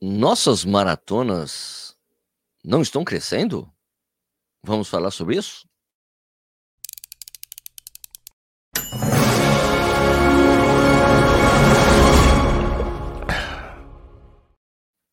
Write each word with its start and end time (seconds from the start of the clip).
Nossas 0.00 0.64
maratonas 0.64 1.96
não 2.64 2.82
estão 2.82 3.02
crescendo? 3.02 3.68
Vamos 4.62 4.86
falar 4.88 5.10
sobre 5.10 5.36
isso? 5.36 5.66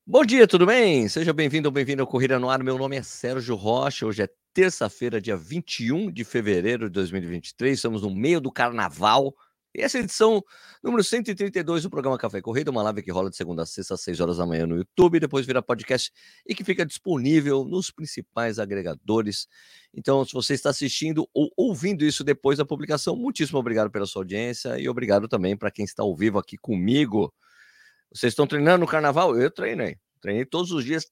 Bom 0.06 0.24
dia, 0.24 0.48
tudo 0.48 0.68
bem? 0.68 1.10
Seja 1.10 1.34
bem-vindo 1.34 1.68
ou 1.68 1.72
bem-vindo 1.72 2.04
ao 2.04 2.08
Corrida 2.08 2.38
no 2.38 2.48
Ar. 2.48 2.62
Meu 2.62 2.78
nome 2.78 2.96
é 2.96 3.02
Sérgio 3.02 3.56
Rocha. 3.56 4.06
Hoje 4.06 4.22
é 4.22 4.30
terça-feira, 4.54 5.20
dia 5.20 5.36
21 5.36 6.12
de 6.12 6.24
fevereiro 6.24 6.86
de 6.86 6.94
2023. 6.94 7.76
Estamos 7.76 8.04
no 8.04 8.12
meio 8.12 8.40
do 8.40 8.52
carnaval. 8.52 9.36
E 9.76 9.82
essa 9.82 9.98
é 9.98 10.02
a 10.02 10.04
edição 10.06 10.42
número 10.82 11.04
132 11.04 11.84
do 11.84 11.90
programa 11.90 12.18
Café 12.18 12.42
Corrida, 12.42 12.72
uma 12.72 12.82
live 12.84 13.04
que 13.04 13.12
rola 13.12 13.30
de 13.30 13.36
segunda 13.36 13.64
a 13.64 13.66
sexta 13.66 13.96
às 13.96 14.02
6 14.02 14.22
horas 14.22 14.38
da 14.38 14.46
manhã 14.46 14.66
no 14.66 14.78
YouTube, 14.78 15.20
depois 15.20 15.46
vira 15.46 15.62
podcast 15.62 16.14
e 16.48 16.56
que 16.56 16.64
fica 16.64 16.86
disponível 16.86 17.66
nos 17.66 17.92
principais 17.92 18.58
agregadores. 18.58 19.50
Então, 19.94 20.24
se 20.24 20.32
você 20.32 20.54
está 20.54 20.70
assistindo 20.70 21.28
ou 21.34 21.52
ouvindo 21.58 22.06
isso 22.06 22.24
depois 22.24 22.58
da 22.58 22.64
publicação, 22.64 23.18
muitíssimo 23.18 23.60
obrigado 23.60 23.92
pela 23.92 24.06
sua 24.06 24.22
audiência 24.22 24.80
e 24.80 24.88
obrigado 24.88 25.28
também 25.28 25.58
para 25.58 25.70
quem 25.70 25.84
está 25.84 26.04
ao 26.04 26.16
vivo 26.16 26.40
aqui 26.40 26.58
comigo. 26.58 27.34
Vocês 28.14 28.32
estão 28.32 28.48
treinando 28.48 28.80
no 28.80 28.88
carnaval? 28.88 29.38
Eu 29.38 29.52
treinei. 29.52 29.98
Treinei 30.22 30.46
todos 30.46 30.72
os 30.72 30.86
dias. 30.86 31.06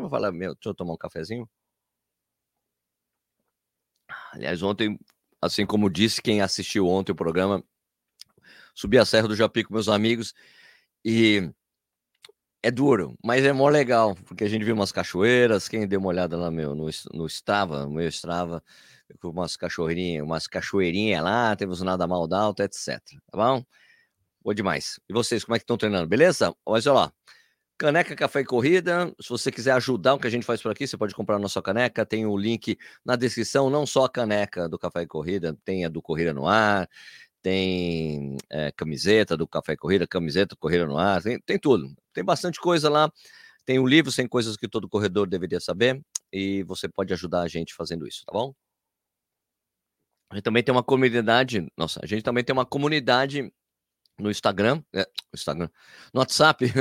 Vou 0.00 0.08
falar, 0.08 0.30
meu, 0.30 0.54
deixa 0.54 0.68
eu 0.68 0.74
tomar 0.74 0.94
um 0.94 0.96
cafezinho. 0.96 1.48
Aliás, 4.32 4.62
ontem 4.62 4.96
assim 5.44 5.66
como 5.66 5.90
disse 5.90 6.22
quem 6.22 6.40
assistiu 6.40 6.88
ontem 6.88 7.12
o 7.12 7.14
programa, 7.14 7.62
subi 8.74 8.98
a 8.98 9.04
Serra 9.04 9.28
do 9.28 9.36
Japi 9.36 9.64
com 9.64 9.74
meus 9.74 9.88
amigos 9.88 10.34
e 11.04 11.50
é 12.62 12.70
duro, 12.70 13.14
mas 13.22 13.44
é 13.44 13.52
mó 13.52 13.68
legal, 13.68 14.16
porque 14.26 14.42
a 14.44 14.48
gente 14.48 14.64
viu 14.64 14.74
umas 14.74 14.90
cachoeiras, 14.90 15.68
quem 15.68 15.86
deu 15.86 16.00
uma 16.00 16.08
olhada 16.08 16.36
lá 16.36 16.50
meu, 16.50 16.74
no, 16.74 16.88
no 17.12 17.26
Strava, 17.26 17.84
no 17.84 17.90
meu 17.90 18.08
Strava, 18.08 18.62
com 19.20 19.28
umas 19.28 19.56
cachoeirinhas, 19.56 20.24
umas 20.24 20.46
cachoeirinhas 20.46 21.22
lá, 21.22 21.54
temos 21.56 21.82
nada 21.82 22.06
mal 22.06 22.26
da 22.26 22.40
alta, 22.40 22.64
etc. 22.64 23.00
Tá 23.30 23.36
bom? 23.36 23.64
Boa 24.42 24.54
demais. 24.54 24.98
E 25.08 25.12
vocês, 25.12 25.44
como 25.44 25.56
é 25.56 25.58
que 25.58 25.64
estão 25.64 25.76
treinando? 25.76 26.06
Beleza? 26.08 26.54
Olha 26.66 26.92
lá. 26.92 27.12
Caneca 27.76 28.14
Café 28.14 28.40
e 28.40 28.44
Corrida. 28.44 29.12
Se 29.20 29.28
você 29.28 29.50
quiser 29.50 29.72
ajudar 29.72 30.14
o 30.14 30.18
que 30.18 30.26
a 30.26 30.30
gente 30.30 30.46
faz 30.46 30.62
por 30.62 30.70
aqui, 30.70 30.86
você 30.86 30.96
pode 30.96 31.14
comprar 31.14 31.36
a 31.36 31.38
nossa 31.38 31.60
caneca. 31.60 32.06
Tem 32.06 32.24
o 32.24 32.36
link 32.36 32.78
na 33.04 33.16
descrição, 33.16 33.68
não 33.68 33.86
só 33.86 34.04
a 34.04 34.10
caneca 34.10 34.68
do 34.68 34.78
Café 34.78 35.02
e 35.02 35.06
Corrida, 35.06 35.56
tem 35.64 35.84
a 35.84 35.88
do 35.88 36.00
Corrida 36.00 36.32
no 36.32 36.46
Ar, 36.46 36.88
tem 37.44 38.38
é, 38.50 38.72
camiseta 38.72 39.36
do 39.36 39.46
Café 39.46 39.76
Corrida, 39.76 40.06
camiseta 40.06 40.56
Corrida 40.56 40.86
no 40.86 40.96
Ar, 40.96 41.22
tem, 41.22 41.38
tem 41.40 41.58
tudo. 41.58 41.94
Tem 42.14 42.24
bastante 42.24 42.58
coisa 42.58 42.88
lá. 42.88 43.12
Tem 43.66 43.78
um 43.78 43.86
livro 43.86 44.10
sem 44.10 44.26
coisas 44.26 44.56
que 44.56 44.66
todo 44.66 44.88
corredor 44.88 45.28
deveria 45.28 45.60
saber 45.60 46.02
e 46.32 46.62
você 46.62 46.88
pode 46.88 47.12
ajudar 47.12 47.42
a 47.42 47.48
gente 47.48 47.74
fazendo 47.74 48.08
isso, 48.08 48.24
tá 48.24 48.32
bom? 48.32 48.54
A 50.30 50.36
gente 50.36 50.44
também 50.44 50.62
tem 50.62 50.74
uma 50.74 50.82
comunidade, 50.82 51.66
nossa, 51.76 52.00
a 52.02 52.06
gente 52.06 52.22
também 52.22 52.42
tem 52.42 52.54
uma 52.54 52.64
comunidade 52.64 53.52
no 54.18 54.30
Instagram, 54.30 54.82
é, 54.92 55.06
Instagram, 55.34 55.68
no 56.12 56.20
WhatsApp, 56.20 56.72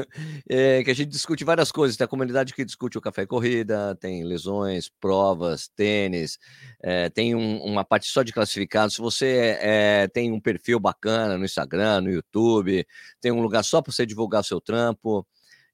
é, 0.48 0.84
que 0.84 0.92
a 0.92 0.94
gente 0.94 1.10
discute 1.10 1.44
várias 1.44 1.72
coisas. 1.72 1.98
Tem 1.98 2.06
a 2.06 2.08
comunidade 2.08 2.54
que 2.54 2.64
discute 2.64 2.98
o 2.98 3.02
café 3.02 3.24
e 3.24 3.28
corrida, 3.28 3.96
tem 3.96 4.24
lesões, 4.24 4.90
provas, 5.00 5.68
tênis, 5.68 6.38
é, 6.82 7.10
tem 7.10 7.36
um, 7.36 7.64
uma 7.64 7.84
parte 7.84 8.08
só 8.08 8.22
de 8.24 8.32
classificados. 8.32 8.96
Se 8.96 9.02
você 9.02 9.58
é, 9.60 10.08
tem 10.08 10.32
um 10.32 10.40
perfil 10.40 10.80
bacana 10.80 11.38
no 11.38 11.46
Instagram, 11.46 12.02
no 12.02 12.12
YouTube, 12.12 12.86
tem 13.20 13.32
um 13.32 13.42
lugar 13.42 13.64
só 13.64 13.82
para 13.82 13.92
você 13.92 14.06
divulgar 14.06 14.44
seu 14.44 14.62
trampo. 14.62 15.26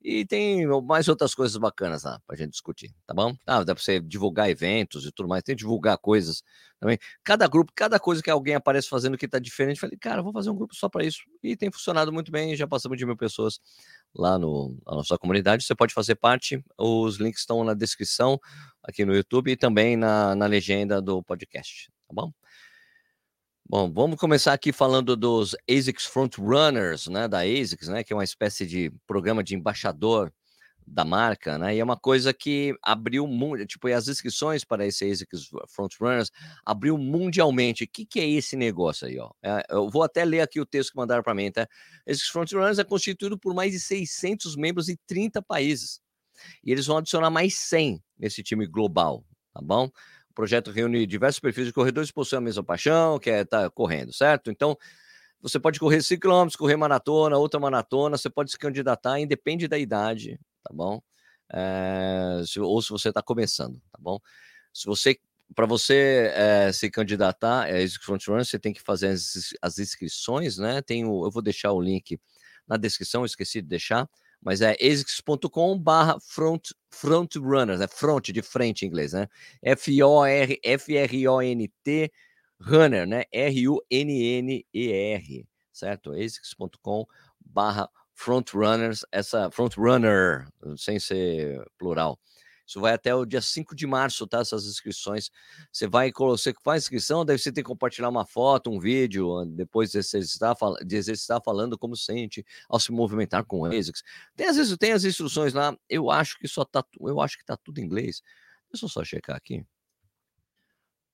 E 0.01 0.25
tem 0.25 0.65
mais 0.83 1.09
outras 1.09 1.35
coisas 1.35 1.57
bacanas 1.57 2.03
lá 2.03 2.21
para 2.25 2.35
a 2.35 2.37
gente 2.37 2.51
discutir, 2.51 2.93
tá 3.05 3.13
bom? 3.13 3.35
Ah, 3.45 3.65
dá 3.65 3.75
para 3.75 3.83
você 3.83 3.99
divulgar 3.99 4.49
eventos 4.49 5.05
e 5.05 5.11
tudo 5.11 5.27
mais, 5.27 5.43
tem 5.43 5.55
que 5.55 5.59
divulgar 5.59 5.97
coisas 5.97 6.41
também. 6.79 6.97
Cada 7.21 7.45
grupo, 7.47 7.73
cada 7.75 7.99
coisa 7.99 8.23
que 8.23 8.29
alguém 8.29 8.55
aparece 8.55 8.87
fazendo 8.87 9.17
que 9.17 9.25
está 9.25 9.39
diferente, 9.39 9.77
falei, 9.77 9.97
cara, 9.97 10.21
vou 10.21 10.31
fazer 10.31 10.49
um 10.49 10.55
grupo 10.55 10.73
só 10.73 10.87
para 10.87 11.03
isso. 11.03 11.19
E 11.43 11.55
tem 11.57 11.69
funcionado 11.69 12.13
muito 12.13 12.31
bem, 12.31 12.55
já 12.55 12.65
passamos 12.65 12.97
de 12.97 13.05
mil 13.05 13.17
pessoas 13.17 13.59
lá 14.15 14.39
no, 14.39 14.77
na 14.85 14.95
nossa 14.95 15.17
comunidade. 15.17 15.65
Você 15.65 15.75
pode 15.75 15.93
fazer 15.93 16.15
parte, 16.15 16.63
os 16.77 17.17
links 17.17 17.41
estão 17.41 17.61
na 17.65 17.73
descrição 17.73 18.39
aqui 18.81 19.03
no 19.03 19.13
YouTube 19.13 19.51
e 19.51 19.57
também 19.57 19.97
na, 19.97 20.33
na 20.33 20.45
legenda 20.45 21.01
do 21.01 21.21
podcast, 21.21 21.91
tá 22.07 22.13
bom? 22.13 22.31
Bom, 23.71 23.91
vamos 23.93 24.17
começar 24.19 24.53
aqui 24.53 24.71
falando 24.73 25.15
dos 25.15 25.55
ASICS 25.69 26.07
Frontrunners, 26.07 27.05
né, 27.05 27.27
da 27.27 27.41
ASICS, 27.41 27.87
né, 27.87 28.03
que 28.03 28.11
é 28.11 28.15
uma 28.15 28.23
espécie 28.23 28.65
de 28.65 28.91
programa 29.05 29.43
de 29.43 29.53
embaixador 29.53 30.33
da 30.87 31.05
marca, 31.05 31.55
né, 31.59 31.75
e 31.75 31.79
é 31.79 31.83
uma 31.83 31.95
coisa 31.95 32.33
que 32.33 32.75
abriu, 32.81 33.27
tipo, 33.67 33.87
as 33.89 34.07
inscrições 34.07 34.65
para 34.65 34.87
esse 34.87 35.05
ASICS 35.05 35.49
Frontrunners 35.67 36.31
abriu 36.65 36.97
mundialmente. 36.97 37.83
O 37.83 37.87
que, 37.87 38.07
que 38.07 38.19
é 38.19 38.27
esse 38.27 38.55
negócio 38.55 39.07
aí, 39.07 39.19
ó? 39.19 39.29
É, 39.43 39.63
eu 39.69 39.87
vou 39.87 40.01
até 40.01 40.25
ler 40.25 40.41
aqui 40.41 40.59
o 40.59 40.65
texto 40.65 40.89
que 40.91 40.97
mandaram 40.97 41.21
para 41.21 41.35
mim, 41.35 41.51
tá? 41.51 41.67
ASICS 42.09 42.29
Frontrunners 42.29 42.79
é 42.79 42.83
constituído 42.83 43.37
por 43.37 43.53
mais 43.53 43.71
de 43.71 43.79
600 43.79 44.55
membros 44.55 44.89
em 44.89 44.97
30 45.05 45.43
países, 45.43 46.01
e 46.63 46.71
eles 46.71 46.87
vão 46.87 46.97
adicionar 46.97 47.29
mais 47.29 47.55
100 47.55 48.01
nesse 48.17 48.41
time 48.41 48.65
global, 48.65 49.23
tá 49.53 49.61
bom? 49.61 49.91
Projeto 50.39 50.71
reúne 50.71 51.05
diversos 51.05 51.41
perfis 51.41 51.65
de 51.65 51.73
corredores 51.73 52.09
que 52.09 52.15
possuem 52.15 52.37
a 52.37 52.41
mesma 52.41 52.63
paixão, 52.63 53.19
que 53.19 53.29
é 53.29 53.41
estar 53.41 53.63
tá 53.63 53.69
correndo, 53.69 54.13
certo? 54.13 54.49
Então, 54.49 54.77
você 55.41 55.59
pode 55.59 55.77
correr 55.77 56.01
5 56.01 56.21
km, 56.21 56.47
correr 56.57 56.77
maratona, 56.77 57.37
outra 57.37 57.59
maratona, 57.59 58.17
você 58.17 58.29
pode 58.29 58.49
se 58.49 58.57
candidatar, 58.57 59.19
independe 59.19 59.67
da 59.67 59.77
idade, 59.77 60.39
tá 60.63 60.73
bom? 60.73 61.01
É, 61.51 62.41
se, 62.45 62.57
ou 62.57 62.81
se 62.81 62.89
você 62.89 63.09
está 63.09 63.21
começando, 63.21 63.81
tá 63.91 63.99
bom? 63.99 64.17
Se 64.73 64.85
você, 64.85 65.19
para 65.53 65.65
você 65.65 66.31
é, 66.33 66.71
se 66.71 66.89
candidatar, 66.89 67.69
é 67.69 67.85
Frontrunner, 67.89 68.45
você 68.45 68.57
tem 68.57 68.71
que 68.71 68.81
fazer 68.81 69.07
as, 69.07 69.53
as 69.61 69.77
inscrições, 69.77 70.57
né? 70.57 70.81
Tem 70.81 71.03
o, 71.03 71.25
eu 71.25 71.31
vou 71.31 71.41
deixar 71.41 71.73
o 71.73 71.81
link 71.81 72.17
na 72.65 72.77
descrição, 72.77 73.25
esqueci 73.25 73.61
de 73.61 73.67
deixar 73.67 74.09
mas 74.41 74.61
é 74.61 74.75
asics.com 74.81 75.77
barra 75.77 76.17
front, 76.19 76.71
front 76.89 77.35
runners, 77.35 77.81
é 77.81 77.87
front 77.87 78.29
de 78.31 78.41
frente 78.41 78.83
em 78.83 78.87
inglês, 78.87 79.13
né? 79.13 79.27
F-O-R, 79.61 80.59
F-R-O-N-T, 80.63 82.11
runner, 82.61 83.07
né? 83.07 83.23
R-U-N-N-E-R, 83.31 84.55
certo? 85.71 86.11
asics.com 86.13 87.05
barra 87.39 87.89
front 88.13 88.53
runners, 88.53 89.05
essa 89.11 89.49
front 89.51 89.75
runner, 89.77 90.47
sem 90.77 90.99
ser 90.99 91.65
plural. 91.77 92.19
Isso 92.69 92.79
vai 92.79 92.93
até 92.93 93.15
o 93.15 93.25
dia 93.25 93.41
5 93.41 93.75
de 93.75 93.87
março, 93.87 94.27
tá? 94.27 94.41
Essas 94.41 94.67
inscrições. 94.67 95.31
Você 95.71 95.87
vai, 95.87 96.11
você 96.15 96.53
faz 96.63 96.83
inscrição, 96.83 97.25
deve 97.25 97.39
você 97.39 97.51
ter 97.51 97.63
que 97.63 97.67
compartilhar 97.67 98.07
uma 98.09 98.27
foto, 98.27 98.69
um 98.69 98.79
vídeo, 98.79 99.43
depois 99.43 99.89
de 99.89 99.97
exercitar, 99.97 100.55
de 100.85 100.95
exercitar 100.95 101.41
falando 101.43 101.79
como 101.79 101.95
sente 101.95 102.45
ao 102.69 102.79
se 102.79 102.91
movimentar 102.91 103.43
com 103.43 103.65
ASICS. 103.65 104.03
Tem 104.35 104.45
às 104.45 104.55
vezes 104.55 104.77
tem 104.77 104.91
as 104.91 105.03
instruções 105.03 105.51
lá, 105.51 105.75
eu 105.89 106.11
acho 106.11 106.37
que 106.37 106.47
só 106.47 106.63
tá, 106.63 106.85
eu 107.01 107.19
acho 107.19 107.39
que 107.39 107.43
tá 107.43 107.57
tudo 107.57 107.79
em 107.79 107.85
inglês. 107.85 108.21
Deixa 108.71 108.85
eu 108.85 108.89
só 108.89 109.03
checar 109.03 109.35
aqui. 109.35 109.65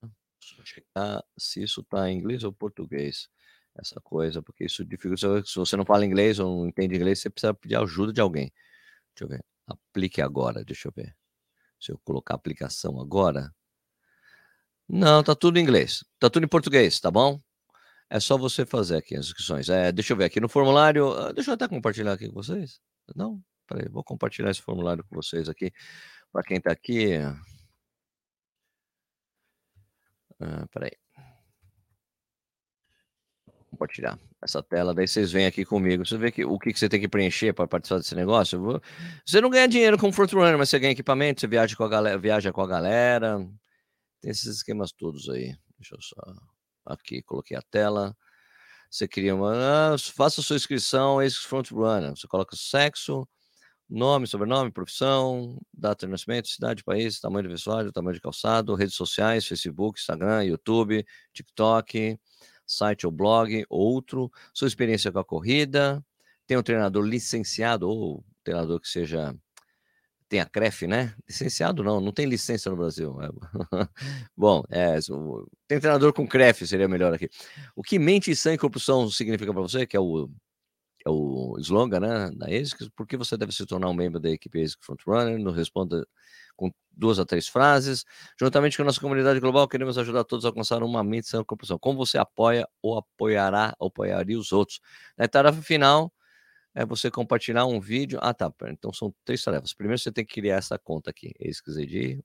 Deixa 0.02 0.60
eu 0.60 0.66
checar 0.66 1.24
se 1.38 1.64
isso 1.64 1.82
tá 1.84 2.12
em 2.12 2.18
inglês 2.18 2.44
ou 2.44 2.52
português. 2.52 3.30
Essa 3.78 4.02
coisa, 4.02 4.42
porque 4.42 4.66
isso 4.66 4.84
dificulta. 4.84 5.42
Se 5.46 5.56
você 5.56 5.78
não 5.78 5.86
fala 5.86 6.06
inglês 6.06 6.38
ou 6.38 6.64
não 6.64 6.68
entende 6.68 6.96
inglês, 6.96 7.20
você 7.20 7.30
precisa 7.30 7.54
pedir 7.54 7.78
ajuda 7.78 8.12
de 8.12 8.20
alguém. 8.20 8.52
Deixa 9.14 9.24
eu 9.24 9.28
ver. 9.30 9.46
Aplique 9.68 10.22
agora, 10.22 10.64
deixa 10.64 10.90
eu 10.90 10.94
ver. 10.94 11.16
Se 11.85 11.91
eu 11.91 12.00
colocar 12.03 12.34
a 12.34 12.38
aplicação 12.38 13.00
agora. 13.00 13.53
Não, 14.88 15.23
tá 15.23 15.35
tudo 15.35 15.57
em 15.57 15.62
inglês. 15.62 16.03
Tá 16.19 16.29
tudo 16.29 16.46
em 16.46 16.50
português, 16.50 17.00
tá 17.00 17.12
bom? 17.12 17.40
É 18.09 18.19
só 18.19 18.38
você 18.38 18.66
fazer 18.66 18.97
aqui 18.97 19.16
as 19.16 19.28
inscrições. 19.28 19.69
É, 19.69 19.91
deixa 19.91 20.13
eu 20.13 20.18
ver 20.18 20.25
aqui 20.25 20.40
no 20.40 20.50
formulário. 20.50 21.12
Ah, 21.13 21.31
deixa 21.34 21.51
eu 21.51 21.56
até 21.56 21.68
compartilhar 21.68 22.13
aqui 22.13 22.28
com 22.28 22.34
vocês. 22.35 22.79
Não, 23.16 23.41
peraí, 23.68 23.89
vou 23.89 24.04
compartilhar 24.04 24.51
esse 24.51 24.62
formulário 24.62 25.04
com 25.04 25.15
vocês 25.15 25.50
aqui. 25.50 25.71
Para 26.31 26.44
quem 26.44 26.57
está 26.57 26.71
aqui. 26.71 27.13
Ah, 30.39 30.68
peraí 30.71 30.92
compartilhar 33.75 34.18
essa 34.45 34.62
tela, 34.62 34.94
daí 34.94 35.07
vocês 35.07 35.31
vêm 35.31 35.47
aqui 35.47 35.65
comigo. 35.65 36.06
Você 36.06 36.18
vê 36.18 36.31
que, 36.31 36.45
o 36.45 36.57
que, 36.57 36.71
que 36.71 36.80
você 36.80 36.88
tem 36.88 37.00
que 37.00 37.07
preencher 37.07 37.51
para 37.51 37.68
participar 37.68 37.97
desse 37.97 38.15
negócio. 38.15 38.81
Você 39.25 39.42
não 39.42 39.50
ganha 39.50 39.68
dinheiro 39.68 39.97
com 39.97 40.12
Frontrunner, 40.12 40.57
mas 40.57 40.69
você 40.69 40.80
ganha 40.80 40.92
equipamento, 40.92 41.42
você 41.42 41.47
viaja 41.47 41.75
com 41.75 41.83
a 41.83 41.89
galera, 41.89 42.18
viaja 42.18 42.53
com 42.53 42.62
a 42.62 42.68
galera. 42.68 43.39
Tem 44.21 44.31
esses 44.31 44.45
esquemas 44.57 44.92
todos 44.92 45.30
aí. 45.30 45.56
Deixa 45.77 45.95
eu 45.95 46.01
só. 46.01 46.15
Aqui, 46.86 47.21
coloquei 47.24 47.57
a 47.57 47.62
tela. 47.63 48.15
Você 48.89 49.07
cria 49.07 49.36
uma. 49.36 49.94
Ah, 49.94 49.97
faça 49.97 50.42
sua 50.42 50.56
inscrição, 50.56 51.21
esse 51.21 51.39
Frontrunner. 51.39 52.12
Você 52.12 52.27
coloca 52.27 52.56
sexo, 52.56 53.27
nome, 53.89 54.27
sobrenome, 54.27 54.71
profissão, 54.71 55.59
data 55.74 56.06
de 56.06 56.12
nascimento, 56.12 56.48
cidade, 56.48 56.83
país, 56.83 57.19
tamanho 57.19 57.44
do 57.45 57.50
vestuário, 57.50 57.91
tamanho 57.91 58.13
de 58.13 58.21
calçado, 58.21 58.75
redes 58.75 58.95
sociais, 58.95 59.45
Facebook, 59.48 60.00
Instagram, 60.00 60.44
YouTube, 60.44 61.03
TikTok 61.33 62.19
site 62.65 63.06
ou 63.06 63.12
blog, 63.12 63.65
outro, 63.69 64.31
sua 64.53 64.67
experiência 64.67 65.12
com 65.12 65.19
a 65.19 65.25
corrida, 65.25 66.03
tem 66.47 66.57
um 66.57 66.63
treinador 66.63 67.03
licenciado 67.03 67.89
ou 67.89 68.23
treinador 68.44 68.79
que 68.79 68.88
seja 68.88 69.35
tem 70.27 70.39
a 70.39 70.45
CREF, 70.45 70.88
né? 70.88 71.13
Licenciado 71.27 71.83
não, 71.83 72.01
não 72.01 72.12
tem 72.12 72.25
licença 72.25 72.69
no 72.69 72.75
Brasil. 72.75 73.15
É. 73.21 73.29
Bom, 74.35 74.63
é, 74.69 74.97
tem 75.67 75.79
treinador 75.79 76.13
com 76.13 76.27
CREF, 76.27 76.65
seria 76.65 76.88
melhor 76.88 77.13
aqui. 77.13 77.29
O 77.75 77.83
que 77.83 78.00
mente 78.00 78.35
sem 78.35 78.57
corrupção 78.57 79.09
significa 79.09 79.53
para 79.53 79.62
você, 79.62 79.85
que 79.85 79.95
é 79.95 80.00
o, 80.00 80.29
é 81.06 81.09
o 81.09 81.56
slogan 81.59 82.00
né, 82.00 82.31
da 82.35 82.47
ASICS, 82.47 82.89
por 82.95 83.06
que 83.06 83.15
você 83.15 83.38
deve 83.38 83.51
se 83.51 83.65
tornar 83.65 83.89
um 83.89 83.94
membro 83.94 84.19
da 84.19 84.29
equipe 84.29 84.62
ASICS 84.62 84.85
Frontrunner? 84.85 85.38
Nos 85.38 85.56
responda 85.56 86.07
com 86.56 86.72
duas 86.92 87.19
a 87.19 87.25
três 87.25 87.48
frases. 87.48 88.06
Juntamente 88.40 88.78
com 88.78 88.84
a 88.84 88.86
nossa 88.86 89.00
comunidade 89.02 89.40
global, 89.40 89.68
queremos 89.68 89.98
ajudar 89.98 90.24
todos 90.24 90.46
a 90.46 90.50
alcançar 90.50 90.84
uma 90.84 91.04
mente 91.04 91.28
sem 91.28 91.44
corrupção. 91.44 91.78
Como 91.80 91.98
você 91.98 92.18
apoia 92.18 92.68
ou 92.81 92.98
apoiará, 92.98 93.75
apoiaria 93.80 94.38
os 94.40 94.52
outros? 94.52 94.80
Na 95.18 95.28
tarefa 95.28 95.62
final, 95.62 96.12
é 96.75 96.86
você 96.86 97.10
compartilhar 97.10 97.66
um 97.66 97.80
vídeo. 97.80 98.19
Ah, 98.22 98.34
tá. 98.34 98.52
Então 98.69 98.92
são 98.94 99.13
três 99.24 99.42
tarefas. 99.44 99.74
Primeiro 99.74 100.00
você 100.00 100.12
tem 100.12 100.25
que 100.25 100.34
criar 100.36 100.57
essa 100.57 100.78
conta 100.78 101.10
aqui, 101.10 101.34
ASICS 101.42 101.78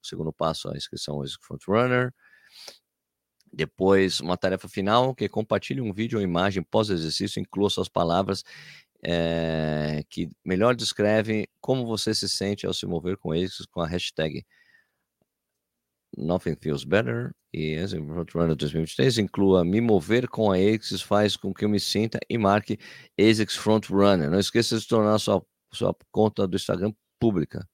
O 0.03 0.07
segundo 0.07 0.33
passo, 0.33 0.69
a 0.69 0.77
inscrição 0.77 1.23
ASICS 1.23 1.47
Frontrunner. 1.47 2.13
Depois, 3.53 4.21
uma 4.21 4.37
tarefa 4.37 4.69
final, 4.69 5.15
que 5.15 5.25
é 5.25 5.29
compartilhe 5.29 5.81
um 5.81 5.93
vídeo 5.93 6.19
ou 6.19 6.23
imagem 6.25 6.63
pós-exercício, 6.63 7.41
inclua 7.41 7.69
suas 7.69 7.89
palavras 7.89 8.45
é, 9.05 10.03
que 10.09 10.29
melhor 10.45 10.75
descrevem 10.75 11.47
como 11.61 11.87
você 11.87 12.15
se 12.15 12.29
sente 12.29 12.67
ao 12.67 12.75
se 12.75 12.87
mover 12.87 13.17
com 13.17 13.33
ASICS 13.33 13.67
com 13.67 13.81
a 13.81 13.87
hashtag 13.87 14.45
Nothing 16.17 16.57
Feels 16.61 16.85
Better 16.85 17.33
e 17.53 17.77
Runner 18.35 18.55
2023 18.55 19.19
inclua 19.19 19.65
me 19.65 19.81
mover 19.81 20.29
com 20.29 20.53
a 20.53 20.57
ASICS 20.57 21.03
faz 21.03 21.37
com 21.37 21.53
que 21.53 21.65
eu 21.65 21.69
me 21.69 21.81
sinta 21.81 22.19
e 22.29 22.37
marque 22.37 22.79
ASICS 23.19 23.57
Frontrunner. 23.57 24.31
Não 24.31 24.39
esqueça 24.39 24.79
de 24.79 24.87
tornar 24.87 25.19
sua, 25.19 25.45
sua 25.73 25.95
conta 26.11 26.47
do 26.47 26.57
Instagram 26.57 26.93
pública. 27.19 27.67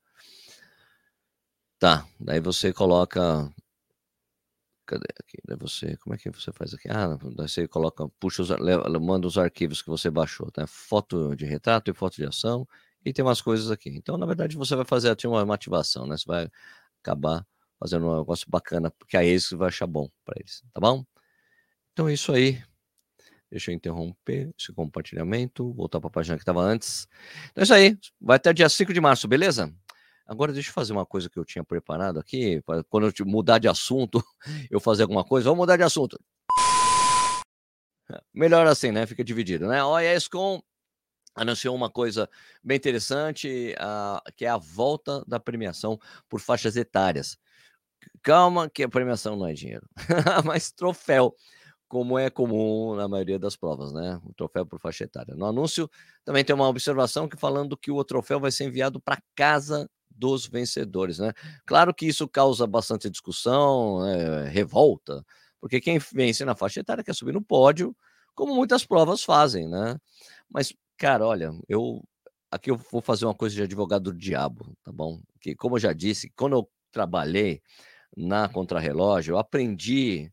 Tá, 1.79 2.07
daí 2.19 2.41
você 2.41 2.73
coloca 2.73 3.51
cadê 4.87 5.07
aqui? 5.21 5.39
Você, 5.59 5.97
como 5.99 6.15
é 6.15 6.19
que 6.19 6.31
você 6.31 6.53
faz 6.53 6.73
aqui? 6.75 6.89
Ah, 6.89 7.19
daí 7.37 7.49
você 7.49 7.69
coloca, 7.69 8.09
puxa 8.21 8.43
os, 8.43 8.51
manda 9.01 9.27
os 9.27 9.37
arquivos 9.37 9.83
que 9.83 9.89
você 9.89 10.11
baixou, 10.11 10.51
tá? 10.51 10.67
Foto 10.67 11.35
de 11.37 11.45
retrato 11.45 11.91
e 11.91 11.95
foto 11.95 12.17
de 12.17 12.27
ação 12.27 12.67
e 13.05 13.13
tem 13.13 13.25
umas 13.25 13.41
coisas 13.41 13.71
aqui. 13.71 13.91
Então, 13.91 14.17
na 14.17 14.27
verdade, 14.27 14.57
você 14.57 14.75
vai 14.75 14.85
fazer 14.85 15.17
uma, 15.27 15.43
uma 15.45 15.55
ativação, 15.55 16.07
né? 16.07 16.17
Você 16.17 16.25
vai 16.27 16.49
acabar 17.03 17.47
fazendo 17.79 18.07
um 18.07 18.19
negócio 18.19 18.47
bacana, 18.49 18.91
porque 18.91 19.17
a 19.17 19.25
eles 19.25 19.51
vai 19.51 19.69
achar 19.69 19.87
bom 19.87 20.09
para 20.25 20.37
eles, 20.41 20.63
tá 20.73 20.81
bom? 20.81 21.05
Então 21.93 22.09
é 22.09 22.15
isso 22.15 22.33
aí. 22.33 22.63
Deixa 23.51 23.71
eu 23.71 23.75
interromper 23.75 24.51
esse 24.59 24.73
compartilhamento, 24.73 25.73
voltar 25.73 26.01
para 26.01 26.09
a 26.09 26.13
página 26.13 26.37
que 26.37 26.43
estava 26.43 26.61
antes. 26.61 27.07
Então 27.51 27.63
é 27.63 27.65
isso 27.65 27.75
aí. 27.75 27.99
Vai 28.21 28.37
até 28.37 28.53
dia 28.53 28.69
5 28.69 28.93
de 28.93 29.01
março, 29.01 29.29
beleza? 29.29 29.73
Agora 30.27 30.53
deixa 30.53 30.71
eu 30.71 30.75
fazer 30.75 30.93
uma 30.93 31.07
coisa 31.07 31.31
que 31.31 31.39
eu 31.39 31.45
tinha 31.45 31.63
preparado 31.63 32.19
aqui, 32.19 32.61
quando 32.89 33.07
eu 33.07 33.27
mudar 33.27 33.59
de 33.59 33.69
assunto, 33.69 34.23
eu 34.71 34.81
fazer 34.81 35.03
alguma 35.03 35.25
coisa. 35.25 35.45
Vamos 35.45 35.59
mudar 35.59 35.77
de 35.77 35.85
assunto. 35.85 36.19
Melhor 38.35 38.67
assim, 38.67 38.91
né? 38.91 39.07
Fica 39.07 39.23
dividido, 39.23 39.69
né? 39.69 39.83
Olha, 39.85 40.11
a 40.11 40.15
ESCOM 40.15 40.61
anunciou 41.35 41.77
uma 41.77 41.91
coisa 41.91 42.29
bem 42.65 42.77
interessante, 42.77 43.75
que 44.37 44.45
é 44.45 44.49
a 44.49 44.57
volta 44.57 45.23
da 45.27 45.39
premiação 45.39 45.99
por 46.29 46.41
faixas 46.41 46.77
etárias. 46.77 47.39
Calma, 48.23 48.69
que 48.69 48.83
a 48.83 48.89
premiação 48.89 49.37
não 49.37 49.47
é 49.47 49.53
dinheiro, 49.53 49.89
mas 50.45 50.73
troféu, 50.73 51.35
como 51.89 52.19
é 52.19 52.31
comum 52.31 52.95
na 52.95 53.07
maioria 53.07 53.39
das 53.39 53.57
provas, 53.57 53.93
né? 53.93 54.21
O 54.25 54.33
troféu 54.35 54.67
por 54.67 54.81
faixa 54.81 55.05
etária. 55.05 55.35
No 55.35 55.47
anúncio 55.47 55.89
também 56.25 56.45
tem 56.45 56.55
uma 56.55 56.69
observação 56.69 57.29
que 57.29 57.37
falando 57.37 57.77
que 57.77 57.91
o 57.91 58.05
troféu 58.05 58.41
vai 58.41 58.51
ser 58.51 58.65
enviado 58.65 59.01
para 59.01 59.21
casa 59.35 59.89
dos 60.17 60.47
vencedores, 60.47 61.19
né? 61.19 61.33
Claro 61.67 61.95
que 61.95 62.07
isso 62.07 62.29
causa 62.29 62.67
bastante 62.67 63.11
discussão, 63.11 64.05
é, 64.07 64.49
revolta, 64.49 65.25
porque 65.61 65.81
quem 65.81 65.99
vence 65.99 66.45
na 66.45 66.55
faixa 66.55 66.81
etária 66.81 67.05
quer 67.05 67.15
subir 67.15 67.33
no 67.33 67.43
pódio, 67.43 67.97
como 68.35 68.55
muitas 68.55 68.85
provas 68.85 69.23
fazem, 69.23 69.69
né? 69.69 69.97
Mas, 70.49 70.73
cara, 70.97 71.27
olha, 71.27 71.53
eu 71.69 72.03
aqui 72.51 72.71
eu 72.71 72.77
vou 72.77 73.01
fazer 73.01 73.27
uma 73.27 73.35
coisa 73.35 73.55
de 73.55 73.63
advogado 73.63 74.05
do 74.05 74.19
diabo, 74.19 74.73
tá 74.83 74.93
bom? 74.93 75.21
Que 75.41 75.55
como 75.55 75.77
eu 75.77 75.81
já 75.81 75.93
disse, 75.93 76.31
quando 76.37 76.57
eu 76.57 76.71
trabalhei 76.93 77.61
na 78.17 78.49
contrarrelógio, 78.49 79.33
eu 79.35 79.39
aprendi 79.39 80.33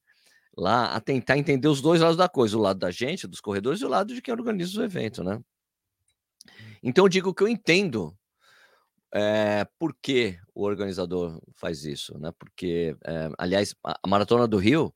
lá 0.58 0.96
a 0.96 1.02
tentar 1.02 1.38
entender 1.38 1.68
os 1.68 1.82
dois 1.82 2.02
lados 2.02 2.18
da 2.18 2.30
coisa, 2.30 2.58
o 2.58 2.62
lado 2.62 2.80
da 2.80 2.92
gente, 2.92 3.28
dos 3.28 3.42
corredores, 3.42 3.82
e 3.82 3.86
o 3.86 3.90
lado 3.90 4.14
de 4.14 4.22
quem 4.22 4.34
organiza 4.34 4.80
o 4.80 4.84
evento, 4.84 5.24
né? 5.24 5.42
Então 6.82 7.06
eu 7.06 7.10
digo 7.10 7.34
que 7.34 7.44
eu 7.44 7.48
entendo 7.48 8.16
é, 9.14 9.66
por 9.78 9.96
que 10.02 10.38
o 10.54 10.64
organizador 10.64 11.40
faz 11.54 11.86
isso, 11.86 12.18
né? 12.18 12.32
Porque, 12.38 12.96
é, 13.06 13.30
aliás, 13.38 13.76
a 13.84 14.08
Maratona 14.08 14.48
do 14.48 14.58
Rio, 14.58 14.94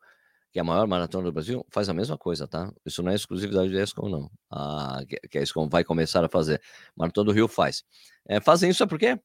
que 0.51 0.59
é 0.59 0.61
a 0.61 0.65
maior 0.65 0.87
maratona 0.87 1.25
do 1.25 1.31
Brasil, 1.31 1.65
faz 1.69 1.87
a 1.87 1.93
mesma 1.93 2.17
coisa, 2.17 2.47
tá? 2.47 2.73
Isso 2.85 3.03
não 3.03 3.11
é 3.11 3.15
exclusividade 3.15 3.71
da 3.71 3.83
ESCOM, 3.83 4.09
não. 4.09 4.31
A, 4.49 5.01
que 5.29 5.37
a 5.37 5.41
ESCOM 5.41 5.69
vai 5.69 5.83
começar 5.83 6.23
a 6.23 6.29
fazer. 6.29 6.61
Maratona 6.95 7.25
do 7.25 7.31
Rio 7.31 7.47
faz. 7.47 7.83
É, 8.27 8.39
fazem 8.39 8.69
isso 8.71 8.81
é 8.81 8.87
por 8.87 8.97
quê? 8.97 9.15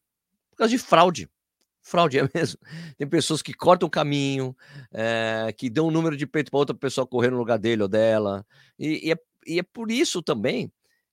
Por 0.51 0.59
causa 0.59 0.71
de 0.71 0.79
fraude 0.79 1.31
fraude 1.83 2.19
é 2.21 2.29
mesmo. 2.33 2.59
Tem 2.97 3.07
pessoas 3.07 3.43
que 3.43 3.53
cortam 3.53 3.87
o 3.87 3.91
caminho, 3.91 4.57
que 5.57 5.69
dão 5.69 5.89
um 5.89 5.91
número 5.91 6.17
de 6.17 6.27
peito 6.27 6.51
para 6.51 6.59
outra 6.59 6.75
pessoa 6.75 7.07
correr 7.07 7.31
no 7.31 7.39
lugar 7.39 7.59
dele 7.59 7.83
ou 7.83 7.89
dela. 7.89 8.47
E, 8.79 9.09
e, 9.09 9.13
é, 9.13 9.17
e 9.47 9.59
é, 9.59 9.63
por 9.63 9.91
isso 9.91 10.23
também 10.23 10.73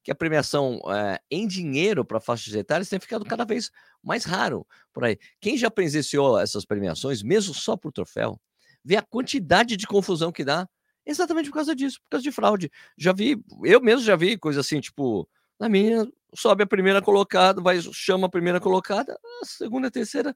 que 0.10 0.12
a 0.12 0.16
premiação 0.16 0.80
é, 0.88 1.22
em 1.30 1.46
dinheiro 1.46 2.04
para 2.04 2.20
faixas 2.20 2.56
etárias 2.56 2.90
tem 2.90 3.00
ficado 3.00 3.24
cada 3.24 3.46
vez 3.46 3.70
mais 4.02 4.26
raro 4.26 4.66
por 4.92 5.04
aí. 5.04 5.20
Quem 5.40 5.56
já 5.56 5.70
presenciou 5.70 6.40
essas 6.40 6.66
premiações, 6.66 7.22
mesmo 7.22 7.54
só 7.54 7.78
por 7.78 7.92
troféu, 7.92 8.42
vê 8.84 8.96
a 8.96 9.04
quantidade 9.04 9.78
de 9.78 9.86
confusão 9.86 10.32
que 10.32 10.44
dá 10.44 10.68
exatamente 11.06 11.50
por 11.50 11.58
causa 11.58 11.76
disso, 11.76 12.00
por 12.02 12.10
causa 12.10 12.24
de 12.24 12.32
fraude. 12.32 12.72
Já 12.98 13.14
vi, 13.14 13.40
eu 13.64 13.80
mesmo 13.80 14.04
já 14.04 14.16
vi 14.16 14.36
coisa 14.36 14.62
assim, 14.62 14.80
tipo, 14.80 15.30
na 15.60 15.70
minha, 15.70 16.08
sobe 16.34 16.64
a 16.64 16.68
primeira 16.68 17.04
colocada, 17.04 17.62
vai, 17.62 17.80
chama 17.80 18.26
a 18.26 18.32
primeira 18.32 18.60
colocada, 18.60 19.16
a 19.44 19.46
segunda, 19.46 19.90
a 19.90 19.92
terceira, 19.92 20.36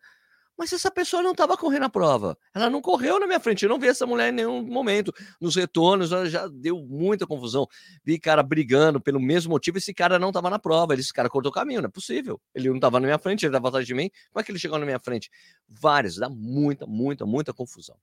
mas 0.64 0.72
essa 0.72 0.90
pessoa 0.90 1.22
não 1.22 1.32
estava 1.32 1.58
correndo 1.58 1.84
a 1.84 1.90
prova. 1.90 2.38
Ela 2.56 2.70
não 2.70 2.82
correu 2.82 3.20
na 3.20 3.28
minha 3.28 3.40
frente. 3.40 3.64
Eu 3.64 3.70
não 3.70 3.78
vi 3.78 3.90
essa 3.90 4.06
mulher 4.06 4.30
em 4.30 4.32
nenhum 4.32 4.66
momento. 4.66 5.14
Nos 5.42 5.58
retornos, 5.58 6.14
ela 6.14 6.30
já 6.30 6.48
deu 6.48 6.80
muita 6.88 7.28
confusão. 7.28 7.68
Vi 8.02 8.18
cara 8.18 8.42
brigando 8.42 9.02
pelo 9.02 9.20
mesmo 9.20 9.52
motivo. 9.52 9.78
Esse 9.78 9.94
cara 9.94 10.18
não 10.18 10.30
estava 10.30 10.50
na 10.50 10.58
prova. 10.58 10.94
Esse 10.94 11.12
cara 11.12 11.30
cortou 11.30 11.50
o 11.50 11.54
caminho. 11.54 11.82
Não 11.82 11.88
é 11.88 11.92
possível. 11.92 12.40
Ele 12.56 12.70
não 12.70 12.78
estava 12.78 12.98
na 13.02 13.08
minha 13.08 13.20
frente, 13.20 13.46
ele 13.46 13.50
estava 13.50 13.68
atrás 13.68 13.86
de 13.86 13.94
mim. 13.94 14.10
Como 14.32 14.40
é 14.40 14.44
que 14.46 14.52
ele 14.52 14.60
chegou 14.60 14.80
na 14.80 14.86
minha 14.86 15.00
frente? 15.00 15.30
Vários. 15.68 16.16
Dá 16.16 16.30
muita, 16.30 16.86
muita, 16.86 17.26
muita 17.26 17.54
confusão. 17.54 17.98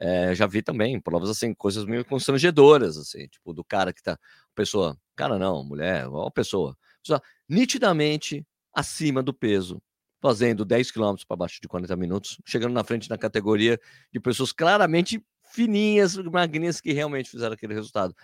É, 0.00 0.34
já 0.34 0.46
vi 0.46 0.62
também 0.62 0.98
provas 0.98 1.28
assim, 1.28 1.52
coisas 1.52 1.84
meio 1.84 2.06
constrangedoras, 2.06 2.96
assim, 2.96 3.28
tipo, 3.28 3.52
do 3.52 3.62
cara 3.62 3.92
que 3.92 4.02
tá. 4.02 4.18
Pessoa, 4.54 4.98
cara 5.14 5.38
não, 5.38 5.62
mulher, 5.62 6.08
ó, 6.08 6.30
pessoa, 6.30 6.74
pessoa 7.02 7.20
nitidamente 7.46 8.46
acima 8.72 9.22
do 9.22 9.34
peso 9.34 9.78
fazendo 10.20 10.64
10 10.64 10.90
quilômetros 10.90 11.24
para 11.24 11.36
baixo 11.36 11.60
de 11.60 11.68
40 11.68 11.96
minutos, 11.96 12.40
chegando 12.44 12.72
na 12.72 12.84
frente 12.84 13.08
na 13.08 13.16
categoria 13.16 13.80
de 14.12 14.20
pessoas 14.20 14.52
claramente 14.52 15.24
fininhas, 15.52 16.16
magrinhas, 16.16 16.80
que 16.80 16.92
realmente 16.92 17.30
fizeram 17.30 17.54
aquele 17.54 17.74
resultado. 17.74 18.14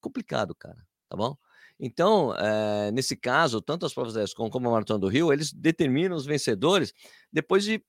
Complicado, 0.00 0.54
cara, 0.54 0.76
tá 1.08 1.16
bom? 1.16 1.36
Então, 1.78 2.34
é, 2.36 2.90
nesse 2.92 3.16
caso, 3.16 3.62
tanto 3.62 3.86
as 3.86 3.94
provas 3.94 4.12
da 4.12 4.22
ESCOM 4.22 4.50
como 4.50 4.68
a 4.68 4.72
Maratona 4.72 4.98
do 4.98 5.08
Rio, 5.08 5.32
eles 5.32 5.52
determinam 5.52 6.16
os 6.16 6.26
vencedores 6.26 6.92
depois 7.32 7.64
de, 7.64 7.82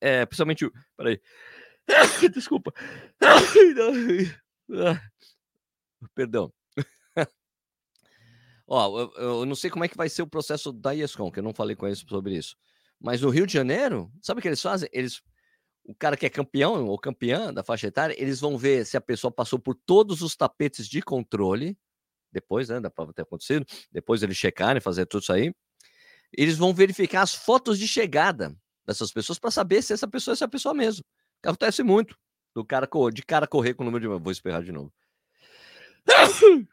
é, 0.00 0.26
principalmente, 0.26 0.68
peraí, 0.96 1.20
desculpa, 2.34 2.72
perdão, 6.14 6.52
Ó, 8.72 9.00
eu, 9.00 9.12
eu, 9.16 9.46
não 9.46 9.56
sei 9.56 9.68
como 9.68 9.84
é 9.84 9.88
que 9.88 9.96
vai 9.96 10.08
ser 10.08 10.22
o 10.22 10.28
processo 10.28 10.72
da 10.72 10.94
ESCOM, 10.94 11.28
que 11.28 11.40
eu 11.40 11.42
não 11.42 11.52
falei 11.52 11.74
com 11.74 11.88
eles 11.88 12.04
sobre 12.08 12.36
isso. 12.36 12.56
Mas 13.00 13.22
no 13.22 13.30
Rio 13.30 13.46
de 13.46 13.52
Janeiro, 13.52 14.12
sabe 14.20 14.40
o 14.40 14.42
que 14.42 14.48
eles 14.48 14.60
fazem? 14.60 14.88
Eles, 14.92 15.22
o 15.84 15.94
cara 15.94 16.16
que 16.16 16.26
é 16.26 16.30
campeão 16.30 16.86
ou 16.86 16.98
campeã 16.98 17.52
da 17.52 17.64
faixa 17.64 17.86
etária, 17.86 18.14
eles 18.20 18.40
vão 18.40 18.58
ver 18.58 18.84
se 18.84 18.96
a 18.96 19.00
pessoa 19.00 19.30
passou 19.32 19.58
por 19.58 19.74
todos 19.74 20.20
os 20.20 20.36
tapetes 20.36 20.86
de 20.86 21.00
controle, 21.00 21.78
depois 22.30 22.68
né, 22.68 22.78
da 22.78 22.90
prova 22.90 23.12
ter 23.12 23.22
acontecido, 23.22 23.64
depois 23.90 24.22
eles 24.22 24.36
checarem, 24.36 24.80
fazer 24.80 25.06
tudo 25.06 25.22
isso 25.22 25.32
aí. 25.32 25.54
Eles 26.32 26.58
vão 26.58 26.74
verificar 26.74 27.22
as 27.22 27.34
fotos 27.34 27.78
de 27.78 27.88
chegada 27.88 28.54
dessas 28.86 29.10
pessoas 29.12 29.38
para 29.38 29.50
saber 29.50 29.82
se 29.82 29.92
essa 29.92 30.06
pessoa 30.06 30.32
é 30.32 30.34
essa 30.34 30.48
pessoa 30.48 30.74
mesmo. 30.74 31.04
Acontece 31.42 31.82
muito. 31.82 32.16
Do 32.54 32.64
cara 32.64 32.88
de 33.12 33.22
cara 33.22 33.46
correr 33.46 33.74
com 33.74 33.82
o 33.82 33.86
número 33.86 34.02
de. 34.02 34.22
Vou 34.22 34.32
esperar 34.32 34.62
de 34.62 34.72
novo. 34.72 34.92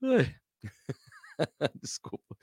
Desculpa. 1.82 2.36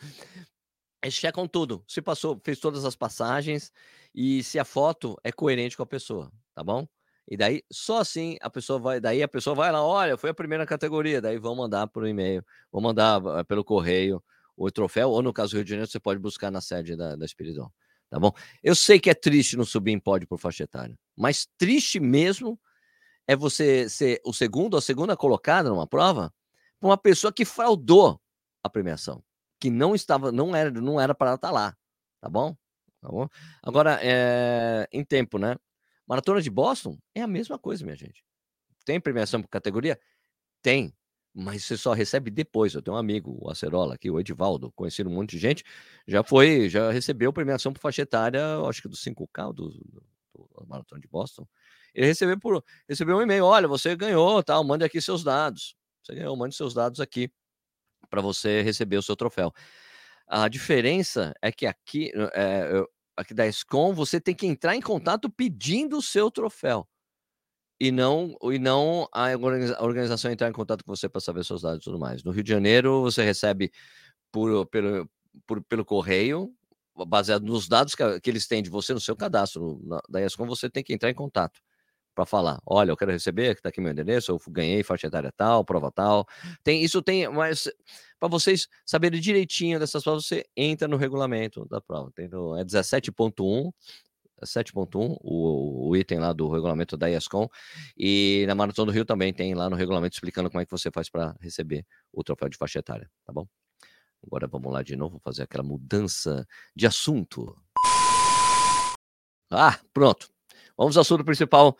Eles 1.01 1.15
checam 1.15 1.47
tudo. 1.47 1.83
Se 1.87 2.01
passou, 2.01 2.39
fez 2.43 2.59
todas 2.59 2.85
as 2.85 2.95
passagens 2.95 3.71
e 4.13 4.43
se 4.43 4.57
a 4.57 4.65
foto 4.65 5.15
é 5.23 5.31
coerente 5.31 5.77
com 5.77 5.83
a 5.83 5.85
pessoa, 5.85 6.31
tá 6.55 6.63
bom? 6.63 6.87
E 7.29 7.35
daí, 7.35 7.61
só 7.71 7.99
assim 7.99 8.37
a 8.41 8.49
pessoa 8.49 8.79
vai, 8.79 8.99
daí 9.01 9.21
a 9.21 9.27
pessoa 9.27 9.53
vai 9.53 9.71
lá, 9.71 9.83
olha, 9.83 10.17
foi 10.17 10.29
a 10.29 10.33
primeira 10.33 10.65
categoria, 10.65 11.21
daí 11.21 11.37
vão 11.37 11.55
mandar 11.55 11.87
por 11.87 12.07
e-mail, 12.07 12.43
vão 12.71 12.81
mandar 12.81 13.21
eh, 13.39 13.43
pelo 13.43 13.65
correio 13.65 14.23
o 14.55 14.71
troféu, 14.71 15.09
ou 15.11 15.21
no 15.21 15.33
caso 15.33 15.51
do 15.51 15.55
Rio 15.57 15.63
de 15.65 15.69
Janeiro, 15.71 15.91
você 15.91 15.99
pode 15.99 16.19
buscar 16.19 16.49
na 16.49 16.61
sede 16.61 16.95
da, 16.95 17.15
da 17.15 17.25
Espiridon, 17.25 17.69
tá 18.09 18.17
bom? 18.17 18.31
Eu 18.63 18.73
sei 18.73 18.99
que 18.99 19.09
é 19.09 19.13
triste 19.13 19.57
não 19.57 19.65
subir 19.65 19.91
em 19.91 19.99
pódio 19.99 20.27
por 20.27 20.39
faixa 20.39 20.63
etária, 20.63 20.97
mas 21.15 21.47
triste 21.57 21.99
mesmo 21.99 22.59
é 23.27 23.35
você 23.35 23.89
ser 23.89 24.21
o 24.25 24.33
segundo 24.33 24.75
ou 24.75 24.77
a 24.79 24.81
segunda 24.81 25.15
colocada 25.17 25.69
numa 25.69 25.85
prova 25.85 26.33
para 26.79 26.89
uma 26.89 26.97
pessoa 26.97 27.31
que 27.31 27.43
fraudou 27.43 28.19
a 28.63 28.69
premiação, 28.69 29.21
que 29.59 29.69
não 29.69 29.95
estava, 29.95 30.31
não 30.31 30.55
era, 30.55 30.71
não 30.71 30.99
era 30.99 31.13
para 31.15 31.35
estar 31.35 31.51
lá, 31.51 31.75
tá 32.21 32.29
bom? 32.29 32.55
Tá 33.01 33.09
bom? 33.09 33.27
Agora, 33.63 33.99
é, 34.01 34.87
em 34.91 35.03
tempo, 35.03 35.37
né? 35.37 35.55
Maratona 36.07 36.41
de 36.41 36.49
Boston 36.49 36.97
é 37.13 37.21
a 37.21 37.27
mesma 37.27 37.59
coisa, 37.59 37.83
minha 37.83 37.95
gente. 37.95 38.23
Tem 38.85 38.99
premiação 38.99 39.41
por 39.41 39.49
categoria? 39.49 39.99
Tem, 40.61 40.93
mas 41.33 41.65
você 41.65 41.77
só 41.77 41.93
recebe 41.93 42.31
depois. 42.31 42.73
Eu 42.73 42.81
tenho 42.81 42.95
um 42.95 42.99
amigo, 42.99 43.37
o 43.41 43.49
Acerola 43.49 43.95
aqui, 43.95 44.09
o 44.09 44.19
Edivaldo, 44.19 44.71
conhecido 44.71 45.09
um 45.09 45.13
monte 45.13 45.31
de 45.31 45.39
gente, 45.39 45.63
já 46.07 46.23
foi, 46.23 46.69
já 46.69 46.91
recebeu 46.91 47.31
premiação 47.33 47.73
por 47.73 47.79
faixa 47.79 48.01
etária, 48.01 48.41
acho 48.67 48.81
que 48.81 48.87
do 48.87 48.95
5K, 48.95 49.53
do, 49.53 49.69
do, 49.69 50.03
do 50.33 50.67
Maratona 50.67 51.01
de 51.01 51.07
Boston. 51.07 51.47
Ele 51.93 52.07
recebeu 52.07 52.39
por 52.39 52.63
recebeu 52.87 53.17
um 53.17 53.21
e-mail, 53.21 53.45
olha, 53.45 53.67
você 53.67 53.95
ganhou, 53.95 54.41
tal, 54.43 54.63
mande 54.63 54.83
aqui 54.83 55.01
seus 55.01 55.23
dados. 55.23 55.75
Você 56.03 56.15
ganhou, 56.15 56.35
mande 56.35 56.55
seus 56.55 56.73
dados 56.73 56.99
aqui 56.99 57.31
para 58.09 58.21
você 58.21 58.61
receber 58.61 58.97
o 58.97 59.01
seu 59.01 59.15
troféu. 59.15 59.53
A 60.27 60.47
diferença 60.47 61.33
é 61.41 61.51
que 61.51 61.65
aqui, 61.65 62.11
é, 62.33 62.83
aqui 63.15 63.33
da 63.33 63.47
ESCOM, 63.47 63.93
você 63.93 64.19
tem 64.19 64.35
que 64.35 64.45
entrar 64.45 64.75
em 64.75 64.81
contato 64.81 65.29
pedindo 65.29 65.97
o 65.97 66.01
seu 66.01 66.29
troféu. 66.29 66.87
E 67.79 67.91
não, 67.91 68.35
e 68.51 68.57
não 68.57 69.07
a 69.13 69.29
organização 69.83 70.31
entrar 70.31 70.49
em 70.49 70.53
contato 70.53 70.83
com 70.83 70.95
você 70.95 71.07
para 71.07 71.21
saber 71.21 71.45
seus 71.45 71.61
dados 71.61 71.81
e 71.81 71.83
tudo 71.83 71.99
mais. 71.99 72.23
No 72.23 72.31
Rio 72.31 72.43
de 72.43 72.51
Janeiro, 72.51 73.01
você 73.03 73.23
recebe 73.23 73.71
por, 74.31 74.65
pelo, 74.67 75.09
por, 75.45 75.63
pelo 75.63 75.85
correio, 75.85 76.51
baseado 77.07 77.43
nos 77.43 77.67
dados 77.67 77.93
que, 77.93 78.19
que, 78.19 78.29
eles 78.29 78.47
têm 78.47 78.63
de 78.63 78.69
você 78.69 78.93
no 78.93 78.99
seu 78.99 79.15
cadastro 79.15 79.79
na, 79.83 80.01
da 80.09 80.21
ESCOM, 80.23 80.47
você 80.47 80.69
tem 80.69 80.83
que 80.83 80.93
entrar 80.93 81.11
em 81.11 81.13
contato 81.13 81.61
para 82.17 82.25
falar, 82.25 82.59
olha, 82.65 82.89
eu 82.89 82.97
quero 82.97 83.11
receber, 83.11 83.53
que 83.53 83.59
está 83.59 83.69
aqui 83.69 83.79
meu 83.79 83.91
endereço, 83.91 84.31
eu 84.31 84.41
ganhei 84.49 84.81
faixa 84.81 85.05
etária 85.05 85.31
tal, 85.37 85.63
prova 85.63 85.91
tal. 85.91 86.25
Tem 86.63 86.83
isso 86.83 86.99
tem, 86.99 87.29
mas 87.29 87.69
para 88.19 88.27
vocês 88.27 88.67
saberem 88.83 89.21
direitinho 89.21 89.79
dessas 89.79 90.03
provas, 90.03 90.25
você 90.25 90.43
entra 90.57 90.87
no 90.87 90.97
regulamento 90.97 91.67
da 91.67 91.79
prova. 91.79 92.11
Tem 92.15 92.27
no, 92.27 92.57
é 92.57 92.63
17.1 92.65 93.71
7.1, 94.43 95.17
o, 95.21 95.89
o, 95.89 95.95
item 95.95 96.19
lá 96.19 96.33
do 96.33 96.49
regulamento 96.49 96.95
da 96.95 97.09
ESCOM, 97.09 97.47
e 97.97 98.45
na 98.47 98.53
Maratona 98.53 98.91
do 98.91 98.95
Rio 98.95 99.05
também 99.05 99.33
tem 99.33 99.55
lá 99.55 99.67
no 99.67 99.75
regulamento 99.75 100.15
explicando 100.15 100.49
como 100.49 100.61
é 100.61 100.65
que 100.65 100.71
você 100.71 100.91
faz 100.91 101.09
para 101.09 101.35
receber 101.39 101.85
o 102.13 102.23
troféu 102.23 102.47
de 102.49 102.57
faixa 102.57 102.79
etária, 102.79 103.09
tá 103.25 103.33
bom? 103.33 103.47
Agora 104.25 104.47
vamos 104.47 104.71
lá 104.71 104.83
de 104.83 104.95
novo 104.95 105.19
fazer 105.23 105.43
aquela 105.43 105.63
mudança 105.63 106.47
de 106.75 106.85
assunto. 106.85 107.55
Ah, 109.49 109.79
pronto. 109.91 110.29
Vamos 110.77 110.95
ao 110.95 111.01
assunto 111.01 111.25
principal 111.25 111.75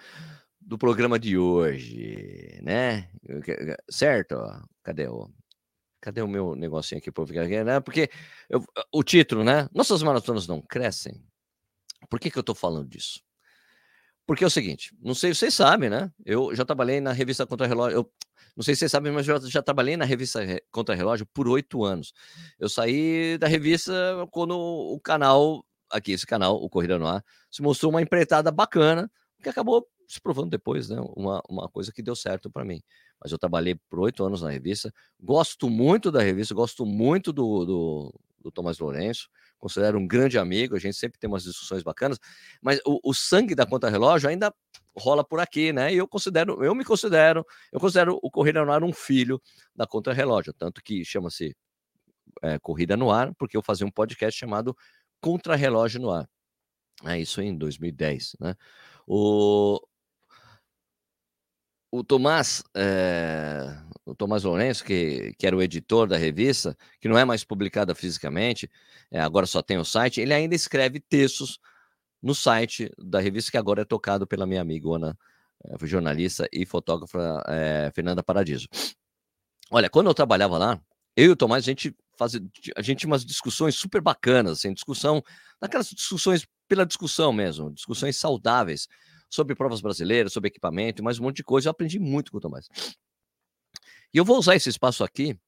do 0.68 0.78
programa 0.78 1.18
de 1.18 1.38
hoje, 1.38 2.60
né? 2.62 3.10
Certo? 3.90 4.36
Cadê 4.84 5.08
o 5.08 5.30
Cadê 6.02 6.22
o 6.22 6.28
meu 6.28 6.56
negocinho 6.56 7.00
aqui 7.00 7.12
por 7.12 7.26
ficar 7.26 7.48
né? 7.48 7.80
Porque 7.80 8.10
eu, 8.50 8.64
o 8.94 9.04
título, 9.04 9.44
né? 9.44 9.68
Nossas 9.74 10.04
maratonas 10.04 10.46
não 10.46 10.62
crescem. 10.62 11.26
Por 12.10 12.20
que, 12.20 12.30
que 12.30 12.38
eu 12.38 12.42
estou 12.42 12.54
falando 12.54 12.88
disso? 12.88 13.22
Porque 14.28 14.44
é 14.44 14.48
o 14.48 14.50
seguinte, 14.50 14.96
não 15.02 15.16
sei 15.16 15.34
se 15.34 15.40
vocês 15.40 15.54
sabem, 15.56 15.90
né? 15.90 16.12
Eu 16.24 16.54
já 16.54 16.64
trabalhei 16.64 17.02
na 17.02 17.14
revista 17.14 17.48
Contra 17.48 17.66
Relógio. 17.66 17.98
Eu, 17.98 18.12
não 18.56 18.64
sei 18.64 18.76
se 18.76 18.80
vocês 18.80 18.92
sabem, 18.92 19.12
mas 19.12 19.28
eu 19.28 19.50
já, 19.50 19.62
trabalhei 19.62 19.98
na 19.98 20.06
revista 20.06 20.42
Contra 20.70 20.94
Relógio 20.94 21.26
por 21.34 21.48
oito 21.48 21.84
anos. 21.84 22.14
Eu 22.60 22.70
saí 22.70 23.38
da 23.38 23.48
revista 23.48 23.92
quando 24.32 24.56
o 24.56 25.00
canal 25.00 25.66
aqui, 25.90 26.12
esse 26.12 26.28
canal, 26.28 26.56
o 26.56 26.70
Corrida 26.70 27.00
no 27.00 27.08
Ar, 27.08 27.24
se 27.50 27.62
mostrou 27.62 27.90
uma 27.92 28.02
empreitada 28.02 28.52
bacana, 28.52 29.10
que 29.42 29.50
acabou 29.50 29.88
se 30.08 30.22
provando 30.22 30.50
depois, 30.50 30.90
né? 30.90 30.98
Uma, 31.16 31.42
uma 31.50 31.68
coisa 31.68 31.92
que 31.92 32.02
deu 32.02 32.16
certo 32.16 32.50
para 32.50 32.64
mim. 32.64 32.82
Mas 33.22 33.32
eu 33.32 33.38
trabalhei 33.38 33.76
por 33.90 34.00
oito 34.00 34.24
anos 34.24 34.42
na 34.42 34.50
revista, 34.50 34.94
gosto 35.20 35.70
muito 35.70 36.12
da 36.12 36.22
revista, 36.22 36.56
gosto 36.56 36.86
muito 36.86 37.34
do, 37.34 37.66
do, 37.66 38.20
do 38.40 38.52
Tomás 38.52 38.80
Lourenço, 38.80 39.30
considero 39.58 39.98
um 39.98 40.08
grande 40.08 40.38
amigo, 40.38 40.76
a 40.76 40.80
gente 40.80 40.96
sempre 40.96 41.20
tem 41.20 41.28
umas 41.28 41.44
discussões 41.44 41.84
bacanas, 41.84 42.20
mas 42.62 42.80
o, 42.86 43.00
o 43.04 43.14
sangue 43.14 43.56
da 43.56 43.66
conta 43.66 43.90
relógio 43.90 44.30
ainda 44.30 44.54
rola 44.96 45.24
por 45.24 45.40
aqui, 45.40 45.74
né? 45.74 45.94
E 45.94 45.98
eu 45.98 46.08
considero, 46.08 46.64
eu 46.64 46.74
me 46.74 46.86
considero, 46.86 47.46
eu 47.72 47.80
considero 47.80 48.20
o 48.22 48.32
Corrida 48.32 48.64
no 48.64 48.72
Ar 48.72 48.84
um 48.84 48.94
filho 48.94 49.42
da 49.76 49.86
conta 49.86 50.14
relógio, 50.14 50.54
tanto 50.54 50.82
que 50.82 51.04
chama-se 51.04 51.56
é, 52.42 52.58
Corrida 52.60 52.96
no 52.96 53.12
Ar, 53.12 53.34
porque 53.36 53.58
eu 53.58 53.64
fazia 53.64 53.86
um 53.86 53.92
podcast 53.92 54.40
chamado 54.40 54.76
Contra-relógio 55.20 56.00
no 56.00 56.12
ar. 56.12 56.30
É 57.04 57.20
isso 57.20 57.42
em 57.42 57.56
2010, 57.56 58.38
né? 58.40 58.56
O, 59.06 59.80
o 61.92 62.04
Tomás, 62.04 62.64
é, 62.76 63.76
o 64.06 64.14
Tomás 64.14 64.44
Lourenço, 64.44 64.84
que, 64.84 65.34
que 65.38 65.48
era 65.48 65.56
o 65.56 65.62
editor 65.62 66.08
da 66.08 66.18
revista, 66.18 66.78
que 67.00 67.08
não 67.08 67.18
é 67.18 67.24
mais 67.24 67.44
publicada 67.44 67.96
fisicamente, 67.96 68.70
é, 69.10 69.20
agora 69.20 69.46
só 69.46 69.62
tem 69.62 69.78
o 69.78 69.86
site, 69.86 70.20
ele 70.20 70.34
ainda 70.34 70.56
escreve 70.56 71.00
textos 71.00 71.60
no 72.22 72.36
site 72.36 72.92
da 72.98 73.20
revista, 73.20 73.52
que 73.52 73.58
agora 73.58 73.82
é 73.82 73.86
tocado 73.86 74.28
pela 74.28 74.46
minha 74.46 74.62
amigona, 74.62 75.18
é, 75.66 75.88
jornalista 75.88 76.48
e 76.52 76.66
fotógrafa 76.66 77.44
Fernanda 77.94 78.22
Paradiso. 78.22 78.68
Olha, 79.72 79.90
quando 79.90 80.08
eu 80.08 80.14
trabalhava 80.14 80.58
lá, 80.58 80.82
eu 81.16 81.26
e 81.26 81.30
o 81.30 81.36
Tomás, 81.36 81.64
a 81.64 81.66
gente 81.66 81.96
fazia, 82.18 82.42
a 82.76 82.82
gente 82.82 83.00
tinha 83.00 83.10
umas 83.10 83.26
discussões 83.26 83.76
super 83.76 84.02
bacanas, 84.02 84.60
assim, 84.60 84.74
discussão, 84.74 85.24
daquelas 85.60 85.90
discussões 85.90 86.46
pela 86.68 86.86
discussão 86.86 87.32
mesmo, 87.32 87.72
discussões 87.72 88.18
saudáveis 88.18 88.88
sobre 89.30 89.56
provas 89.56 89.82
brasileiras, 89.82 90.34
sobre 90.34 90.48
equipamento, 90.50 91.04
mais 91.04 91.20
um 91.20 91.24
monte 91.24 91.38
de 91.38 91.44
coisa. 91.44 91.68
Eu 91.68 91.72
aprendi 91.72 92.00
muito 92.00 92.32
com 92.32 92.38
o 92.38 92.42
Tomás. 92.42 92.68
E 94.14 94.18
eu 94.18 94.26
vou 94.26 94.38
usar 94.38 94.56
esse 94.56 94.70
espaço 94.70 95.04
aqui 95.04 95.40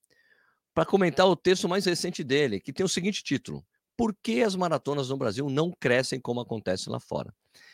para 0.74 0.86
comentar 0.86 1.28
o 1.28 1.36
texto 1.36 1.68
mais 1.68 1.86
recente 1.86 2.24
dele, 2.24 2.60
que 2.60 2.74
tem 2.74 2.86
o 2.86 2.90
seguinte 2.90 3.24
título: 3.24 3.66
Por 3.98 4.16
que 4.22 4.42
as 4.44 4.56
maratonas 4.56 5.10
no 5.10 5.18
Brasil 5.18 5.50
não 5.50 5.72
crescem 5.80 6.20
como 6.20 6.42
acontece 6.42 6.90
lá 6.90 7.00
fora? 7.00 7.34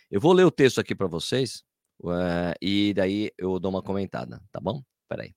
Eu 0.09 0.21
vou 0.21 0.33
ler 0.33 0.45
o 0.45 0.51
texto 0.51 0.79
aqui 0.79 0.95
para 0.95 1.07
vocês 1.07 1.63
uh, 2.01 2.53
e 2.61 2.93
daí 2.93 3.31
eu 3.37 3.59
dou 3.59 3.71
uma 3.71 3.81
comentada, 3.81 4.41
tá 4.51 4.59
bom? 4.59 4.83
Peraí. 5.07 5.35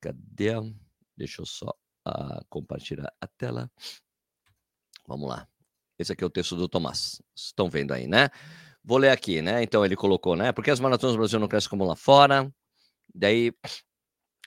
Cadê? 0.00 0.52
Deixa 1.16 1.42
eu 1.42 1.46
só 1.46 1.74
uh, 2.06 2.44
compartilhar 2.48 3.12
a 3.20 3.26
tela. 3.26 3.70
Vamos 5.06 5.28
lá. 5.28 5.48
Esse 5.98 6.12
aqui 6.12 6.22
é 6.22 6.26
o 6.26 6.30
texto 6.30 6.54
do 6.54 6.68
Tomás. 6.68 7.20
Estão 7.34 7.68
vendo 7.68 7.92
aí, 7.92 8.06
né? 8.06 8.30
Vou 8.88 8.96
ler 8.96 9.10
aqui, 9.10 9.42
né? 9.42 9.62
Então 9.62 9.84
ele 9.84 9.94
colocou, 9.94 10.34
né? 10.34 10.50
Porque 10.50 10.70
as 10.70 10.80
maratonas 10.80 11.14
do 11.14 11.18
Brasil 11.18 11.38
não 11.38 11.46
crescem 11.46 11.68
como 11.68 11.84
lá 11.84 11.94
fora. 11.94 12.50
Daí 13.14 13.52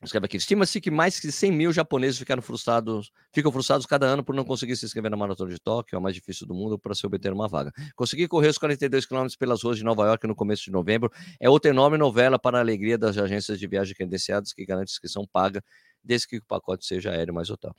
Escreve 0.04 0.26
aqui: 0.26 0.38
estima-se 0.38 0.82
que 0.82 0.90
mais 0.90 1.22
de 1.22 1.32
100 1.32 1.52
mil 1.52 1.72
japoneses 1.72 2.18
ficaram 2.18 2.42
frustrados, 2.42 3.12
ficam 3.32 3.52
frustrados 3.52 3.86
cada 3.86 4.08
ano 4.08 4.24
por 4.24 4.34
não 4.34 4.44
conseguir 4.44 4.76
se 4.76 4.84
inscrever 4.84 5.12
na 5.12 5.18
Maratona 5.18 5.52
de 5.52 5.60
Tóquio, 5.60 5.96
a 5.96 6.02
mais 6.02 6.16
difícil 6.16 6.48
do 6.48 6.56
mundo, 6.56 6.80
para 6.80 6.96
se 6.96 7.06
obter 7.06 7.32
uma 7.32 7.48
vaga. 7.48 7.72
Conseguir 7.96 8.28
correr 8.28 8.48
os 8.48 8.58
42 8.58 9.06
quilômetros 9.06 9.36
pelas 9.36 9.62
ruas 9.62 9.78
de 9.78 9.84
Nova 9.84 10.08
York 10.08 10.26
no 10.28 10.36
começo 10.36 10.64
de 10.64 10.72
novembro 10.72 11.12
é 11.40 11.48
outra 11.48 11.70
enorme 11.70 12.00
novela 12.00 12.40
para 12.40 12.58
a 12.58 12.62
alegria 12.62 12.98
das 12.98 13.16
agências 13.20 13.60
de 13.60 13.68
viagem 13.68 13.94
credenciadas 13.94 14.54
que 14.54 14.66
garante 14.66 14.92
inscrição 14.92 15.24
paga 15.32 15.64
desde 16.04 16.28
que 16.28 16.38
o 16.38 16.46
pacote 16.46 16.84
seja 16.84 17.12
aéreo 17.12 17.36
mais 17.36 17.52
hotel. 17.52 17.76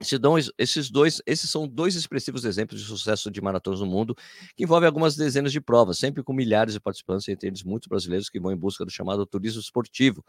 Esses 0.00 0.90
dois, 0.90 1.22
esses 1.26 1.48
são 1.48 1.68
dois 1.68 1.94
expressivos 1.94 2.44
exemplos 2.44 2.80
de 2.80 2.86
sucesso 2.86 3.30
de 3.30 3.40
maratonas 3.40 3.80
no 3.80 3.86
mundo, 3.86 4.14
que 4.56 4.64
envolvem 4.64 4.86
algumas 4.86 5.16
dezenas 5.16 5.52
de 5.52 5.60
provas, 5.60 5.98
sempre 5.98 6.22
com 6.22 6.32
milhares 6.32 6.74
de 6.74 6.80
participantes, 6.80 7.28
entre 7.28 7.48
eles 7.48 7.62
muitos 7.62 7.88
brasileiros 7.88 8.28
que 8.28 8.40
vão 8.40 8.52
em 8.52 8.56
busca 8.56 8.84
do 8.84 8.90
chamado 8.90 9.24
turismo 9.24 9.60
esportivo, 9.60 10.24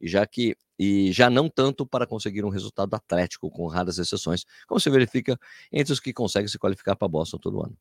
e 0.00 0.08
já 0.08 0.26
que 0.26 0.56
e 0.78 1.12
já 1.12 1.28
não 1.28 1.48
tanto 1.50 1.86
para 1.86 2.06
conseguir 2.06 2.42
um 2.42 2.48
resultado 2.48 2.94
atlético, 2.94 3.50
com 3.50 3.66
raras 3.66 3.98
exceções, 3.98 4.46
como 4.66 4.80
se 4.80 4.88
verifica 4.88 5.38
entre 5.70 5.92
os 5.92 6.00
que 6.00 6.10
conseguem 6.12 6.48
se 6.48 6.58
qualificar 6.58 6.96
para 6.96 7.06
Boston 7.06 7.36
todo 7.36 7.62
ano. 7.62 7.76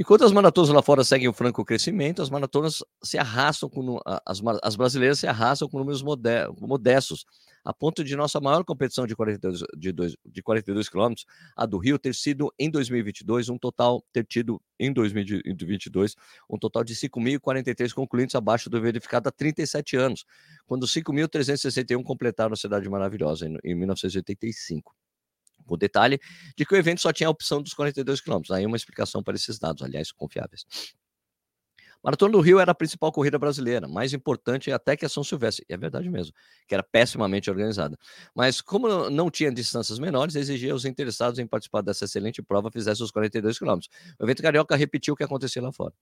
Enquanto 0.00 0.24
as 0.24 0.32
maratonas 0.32 0.70
lá 0.70 0.80
fora 0.80 1.04
seguem 1.04 1.28
o 1.28 1.32
franco 1.34 1.62
crescimento, 1.62 2.22
as 2.22 2.30
maratonas 2.30 2.82
se 3.04 3.18
arrastam 3.18 3.68
com 3.68 4.00
as, 4.24 4.40
as 4.62 4.74
brasileiras 4.74 5.18
se 5.18 5.26
arrastam 5.26 5.68
com 5.68 5.78
números 5.78 6.02
modestos, 6.02 7.26
a 7.62 7.70
ponto 7.74 8.02
de 8.02 8.16
nossa 8.16 8.40
maior 8.40 8.64
competição 8.64 9.06
de 9.06 9.14
42, 9.14 9.62
de, 9.76 9.92
dois, 9.92 10.16
de 10.24 10.42
42 10.42 10.88
quilômetros, 10.88 11.26
a 11.54 11.66
do 11.66 11.76
Rio, 11.76 11.98
ter 11.98 12.14
sido 12.14 12.50
em 12.58 12.70
2022 12.70 13.50
um 13.50 13.58
total 13.58 14.02
ter 14.10 14.24
tido 14.24 14.58
em 14.78 14.90
2022 14.90 16.16
um 16.48 16.56
total 16.56 16.82
de 16.82 16.94
5.043 16.94 17.92
concluintes 17.92 18.34
abaixo 18.34 18.70
do 18.70 18.80
verificado 18.80 19.28
há 19.28 19.32
37 19.32 19.98
anos, 19.98 20.24
quando 20.66 20.86
5.361 20.86 22.02
completaram 22.02 22.54
a 22.54 22.56
cidade 22.56 22.88
maravilhosa 22.88 23.46
em, 23.46 23.58
em 23.62 23.74
1985 23.74 24.94
o 25.66 25.76
detalhe 25.76 26.20
de 26.56 26.64
que 26.64 26.74
o 26.74 26.76
evento 26.76 27.00
só 27.00 27.12
tinha 27.12 27.28
a 27.28 27.30
opção 27.30 27.62
dos 27.62 27.74
42 27.74 28.20
quilômetros. 28.20 28.50
Aí 28.50 28.66
uma 28.66 28.76
explicação 28.76 29.22
para 29.22 29.36
esses 29.36 29.58
dados, 29.58 29.82
aliás, 29.82 30.12
confiáveis. 30.12 30.64
Maratona 32.02 32.32
do 32.32 32.40
Rio 32.40 32.58
era 32.58 32.72
a 32.72 32.74
principal 32.74 33.12
corrida 33.12 33.38
brasileira, 33.38 33.86
mais 33.86 34.14
importante 34.14 34.72
até 34.72 34.96
que 34.96 35.04
a 35.04 35.08
São 35.08 35.22
Silvestre, 35.22 35.66
é 35.68 35.76
verdade 35.76 36.08
mesmo, 36.08 36.32
que 36.66 36.74
era 36.74 36.82
pessimamente 36.82 37.50
organizada. 37.50 37.98
Mas 38.34 38.62
como 38.62 39.10
não 39.10 39.30
tinha 39.30 39.52
distâncias 39.52 39.98
menores, 39.98 40.34
exigia 40.34 40.74
os 40.74 40.86
interessados 40.86 41.38
em 41.38 41.46
participar 41.46 41.82
dessa 41.82 42.06
excelente 42.06 42.40
prova 42.40 42.70
fizessem 42.72 43.04
os 43.04 43.10
42 43.10 43.58
quilômetros. 43.58 43.90
O 44.18 44.24
evento 44.24 44.42
carioca 44.42 44.74
repetiu 44.76 45.12
o 45.12 45.16
que 45.16 45.24
acontecia 45.24 45.60
lá 45.60 45.72
fora. 45.72 45.92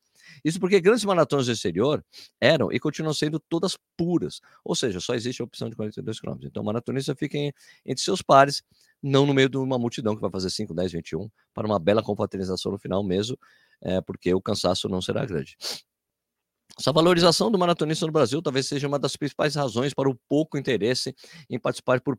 Isso 0.45 0.61
porque 0.61 0.81
grandes 0.81 1.05
maratonas 1.05 1.47
do 1.47 1.53
exterior 1.53 2.05
eram 2.41 2.71
e 2.71 2.79
continuam 2.79 3.13
sendo 3.13 3.41
todas 3.41 3.77
puras, 3.97 4.41
ou 4.65 4.77
seja, 4.77 5.01
só 5.01 5.15
existe 5.15 5.43
a 5.43 5.45
opção 5.45 5.69
de 5.69 5.75
42 5.75 6.21
quilômetros. 6.21 6.49
Então 6.49 6.63
o 6.63 6.67
maratonista 6.67 7.13
fica 7.17 7.37
entre 7.37 8.05
seus 8.05 8.23
pares, 8.23 8.63
não 9.03 9.27
no 9.27 9.35
meio 9.35 9.49
de 9.49 9.57
uma 9.57 9.79
multidão 9.79 10.15
que 10.15 10.21
vai 10.21 10.31
fazer 10.31 10.51
5, 10.51 10.75
10, 10.75 10.93
21, 10.93 11.29
para 11.55 11.67
uma 11.67 11.79
bela 11.79 12.03
confraternização 12.03 12.73
no 12.73 12.79
final 12.79 13.03
mesmo, 13.05 13.39
é, 13.83 14.01
porque 14.01 14.33
o 14.35 14.41
cansaço 14.41 14.89
não 14.89 15.01
será 15.01 15.25
grande. 15.25 15.57
Essa 16.79 16.93
valorização 16.93 17.51
do 17.51 17.59
maratonista 17.59 18.07
no 18.07 18.13
Brasil 18.13 18.41
talvez 18.41 18.67
seja 18.67 18.87
uma 18.87 19.01
das 19.01 19.17
principais 19.17 19.57
razões 19.57 19.93
para 19.93 20.09
o 20.09 20.15
pouco 20.29 20.57
interesse 20.57 21.13
em 21.51 21.59
participar 21.59 22.01
por, 22.01 22.17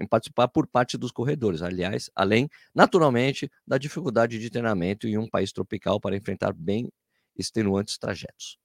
em 0.00 0.06
participar 0.06 0.48
por 0.48 0.66
parte 0.66 0.96
dos 0.96 1.12
corredores. 1.12 1.60
Aliás, 1.60 2.10
além, 2.14 2.48
naturalmente, 2.74 3.50
da 3.66 3.76
dificuldade 3.76 4.38
de 4.38 4.48
treinamento 4.48 5.06
em 5.06 5.18
um 5.18 5.28
país 5.28 5.52
tropical 5.52 6.00
para 6.00 6.16
enfrentar 6.16 6.54
bem 6.54 6.88
extenuantes 7.36 7.98
trajetos. 7.98 8.56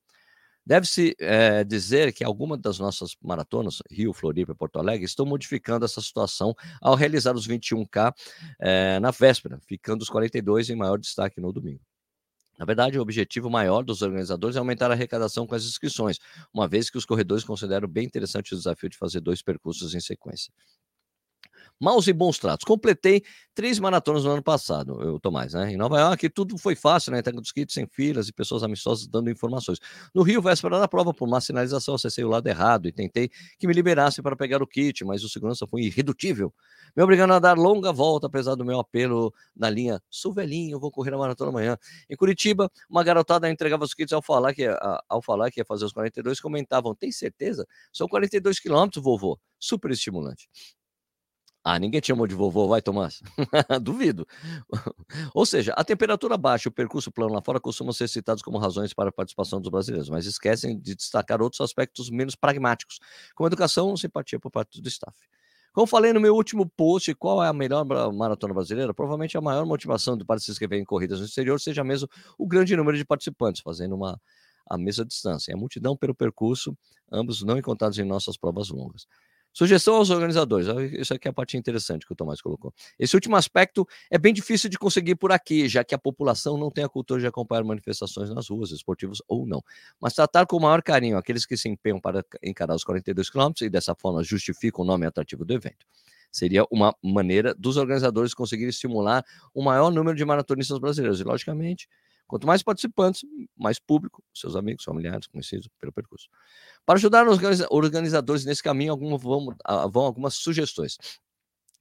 Deve-se 0.66 1.16
é, 1.20 1.64
dizer 1.64 2.14
que 2.14 2.24
algumas 2.24 2.60
das 2.60 2.80
nossas 2.80 3.16
maratonas, 3.22 3.82
Rio, 3.92 4.14
Floripa 4.14 4.54
e 4.54 4.56
Porto 4.56 4.80
Alegre, 4.80 5.06
estão 5.06 5.26
modificando 5.26 5.84
essa 5.84 6.02
situação 6.02 6.56
ao 6.82 6.96
realizar 6.96 7.36
os 7.36 7.48
21K 7.48 8.14
é, 8.60 9.00
na 9.00 9.12
véspera, 9.12 9.60
ficando 9.68 10.02
os 10.02 10.10
42 10.10 10.70
em 10.70 10.76
maior 10.76 10.98
destaque 10.98 11.42
no 11.42 11.52
domingo. 11.52 11.82
Na 12.58 12.66
verdade, 12.66 12.98
o 13.00 13.02
objetivo 13.02 13.50
maior 13.50 13.84
dos 13.84 14.02
organizadores 14.02 14.56
é 14.56 14.60
aumentar 14.60 14.92
a 14.92 14.94
arrecadação 14.94 15.46
com 15.46 15.56
as 15.56 15.66
inscrições, 15.66 16.20
uma 16.54 16.68
vez 16.68 16.90
que 16.90 16.98
os 16.98 17.06
corredores 17.06 17.44
consideram 17.44 17.88
bem 17.88 18.06
interessante 18.06 18.54
o 18.54 18.58
desafio 18.58 18.90
de 18.90 18.98
fazer 18.98 19.20
dois 19.22 19.42
percursos 19.42 19.96
em 19.96 20.00
sequência. 20.00 20.54
Maus 21.84 22.08
e 22.08 22.14
bons 22.14 22.40
tratos. 22.40 22.64
Completei 22.64 23.22
três 23.54 23.78
maratonas 23.78 24.24
no 24.24 24.32
ano 24.32 24.42
passado, 24.42 25.02
eu, 25.02 25.20
Tomás, 25.20 25.54
né? 25.54 25.74
Em 25.74 25.78
Nova 25.78 26.00
York, 26.00 26.30
tudo 26.30 26.58
foi 26.58 26.76
fácil, 26.76 27.12
né? 27.12 27.20
Entrega 27.20 27.42
dos 27.42 27.52
kits 27.52 27.74
sem 27.74 27.86
filas 27.88 28.30
e 28.30 28.34
pessoas 28.34 28.64
amistosas 28.64 29.06
dando 29.06 29.30
informações. 29.30 29.80
No 30.16 30.24
Rio, 30.24 30.42
véspera 30.42 30.80
da 30.80 30.88
prova, 30.88 31.14
por 31.14 31.28
má 31.28 31.42
sinalização, 31.42 31.96
acessei 31.96 32.24
o 32.24 32.30
lado 32.30 32.48
errado 32.48 32.88
e 32.88 32.92
tentei 32.94 33.30
que 33.60 33.68
me 33.68 33.74
liberassem 33.74 34.24
para 34.24 34.36
pegar 34.36 34.64
o 34.64 34.68
kit, 34.68 35.04
mas 35.04 35.24
o 35.24 35.30
segurança 35.30 35.68
foi 35.68 35.82
irredutível, 35.82 36.54
me 36.96 37.04
obrigando 37.04 37.34
a 37.34 37.40
dar 37.40 37.58
longa 37.58 37.92
volta, 37.92 38.28
apesar 38.28 38.56
do 38.56 38.64
meu 38.64 38.80
apelo 38.80 39.34
na 39.56 39.70
linha 39.70 40.02
sou 40.10 40.32
velhinho, 40.34 40.80
vou 40.80 40.92
correr 40.92 41.14
a 41.14 41.18
maratona 41.18 41.50
amanhã. 41.50 41.78
Em 42.10 42.16
Curitiba, 42.16 42.72
uma 42.90 43.04
garotada 43.04 43.50
entregava 43.50 43.84
os 43.84 43.94
kits 43.94 44.14
ao 44.14 44.22
falar 44.22 44.54
que, 44.54 44.66
ao 45.10 45.22
falar 45.22 45.52
que 45.52 45.60
ia 45.60 45.66
fazer 45.66 45.86
os 45.86 45.92
42, 45.92 46.40
comentavam: 46.40 46.96
tem 46.96 47.12
certeza? 47.12 47.68
São 47.92 48.08
42 48.08 48.60
quilômetros, 48.60 49.04
vovô. 49.04 49.38
Super 49.60 49.92
estimulante. 49.92 50.48
Ah, 51.66 51.80
ninguém 51.80 52.02
te 52.02 52.08
chamou 52.08 52.28
de 52.28 52.36
vovô, 52.36 52.68
vai, 52.68 52.82
Tomás? 52.82 53.22
Duvido. 53.82 54.28
Ou 55.34 55.46
seja, 55.46 55.74
a 55.78 55.84
temperatura 55.84 56.38
baixa 56.38 56.68
e 56.68 56.70
o 56.70 56.72
percurso 56.72 57.12
plano 57.12 57.34
lá 57.34 57.42
fora 57.42 57.60
costumam 57.60 57.94
ser 57.94 58.08
citados 58.08 58.44
como 58.44 58.58
razões 58.58 58.94
para 58.94 59.10
a 59.10 59.12
participação 59.12 59.62
dos 59.62 59.70
brasileiros, 59.70 60.10
mas 60.10 60.26
esquecem 60.26 60.78
de 60.80 60.96
destacar 60.96 61.42
outros 61.42 61.62
aspectos 61.62 62.10
menos 62.10 62.36
pragmáticos, 62.36 63.00
como 63.36 63.48
educação 63.48 63.96
simpatia 63.96 64.40
por 64.40 64.52
parte 64.52 64.82
do 64.82 64.88
staff. 64.90 65.16
Como 65.72 65.88
falei 65.88 66.14
no 66.14 66.20
meu 66.22 66.36
último 66.36 66.70
post, 66.70 67.14
qual 67.16 67.44
é 67.44 67.48
a 67.48 67.54
melhor 67.54 67.84
maratona 68.14 68.54
brasileira? 68.54 68.94
Provavelmente 68.94 69.38
a 69.38 69.42
maior 69.42 69.66
motivação 69.66 70.18
para 70.20 70.40
se 70.40 70.52
inscrever 70.52 70.80
em 70.80 70.86
corridas 70.86 71.20
no 71.20 71.26
exterior 71.26 71.60
seja 71.60 71.84
mesmo 71.84 72.08
o 72.38 72.46
grande 72.48 72.76
número 72.76 72.96
de 72.98 73.06
participantes, 73.06 73.62
fazendo 73.62 73.96
uma 73.96 74.20
a 74.70 74.78
mesma 74.78 75.04
distância. 75.06 75.52
É 75.52 75.56
a 75.56 75.58
multidão 75.58 75.98
pelo 75.98 76.14
percurso, 76.16 76.78
ambos 77.12 77.42
não 77.44 77.58
encontrados 77.58 77.98
em 77.98 78.04
nossas 78.04 78.38
provas 78.38 78.70
longas. 78.70 79.08
Sugestão 79.54 79.96
aos 79.96 80.10
organizadores, 80.10 80.68
isso 80.94 81.14
aqui 81.14 81.28
é 81.28 81.32
a 81.32 81.34
parte 81.34 81.56
interessante 81.56 82.08
que 82.08 82.12
o 82.12 82.16
Tomás 82.16 82.42
colocou. 82.42 82.74
Esse 82.98 83.16
último 83.16 83.36
aspecto 83.36 83.88
é 84.10 84.18
bem 84.18 84.34
difícil 84.34 84.68
de 84.68 84.80
conseguir 84.80 85.16
por 85.16 85.32
aqui, 85.32 85.70
já 85.70 85.84
que 85.84 85.94
a 85.94 85.98
população 85.98 86.58
não 86.58 86.72
tem 86.72 86.84
a 86.84 86.90
cultura 86.90 87.22
de 87.22 87.28
acompanhar 87.28 87.64
manifestações 87.64 88.32
nas 88.32 88.50
ruas, 88.50 88.72
esportivas 88.72 89.20
ou 89.28 89.46
não. 89.46 89.64
Mas 90.02 90.14
tratar 90.14 90.48
com 90.48 90.58
o 90.58 90.60
maior 90.60 90.82
carinho 90.82 91.18
aqueles 91.18 91.46
que 91.46 91.56
se 91.56 91.70
empenham 91.70 92.00
para 92.00 92.26
encarar 92.42 92.74
os 92.74 92.84
42 92.84 93.30
quilômetros 93.30 93.62
e 93.62 93.70
dessa 93.70 93.94
forma 93.94 94.24
justificam 94.24 94.84
o 94.84 94.88
nome 94.88 95.06
atrativo 95.06 95.46
do 95.46 95.54
evento. 95.54 95.86
Seria 96.32 96.66
uma 96.72 96.96
maneira 97.04 97.54
dos 97.54 97.78
organizadores 97.78 98.34
conseguirem 98.34 98.72
estimular 98.72 99.24
o 99.54 99.64
maior 99.64 99.92
número 99.92 100.18
de 100.18 100.26
maratonistas 100.26 100.80
brasileiros. 100.80 101.20
E, 101.20 101.24
logicamente, 101.24 101.88
Quanto 102.34 102.48
mais 102.48 102.64
participantes, 102.64 103.22
mais 103.56 103.78
público, 103.78 104.24
seus 104.34 104.56
amigos, 104.56 104.84
familiares, 104.84 105.28
conhecidos 105.28 105.70
pelo 105.80 105.94
percurso. 105.94 106.28
Para 106.84 106.98
ajudar 106.98 107.28
os 107.28 107.38
organizadores 107.70 108.44
nesse 108.44 108.64
caminho, 108.64 108.92
algumas, 108.92 109.22
vão, 109.22 109.56
ah, 109.64 109.86
vão 109.86 110.04
algumas 110.04 110.34
sugestões. 110.34 110.98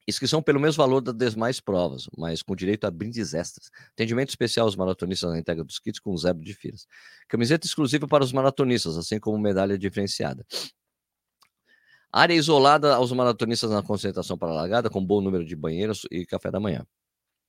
Inscrição 0.07 0.43
pelo 0.43 0.61
mesmo 0.61 0.77
valor 0.77 1.01
das 1.01 1.33
demais 1.33 1.59
provas, 1.59 2.07
mas 2.19 2.43
com 2.43 2.55
direito 2.55 2.85
a 2.85 2.91
brindes 2.91 3.33
extras. 3.33 3.71
Atendimento 3.93 4.29
especial 4.29 4.67
aos 4.67 4.77
maratonistas 4.77 5.31
na 5.31 5.39
entrega 5.39 5.65
dos 5.65 5.79
kits 5.79 5.99
com 5.99 6.15
zero 6.19 6.39
de 6.39 6.53
filas. 6.53 6.87
Camiseta 7.29 7.67
exclusiva 7.67 8.07
para 8.07 8.23
os 8.23 8.31
maratonistas, 8.31 8.99
assim 8.99 9.19
como 9.19 9.39
medalha 9.39 9.79
diferenciada. 9.79 10.45
Área 12.13 12.35
isolada 12.35 12.95
aos 12.95 13.11
maratonistas 13.11 13.71
na 13.71 13.83
concentração 13.83 14.37
para 14.37 14.53
largada, 14.53 14.91
com 14.91 15.03
bom 15.03 15.23
número 15.23 15.47
de 15.47 15.57
banheiros 15.57 16.07
e 16.11 16.27
café 16.27 16.51
da 16.51 16.61
manhã. 16.61 16.87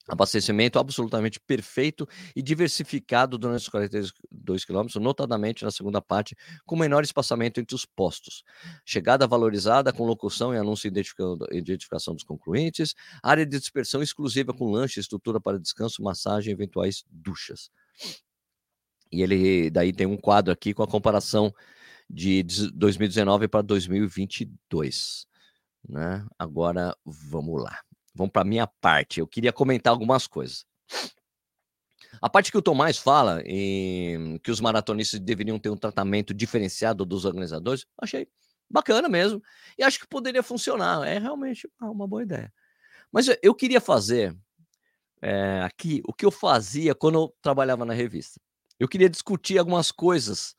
Abastecimento 0.07 0.77
absolutamente 0.77 1.39
perfeito 1.39 2.05
e 2.35 2.41
diversificado 2.41 3.37
durante 3.37 3.61
os 3.61 3.69
42 3.69 4.65
quilômetros, 4.65 5.01
notadamente 5.01 5.63
na 5.63 5.71
segunda 5.71 6.01
parte, 6.01 6.35
com 6.65 6.75
menor 6.75 7.03
espaçamento 7.03 7.61
entre 7.61 7.73
os 7.73 7.85
postos. 7.85 8.43
Chegada 8.85 9.25
valorizada 9.25 9.93
com 9.93 10.05
locução 10.05 10.53
e 10.53 10.57
anúncio 10.57 10.91
e 10.91 11.57
identificação 11.57 12.13
dos 12.13 12.23
concluintes, 12.23 12.93
área 13.23 13.45
de 13.45 13.57
dispersão 13.57 14.03
exclusiva 14.03 14.53
com 14.53 14.69
lanche, 14.69 14.99
estrutura 14.99 15.39
para 15.39 15.57
descanso, 15.57 16.03
massagem 16.03 16.51
e 16.51 16.53
eventuais 16.53 17.05
duchas. 17.09 17.71
E 19.09 19.21
ele 19.21 19.69
daí 19.69 19.93
tem 19.93 20.05
um 20.05 20.17
quadro 20.17 20.51
aqui 20.51 20.73
com 20.73 20.83
a 20.83 20.87
comparação 20.87 21.53
de 22.09 22.43
2019 22.73 23.47
para 23.47 23.61
2022. 23.61 25.27
Né? 25.87 26.25
Agora 26.37 26.93
vamos 27.05 27.63
lá. 27.63 27.79
Vamos 28.13 28.31
para 28.31 28.43
a 28.43 28.45
minha 28.45 28.67
parte. 28.67 29.19
Eu 29.19 29.27
queria 29.27 29.51
comentar 29.51 29.91
algumas 29.91 30.27
coisas. 30.27 30.65
A 32.21 32.29
parte 32.29 32.51
que 32.51 32.57
o 32.57 32.61
Tomás 32.61 32.97
fala 32.97 33.41
em 33.45 34.37
que 34.39 34.51
os 34.51 34.61
maratonistas 34.61 35.19
deveriam 35.19 35.57
ter 35.57 35.69
um 35.69 35.77
tratamento 35.77 36.33
diferenciado 36.33 37.05
dos 37.05 37.25
organizadores, 37.25 37.85
achei 37.97 38.27
bacana 38.69 39.09
mesmo. 39.09 39.41
E 39.77 39.83
acho 39.83 39.99
que 39.99 40.07
poderia 40.07 40.43
funcionar. 40.43 41.07
É 41.07 41.17
realmente 41.17 41.69
uma 41.81 42.07
boa 42.07 42.23
ideia. 42.23 42.53
Mas 43.11 43.27
eu 43.41 43.53
queria 43.53 43.81
fazer 43.81 44.35
é, 45.21 45.61
aqui 45.61 46.01
o 46.05 46.13
que 46.13 46.25
eu 46.25 46.31
fazia 46.31 46.95
quando 46.95 47.15
eu 47.15 47.35
trabalhava 47.41 47.85
na 47.85 47.93
revista. 47.93 48.39
Eu 48.79 48.87
queria 48.87 49.09
discutir 49.09 49.57
algumas 49.57 49.91
coisas 49.91 50.55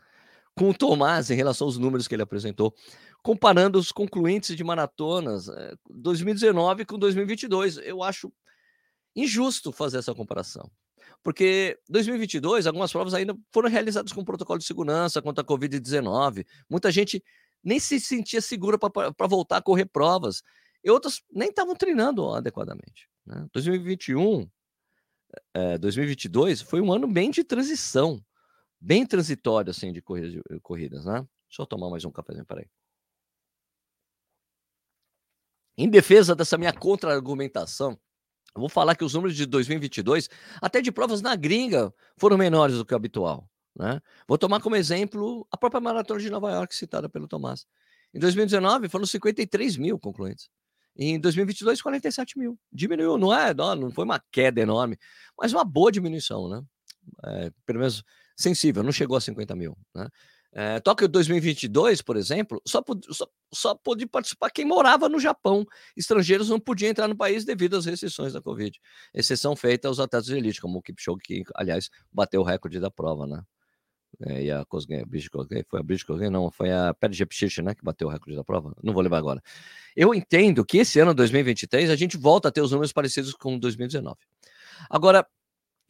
com 0.55 0.71
o 0.71 0.75
Tomás 0.75 1.31
em 1.31 1.35
relação 1.35 1.67
aos 1.67 1.77
números 1.77 2.07
que 2.07 2.15
ele 2.15 2.23
apresentou, 2.23 2.75
comparando 3.25 3.79
os 3.79 3.91
concluintes 3.91 4.55
de 4.55 4.63
maratonas 4.63 5.47
2019 5.89 6.83
eh, 6.83 6.85
com 6.85 6.99
2022. 6.99 7.79
Eu 7.79 8.03
acho 8.03 8.31
injusto 9.17 9.73
fazer 9.73 9.99
essa 9.99 10.15
comparação. 10.15 10.71
Porque 11.23 11.81
2022, 11.89 12.67
algumas 12.67 12.93
provas 12.93 13.15
ainda 13.15 13.35
foram 13.51 13.71
realizadas 13.71 14.13
com 14.13 14.23
protocolo 14.23 14.59
de 14.59 14.67
segurança 14.67 15.23
contra 15.23 15.43
a 15.43 15.47
Covid-19. 15.47 16.47
Muita 16.69 16.93
gente 16.93 17.25
nem 17.63 17.81
se 17.81 17.99
sentia 17.99 18.43
segura 18.43 18.79
para 18.79 19.27
voltar 19.27 19.57
a 19.57 19.63
correr 19.63 19.87
provas. 19.87 20.43
E 20.85 20.91
outras 20.91 21.23
nem 21.33 21.49
estavam 21.49 21.75
treinando 21.75 22.29
adequadamente. 22.29 23.09
Né? 23.25 23.47
2021, 23.55 24.47
é, 25.55 25.79
2022 25.79 26.61
foi 26.61 26.83
um 26.83 26.93
ano 26.93 27.09
bem 27.09 27.31
de 27.31 27.43
transição, 27.43 28.23
bem 28.79 29.07
transitório 29.07 29.71
assim 29.71 29.95
de 29.95 30.03
corridas, 30.03 30.33
de, 30.33 30.61
corridas 30.61 31.07
né? 31.07 31.27
Deixa 31.49 31.63
eu 31.63 31.67
tomar 31.67 31.89
mais 31.89 32.05
um 32.05 32.11
cafezinho, 32.11 32.45
peraí. 32.45 32.67
Em 35.77 35.89
defesa 35.89 36.35
dessa 36.35 36.57
minha 36.57 36.73
contra-argumentação, 36.73 37.99
vou 38.55 38.69
falar 38.69 38.95
que 38.95 39.05
os 39.05 39.15
números 39.15 39.37
de 39.37 39.47
2022, 39.47 40.29
até 40.61 40.81
de 40.81 40.93
provas 40.93 41.21
na 41.21 41.35
gringa, 41.35 41.93
foram 42.17 42.39
menores 42.39 42.77
do 42.77 42.85
que 42.85 42.95
o 42.95 42.97
habitual. 42.97 43.49
Né? 43.77 44.01
Vou 44.29 44.39
tomar 44.39 44.61
como 44.61 44.77
exemplo 44.77 45.47
a 45.51 45.57
própria 45.57 45.81
maratona 45.81 46.21
de 46.21 46.31
Nova 46.31 46.53
York, 46.53 46.75
citada 46.75 47.09
pelo 47.09 47.27
Tomás. 47.27 47.67
Em 48.13 48.21
2019, 48.21 48.89
foram 48.89 49.05
53 49.05 49.77
mil 49.77 49.99
concluintes. 49.99 50.49
Em 50.97 51.19
2022, 51.19 51.83
47 51.83 52.39
mil. 52.39 52.57
Diminuiu, 52.73 53.19
não 53.19 53.35
é? 53.35 53.53
Não, 53.53 53.75
não 53.75 53.91
foi 53.91 54.05
uma 54.05 54.23
queda 54.31 54.61
enorme, 54.61 54.97
mas 55.37 55.53
uma 55.53 55.65
boa 55.65 55.91
diminuição, 55.91 56.49
né? 56.49 56.63
É, 57.25 57.51
pelo 57.67 57.81
menos 57.81 58.05
sensível, 58.37 58.83
não 58.83 58.93
chegou 58.93 59.17
a 59.17 59.21
50 59.21 59.57
mil. 59.57 59.77
Né? 59.93 60.09
É, 60.57 60.79
Tóquio 60.79 61.09
2022, 61.09 62.01
por 62.01 62.17
exemplo, 62.17 62.63
só, 62.65 62.81
só, 63.11 63.29
só 63.53 63.75
pôde 63.75 64.07
participar 64.07 64.51
quem 64.51 64.65
morava 64.65 65.09
no 65.09 65.19
Japão. 65.19 65.67
Estrangeiros 65.97 66.49
não 66.49 66.61
podiam 66.61 66.91
entrar 66.91 67.09
no 67.09 67.17
país 67.17 67.45
devido 67.45 67.77
às 67.77 67.85
restrições 67.85 68.33
da 68.33 68.41
Covid. 68.41 68.81
Exceção 69.13 69.57
feita 69.57 69.89
aos 69.89 69.99
atletas 69.99 70.27
de 70.27 70.37
elite, 70.37 70.61
como 70.61 70.79
o 70.79 70.83
Kipchoge, 70.83 71.21
que, 71.21 71.43
aliás, 71.57 71.91
bateu 72.13 72.41
o 72.41 72.45
recorde 72.45 72.79
da 72.79 72.89
prova, 72.89 73.27
né? 73.27 73.43
É, 74.21 74.45
e 74.45 74.51
a 74.51 74.65
Cosgen, 74.65 75.05
foi 75.69 75.81
a 75.81 76.07
Cosgen, 76.07 76.31
não, 76.31 76.49
foi 76.51 76.71
a 76.71 76.95
Perry 76.95 77.17
né, 77.65 77.75
que 77.75 77.85
bateu 77.85 78.07
o 78.07 78.11
recorde 78.11 78.37
da 78.37 78.45
prova. 78.45 78.73
Não 78.81 78.93
vou 78.93 79.03
lembrar 79.03 79.19
agora. 79.19 79.43
Eu 79.97 80.15
entendo 80.15 80.65
que 80.65 80.79
esse 80.79 81.01
ano, 81.01 81.13
2023, 81.13 81.91
a 81.91 81.97
gente 81.97 82.17
volta 82.17 82.49
a 82.49 82.53
ter 82.53 82.61
os 82.61 82.71
números 82.71 82.93
parecidos 82.93 83.35
com 83.35 83.59
2019. 83.59 84.17
Agora, 84.89 85.27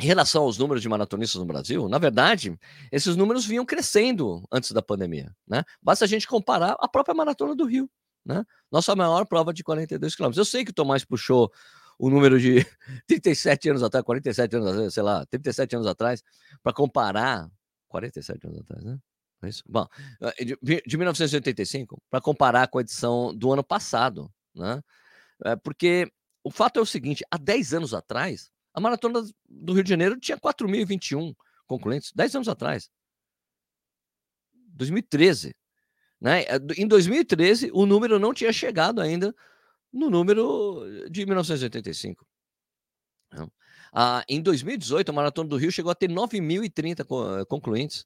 em 0.01 0.07
relação 0.07 0.43
aos 0.43 0.59
números 0.59 0.83
de 0.83 0.89
maratonistas 0.89 1.41
no 1.41 1.47
Brasil, 1.47 1.89
na 1.89 1.99
verdade, 1.99 2.59
esses 2.91 3.15
números 3.15 3.45
vinham 3.45 3.65
crescendo 3.65 4.43
antes 4.51 4.73
da 4.73 4.83
pandemia, 4.83 5.35
né? 5.47 5.63
Basta 5.81 6.05
a 6.05 6.09
gente 6.09 6.27
comparar 6.27 6.77
a 6.81 6.89
própria 6.89 7.15
maratona 7.15 7.55
do 7.55 7.65
Rio, 7.65 7.89
né? 8.25 8.45
Nossa 8.71 8.97
maior 8.97 9.25
prova 9.25 9.53
de 9.53 9.63
42 9.63 10.17
quilômetros. 10.17 10.39
Eu 10.39 10.45
sei 10.45 10.65
que 10.65 10.73
o 10.73 10.75
Tomás 10.75 11.05
puxou 11.05 11.53
o 11.99 12.11
número 12.11 12.41
de 12.41 12.67
37 13.07 13.71
anos 13.71 13.83
atrás, 13.83 14.05
47 14.05 14.57
anos 14.57 14.69
atrás, 14.69 14.95
sei 14.95 15.03
lá, 15.03 15.25
37 15.27 15.77
anos 15.77 15.87
atrás, 15.87 16.23
para 16.63 16.73
comparar. 16.73 17.49
47 17.89 18.49
anos 18.49 18.61
atrás, 18.61 18.83
né? 18.83 18.99
É 19.43 19.49
isso? 19.49 19.63
Bom, 19.69 19.87
eh, 20.21 20.45
de, 20.45 20.83
de 20.85 20.97
1985, 20.97 22.03
para 22.11 22.21
comparar 22.21 22.67
com 22.67 22.79
a 22.79 22.81
edição 22.81 23.33
do 23.33 23.53
ano 23.53 23.63
passado, 23.63 24.29
né? 24.53 24.83
É 25.45 25.55
porque 25.57 26.11
o 26.43 26.51
fato 26.51 26.81
é 26.81 26.83
o 26.83 26.87
seguinte: 26.87 27.25
há 27.31 27.37
10 27.37 27.75
anos 27.75 27.95
atrás, 27.95 28.51
a 28.75 28.81
maratona 28.81 29.23
do 29.49 29.73
Rio 29.73 29.85
de 29.85 29.91
Janeiro 29.91 30.19
tinha 30.19 30.37
4.021 30.37 31.35
concluintes, 31.67 32.13
10 32.13 32.35
anos 32.35 32.49
atrás. 32.49 32.91
2013. 34.53 35.55
Né? 36.21 36.43
Eh, 36.43 36.59
em 36.77 36.89
2013, 36.89 37.71
o 37.73 37.87
número 37.87 38.19
não 38.19 38.35
tinha 38.35 38.53
chegado 38.53 39.01
ainda 39.01 39.35
no 39.93 40.11
número 40.11 41.09
de 41.09 41.25
1985. 41.25 42.27
Né? 43.33 43.47
Ah, 43.93 44.25
em 44.29 44.43
2018, 44.43 45.09
a 45.09 45.13
Maratona 45.13 45.49
do 45.49 45.57
Rio 45.57 45.71
chegou 45.71 45.93
a 45.93 45.95
ter 45.95 46.11
9.030 46.11 47.41
eh, 47.41 47.45
concluintes, 47.45 48.05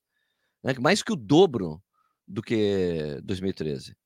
né? 0.62 0.74
mais 0.78 1.02
que 1.02 1.12
o 1.12 1.16
dobro 1.16 1.83
do 2.26 2.42
que 2.42 3.18
2013. 3.24 3.96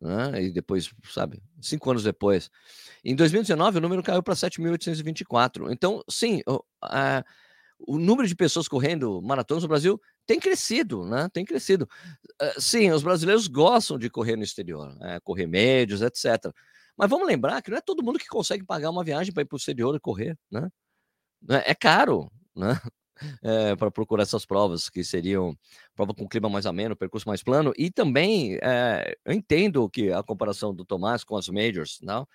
Né? 0.00 0.44
E 0.44 0.52
depois, 0.52 0.90
sabe, 1.10 1.42
cinco 1.60 1.90
anos 1.90 2.02
depois. 2.02 2.50
Em 3.04 3.14
2019, 3.14 3.78
o 3.78 3.80
número 3.80 4.02
caiu 4.02 4.22
para 4.22 4.34
7.824. 4.34 5.70
Então, 5.70 6.02
sim, 6.08 6.42
o, 6.46 6.62
a, 6.82 7.24
o 7.78 7.98
número 7.98 8.28
de 8.28 8.34
pessoas 8.34 8.68
correndo 8.68 9.20
maratonas 9.22 9.62
no 9.62 9.68
Brasil 9.68 10.00
tem 10.26 10.40
crescido, 10.40 11.04
né? 11.04 11.28
Tem 11.32 11.44
crescido. 11.44 11.88
Uh, 12.40 12.60
sim, 12.60 12.90
os 12.90 13.02
brasileiros 13.02 13.46
gostam 13.46 13.98
de 13.98 14.10
correr 14.10 14.36
no 14.36 14.42
exterior, 14.42 14.94
né? 14.96 15.18
correr 15.20 15.46
médios, 15.46 16.02
etc. 16.02 16.52
Mas 16.96 17.10
vamos 17.10 17.26
lembrar 17.26 17.62
que 17.62 17.70
não 17.70 17.78
é 17.78 17.80
todo 17.80 18.02
mundo 18.02 18.18
que 18.18 18.26
consegue 18.26 18.64
pagar 18.64 18.90
uma 18.90 19.04
viagem 19.04 19.32
para 19.32 19.42
ir 19.42 19.46
para 19.46 19.56
o 19.56 19.58
exterior 19.58 19.94
e 19.94 20.00
correr, 20.00 20.36
né? 20.50 20.68
É 21.64 21.74
caro, 21.74 22.30
né? 22.54 22.80
É, 23.42 23.74
para 23.76 23.90
procurar 23.90 24.22
essas 24.22 24.44
provas 24.44 24.90
que 24.90 25.02
seriam 25.02 25.56
prova 25.94 26.14
com 26.14 26.28
clima 26.28 26.48
mais 26.48 26.66
ameno, 26.66 26.96
percurso 26.96 27.28
mais 27.28 27.42
plano, 27.42 27.72
e 27.76 27.90
também 27.90 28.58
é, 28.62 29.16
eu 29.24 29.32
entendo 29.32 29.88
que 29.88 30.12
a 30.12 30.22
comparação 30.22 30.74
do 30.74 30.84
Tomás 30.84 31.24
com 31.24 31.36
as 31.36 31.48
majors, 31.48 31.98
não? 32.02 32.26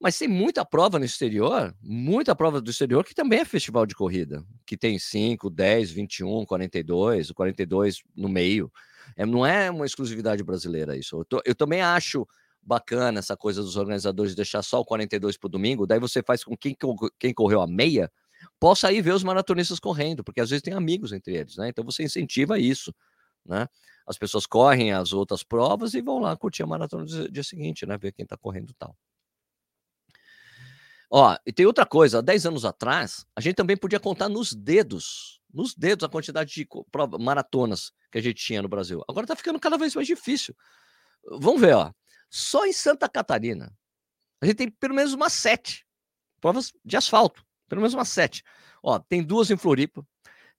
Mas 0.00 0.18
tem 0.18 0.28
muita 0.28 0.64
prova 0.64 0.98
no 0.98 1.04
exterior, 1.04 1.74
muita 1.80 2.36
prova 2.36 2.60
do 2.60 2.70
exterior 2.70 3.04
que 3.04 3.14
também 3.14 3.40
é 3.40 3.44
festival 3.44 3.86
de 3.86 3.94
corrida, 3.94 4.44
que 4.66 4.76
tem 4.76 4.98
5, 4.98 5.48
10, 5.48 5.90
21, 5.92 6.44
42, 6.44 7.30
o 7.30 7.34
42 7.34 8.02
no 8.14 8.28
meio. 8.28 8.70
É, 9.16 9.24
não 9.24 9.46
é 9.46 9.70
uma 9.70 9.86
exclusividade 9.86 10.42
brasileira 10.42 10.96
isso. 10.96 11.16
Eu, 11.16 11.24
tô, 11.24 11.42
eu 11.44 11.54
também 11.54 11.80
acho 11.80 12.26
bacana 12.62 13.18
essa 13.18 13.36
coisa 13.36 13.62
dos 13.62 13.76
organizadores 13.76 14.34
deixar 14.34 14.62
só 14.62 14.80
o 14.80 14.84
42 14.84 15.36
para 15.36 15.46
o 15.46 15.50
domingo, 15.50 15.86
daí 15.86 16.00
você 16.00 16.22
faz 16.22 16.42
com 16.42 16.56
quem, 16.56 16.76
quem 17.18 17.32
correu 17.32 17.60
a 17.60 17.66
meia 17.66 18.10
possa 18.58 18.92
ir 18.92 19.02
ver 19.02 19.12
os 19.12 19.22
maratonistas 19.22 19.78
correndo, 19.78 20.24
porque 20.24 20.40
às 20.40 20.50
vezes 20.50 20.62
tem 20.62 20.74
amigos 20.74 21.12
entre 21.12 21.34
eles, 21.34 21.56
né? 21.56 21.68
Então 21.68 21.84
você 21.84 22.02
incentiva 22.02 22.58
isso, 22.58 22.94
né? 23.44 23.68
As 24.06 24.18
pessoas 24.18 24.46
correm 24.46 24.92
as 24.92 25.12
outras 25.12 25.42
provas 25.42 25.94
e 25.94 26.00
vão 26.00 26.18
lá 26.18 26.36
curtir 26.36 26.62
a 26.62 26.66
maratona 26.66 27.04
do 27.04 27.30
dia 27.30 27.42
seguinte, 27.42 27.86
né? 27.86 27.96
Ver 27.96 28.12
quem 28.12 28.24
está 28.24 28.36
correndo 28.36 28.70
e 28.70 28.74
tal. 28.74 28.96
Ó, 31.10 31.36
e 31.46 31.52
tem 31.52 31.64
outra 31.64 31.86
coisa, 31.86 32.18
há 32.18 32.20
10 32.20 32.46
anos 32.46 32.64
atrás, 32.64 33.24
a 33.36 33.40
gente 33.40 33.54
também 33.54 33.76
podia 33.76 34.00
contar 34.00 34.28
nos 34.28 34.52
dedos, 34.52 35.40
nos 35.52 35.74
dedos 35.74 36.04
a 36.04 36.08
quantidade 36.08 36.52
de 36.52 36.68
maratonas 37.20 37.92
que 38.10 38.18
a 38.18 38.20
gente 38.20 38.44
tinha 38.44 38.60
no 38.60 38.68
Brasil. 38.68 39.02
Agora 39.08 39.24
está 39.24 39.36
ficando 39.36 39.60
cada 39.60 39.78
vez 39.78 39.94
mais 39.94 40.06
difícil. 40.06 40.56
Vamos 41.40 41.60
ver, 41.60 41.74
ó. 41.74 41.92
Só 42.28 42.66
em 42.66 42.72
Santa 42.72 43.08
Catarina, 43.08 43.72
a 44.40 44.46
gente 44.46 44.56
tem 44.56 44.70
pelo 44.70 44.94
menos 44.94 45.12
umas 45.12 45.32
sete 45.32 45.86
provas 46.40 46.72
de 46.84 46.96
asfalto. 46.96 47.44
Pelo 47.68 47.80
menos 47.80 47.94
umas 47.94 48.08
sete. 48.08 48.42
Ó, 48.82 48.98
tem 48.98 49.22
duas 49.22 49.50
em 49.50 49.56
Floripa, 49.56 50.06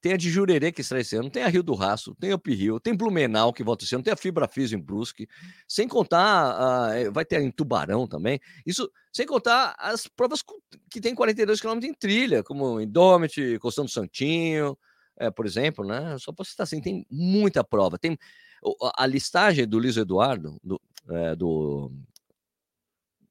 tem 0.02 0.14
a 0.14 0.18
de 0.18 0.30
Jurerê, 0.30 0.72
que 0.72 0.82
está 0.82 1.00
esse 1.00 1.16
ano, 1.16 1.30
tem 1.30 1.44
a 1.44 1.48
Rio 1.48 1.64
do 1.64 1.74
Raço, 1.74 2.16
tem 2.20 2.32
a 2.32 2.36
Uphill, 2.36 2.80
tem 2.80 2.96
Blumenau, 2.96 3.52
que 3.52 3.64
volta 3.64 3.84
esse 3.84 3.96
ano, 3.96 4.04
tem 4.04 4.14
a 4.14 4.18
Fibra 4.18 4.48
Física 4.48 4.80
em 4.80 4.84
Brusque, 4.84 5.28
sem 5.68 5.88
contar, 5.88 7.08
uh, 7.08 7.12
vai 7.12 7.26
ter 7.26 7.42
em 7.42 7.50
Tubarão 7.50 8.08
também, 8.08 8.40
isso 8.66 8.90
sem 9.12 9.26
contar 9.26 9.76
as 9.80 10.08
provas 10.08 10.44
que 10.92 11.02
tem 11.02 11.16
42 11.16 11.60
km 11.60 11.80
em 11.84 11.94
trilha, 11.94 12.44
como 12.44 12.80
Indomit, 12.80 13.58
Costão 13.60 13.86
do 13.86 13.92
Santinho, 13.92 14.78
é, 15.18 15.32
por 15.32 15.46
exemplo, 15.46 15.86
né? 15.86 16.18
Só 16.20 16.32
para 16.32 16.46
citar 16.46 16.66
assim, 16.66 16.82
tem 16.82 17.06
muita 17.10 17.64
prova. 17.64 17.98
Tem 17.98 18.18
a 18.98 19.06
listagem 19.06 19.68
do 19.68 19.78
Luiz 19.78 19.98
Eduardo, 19.98 20.60
do, 20.64 20.82
é, 21.10 21.36
do, 21.36 21.92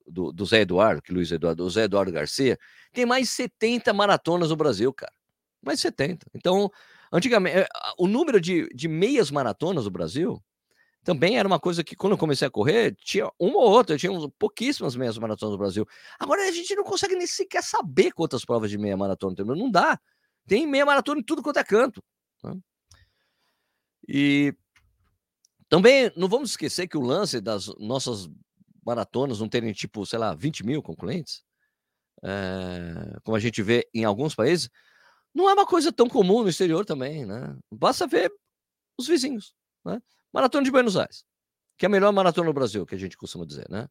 do, 0.06 0.32
do, 0.32 0.44
Zé 0.44 0.60
Eduardo, 0.60 1.02
que 1.02 1.12
Luiz 1.12 1.30
Eduardo, 1.30 1.64
do 1.64 1.70
Zé 1.70 1.84
Eduardo 1.84 2.12
Garcia, 2.12 2.58
tem 2.92 3.06
mais 3.06 3.30
70 3.30 3.92
maratonas 3.92 4.50
no 4.50 4.56
Brasil, 4.56 4.92
cara. 4.92 5.12
Mais 5.62 5.80
70. 5.80 6.26
Então, 6.34 6.70
antigamente, 7.12 7.58
eh, 7.58 7.68
o 7.98 8.06
número 8.06 8.40
de, 8.40 8.68
de 8.74 8.88
meias 8.88 9.30
maratonas 9.30 9.84
no 9.84 9.90
Brasil 9.90 10.42
também 11.04 11.38
era 11.38 11.46
uma 11.46 11.60
coisa 11.60 11.84
que, 11.84 11.94
quando 11.94 12.12
eu 12.12 12.18
comecei 12.18 12.48
a 12.48 12.50
correr, 12.50 12.96
tinha 12.96 13.30
uma 13.38 13.58
ou 13.58 13.70
outra, 13.70 13.98
tinha 13.98 14.12
pouquíssimas 14.38 14.96
meias 14.96 15.18
maratonas 15.18 15.52
no 15.52 15.58
Brasil. 15.58 15.86
Agora 16.18 16.48
a 16.48 16.50
gente 16.50 16.74
não 16.74 16.82
consegue 16.82 17.14
nem 17.14 17.26
sequer 17.26 17.62
saber 17.62 18.12
quantas 18.12 18.44
provas 18.44 18.70
de 18.70 18.78
meia 18.78 18.96
maratona 18.96 19.36
tem. 19.36 19.44
Não 19.44 19.70
dá. 19.70 20.00
Tem 20.46 20.66
meia 20.66 20.86
maratona 20.86 21.20
em 21.20 21.22
tudo 21.22 21.42
quanto 21.42 21.58
é 21.58 21.64
canto. 21.64 22.02
Né? 22.42 22.58
E 24.08 24.54
também 25.68 26.10
não 26.16 26.28
vamos 26.28 26.50
esquecer 26.50 26.88
que 26.88 26.96
o 26.96 27.02
lance 27.02 27.40
das 27.40 27.66
nossas 27.78 28.28
maratonas 28.84 29.40
não 29.40 29.48
terem, 29.48 29.72
tipo, 29.72 30.04
sei 30.06 30.18
lá, 30.18 30.34
20 30.34 30.64
mil 30.64 30.82
concluentes, 30.82 31.42
é, 32.22 33.18
como 33.22 33.36
a 33.36 33.40
gente 33.40 33.62
vê 33.62 33.88
em 33.94 34.04
alguns 34.04 34.34
países, 34.34 34.68
não 35.34 35.48
é 35.48 35.52
uma 35.52 35.66
coisa 35.66 35.92
tão 35.92 36.08
comum 36.08 36.42
no 36.42 36.48
exterior 36.48 36.84
também, 36.84 37.26
né? 37.26 37.56
Basta 37.72 38.06
ver 38.06 38.32
os 38.98 39.06
vizinhos, 39.06 39.54
né? 39.84 40.00
Maratona 40.32 40.64
de 40.64 40.70
Buenos 40.70 40.96
Aires, 40.96 41.24
que 41.76 41.84
é 41.84 41.88
a 41.88 41.90
melhor 41.90 42.12
maratona 42.12 42.46
no 42.46 42.52
Brasil, 42.52 42.86
que 42.86 42.94
a 42.94 42.98
gente 42.98 43.16
costuma 43.16 43.44
dizer, 43.44 43.68
né? 43.68 43.88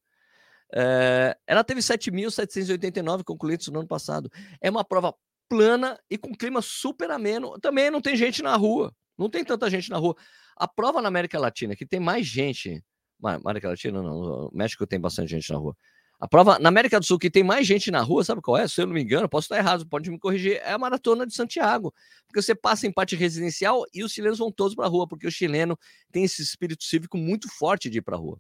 É, 0.75 1.37
ela 1.45 1.63
teve 1.63 1.81
7.789 1.81 3.23
concluintes 3.23 3.67
no 3.67 3.79
ano 3.79 3.87
passado. 3.87 4.29
É 4.59 4.69
uma 4.69 4.83
prova 4.83 5.13
plana 5.47 5.99
e 6.09 6.17
com 6.17 6.35
clima 6.35 6.61
super 6.61 7.11
ameno. 7.11 7.59
Também 7.59 7.91
não 7.91 8.01
tem 8.01 8.15
gente 8.15 8.41
na 8.41 8.55
rua. 8.55 8.91
Não 9.17 9.29
tem 9.29 9.45
tanta 9.45 9.69
gente 9.69 9.89
na 9.91 9.97
rua. 9.97 10.15
A 10.55 10.67
prova 10.67 11.01
na 11.01 11.07
América 11.07 11.39
Latina, 11.39 11.75
que 11.75 11.85
tem 11.85 11.99
mais 11.99 12.25
gente. 12.25 12.83
América 13.31 13.69
Latina, 13.69 14.01
não. 14.01 14.49
México 14.53 14.85
tem 14.85 14.99
bastante 14.99 15.29
gente 15.29 15.51
na 15.51 15.57
rua. 15.57 15.75
A 16.19 16.27
prova 16.27 16.57
na 16.57 16.69
América 16.69 16.99
do 16.99 17.05
Sul 17.05 17.19
que 17.19 17.29
tem 17.29 17.43
mais 17.43 17.67
gente 17.67 17.91
na 17.91 18.01
rua, 18.01 18.23
sabe 18.23 18.41
qual 18.41 18.57
é? 18.57 18.67
Se 18.67 18.81
eu 18.81 18.87
não 18.87 18.93
me 18.93 19.01
engano, 19.01 19.27
posso 19.27 19.45
estar 19.45 19.57
errado, 19.57 19.85
pode 19.85 20.09
me 20.09 20.17
corrigir, 20.17 20.53
é 20.63 20.71
a 20.71 20.77
maratona 20.77 21.27
de 21.27 21.33
Santiago. 21.33 21.93
Porque 22.27 22.41
você 22.41 22.55
passa 22.55 22.87
em 22.87 22.91
parte 22.93 23.15
residencial 23.15 23.83
e 23.93 24.03
os 24.03 24.13
chilenos 24.13 24.39
vão 24.39 24.51
todos 24.51 24.73
para 24.73 24.85
a 24.85 24.87
rua, 24.87 25.07
porque 25.07 25.27
o 25.27 25.31
chileno 25.31 25.77
tem 26.11 26.23
esse 26.23 26.41
espírito 26.41 26.83
cívico 26.83 27.17
muito 27.17 27.49
forte 27.49 27.89
de 27.89 27.97
ir 27.97 28.01
para 28.01 28.15
a 28.15 28.19
rua, 28.19 28.39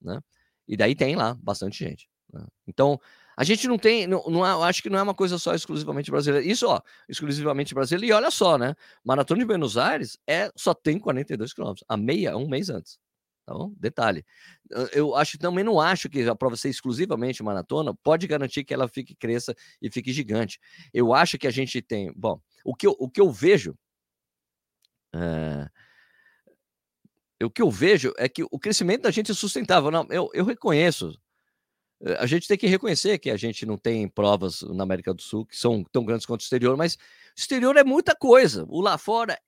né? 0.00 0.20
E 0.68 0.76
daí 0.76 0.94
tem 0.94 1.16
lá 1.16 1.34
bastante 1.42 1.84
gente. 1.84 2.08
Né? 2.32 2.46
Então, 2.68 3.00
a 3.36 3.42
gente 3.42 3.66
não 3.66 3.78
tem, 3.78 4.06
não, 4.06 4.22
não 4.28 4.44
acho 4.62 4.82
que 4.82 4.88
não 4.88 4.98
é 4.98 5.02
uma 5.02 5.14
coisa 5.14 5.38
só 5.38 5.54
exclusivamente 5.54 6.10
brasileira. 6.10 6.46
Isso, 6.46 6.68
ó, 6.68 6.80
exclusivamente 7.08 7.74
brasileira. 7.74 8.06
E 8.06 8.16
olha 8.16 8.30
só, 8.30 8.56
né? 8.56 8.74
Maratona 9.02 9.40
de 9.40 9.46
Buenos 9.46 9.76
Aires 9.76 10.16
é 10.26 10.50
só 10.54 10.72
tem 10.72 10.98
42 10.98 11.52
quilômetros, 11.52 11.84
a 11.88 11.96
meia 11.96 12.36
um 12.36 12.48
mês 12.48 12.70
antes. 12.70 12.98
Bom? 13.46 13.74
Detalhe. 13.76 14.24
Eu 14.92 15.14
acho 15.14 15.38
também 15.38 15.62
não 15.62 15.80
acho 15.80 16.08
que 16.08 16.22
a 16.22 16.34
prova 16.34 16.56
ser 16.56 16.70
exclusivamente 16.70 17.42
maratona 17.42 17.94
pode 17.94 18.26
garantir 18.26 18.64
que 18.64 18.72
ela 18.72 18.88
fique 18.88 19.14
cresça 19.14 19.54
e 19.82 19.90
fique 19.90 20.12
gigante. 20.12 20.58
Eu 20.92 21.12
acho 21.12 21.38
que 21.38 21.46
a 21.46 21.50
gente 21.50 21.82
tem, 21.82 22.12
bom, 22.16 22.40
o 22.64 22.74
que 22.74 22.86
eu, 22.86 22.96
o 22.98 23.08
que 23.08 23.20
eu 23.20 23.30
vejo 23.30 23.76
é, 25.14 25.68
o 27.42 27.50
que 27.50 27.62
eu 27.62 27.70
vejo 27.70 28.12
é 28.16 28.28
que 28.28 28.42
o 28.42 28.58
crescimento 28.58 29.02
da 29.02 29.10
gente 29.10 29.30
é 29.30 29.34
sustentável. 29.34 29.90
Não, 29.90 30.06
eu, 30.10 30.30
eu 30.32 30.44
reconheço 30.44 31.12
eh, 32.02 32.16
a 32.18 32.26
gente 32.26 32.48
tem 32.48 32.58
que 32.58 32.66
reconhecer 32.66 33.18
que 33.18 33.30
a 33.30 33.36
gente 33.36 33.66
não 33.66 33.76
tem 33.78 34.08
provas 34.08 34.62
na 34.62 34.82
América 34.84 35.14
do 35.14 35.22
Sul 35.22 35.46
que 35.46 35.56
são 35.56 35.84
tão 35.92 36.04
grandes 36.04 36.26
quanto 36.26 36.40
o 36.40 36.44
exterior, 36.44 36.76
mas 36.76 36.94
o 36.94 36.98
exterior 37.36 37.76
é 37.76 37.84
muita 37.84 38.14
coisa. 38.14 38.64
O 38.68 38.80
lá 38.80 38.98
fora 38.98 39.38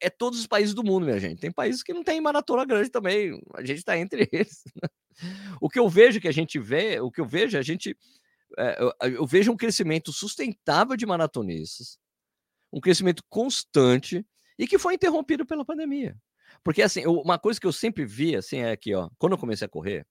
é 0.00 0.10
todos 0.10 0.40
os 0.40 0.46
países 0.46 0.74
do 0.74 0.84
mundo, 0.84 1.06
minha 1.06 1.18
gente. 1.18 1.40
Tem 1.40 1.50
países 1.50 1.82
que 1.82 1.92
não 1.92 2.02
tem 2.02 2.20
maratona 2.20 2.64
grande 2.64 2.90
também. 2.90 3.40
A 3.54 3.64
gente 3.64 3.78
está 3.78 3.96
entre 3.96 4.28
eles. 4.32 4.62
Né? 4.82 4.88
O 5.60 5.68
que 5.68 5.78
eu 5.78 5.88
vejo 5.88 6.20
que 6.20 6.28
a 6.28 6.32
gente 6.32 6.58
vê, 6.58 7.00
o 7.00 7.10
que 7.10 7.20
eu 7.20 7.26
vejo, 7.26 7.58
a 7.58 7.62
gente 7.62 7.96
é, 8.56 8.82
eu, 8.82 8.92
eu, 9.12 9.26
vejo 9.26 9.52
um 9.52 9.56
crescimento 9.56 10.12
sustentável 10.12 10.96
de 10.96 11.04
maratonistas, 11.04 11.98
um 12.72 12.80
crescimento 12.80 13.22
constante 13.28 14.24
e 14.58 14.66
que 14.66 14.78
foi 14.78 14.94
interrompido 14.94 15.44
pela 15.44 15.64
pandemia. 15.64 16.16
Porque, 16.64 16.82
assim, 16.82 17.06
uma 17.06 17.38
coisa 17.38 17.60
que 17.60 17.66
eu 17.66 17.72
sempre 17.72 18.04
vi, 18.04 18.34
assim, 18.34 18.58
é 18.58 18.76
que, 18.76 18.94
ó, 18.94 19.10
quando 19.18 19.32
eu 19.32 19.38
comecei 19.38 19.66
a 19.66 19.68
correr, 19.68 20.06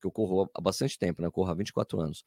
que 0.00 0.06
eu 0.06 0.10
corro 0.10 0.50
há 0.54 0.60
bastante 0.60 0.98
tempo, 0.98 1.20
né? 1.20 1.28
Eu 1.28 1.32
corro 1.32 1.50
há 1.50 1.54
24 1.54 2.00
anos. 2.00 2.24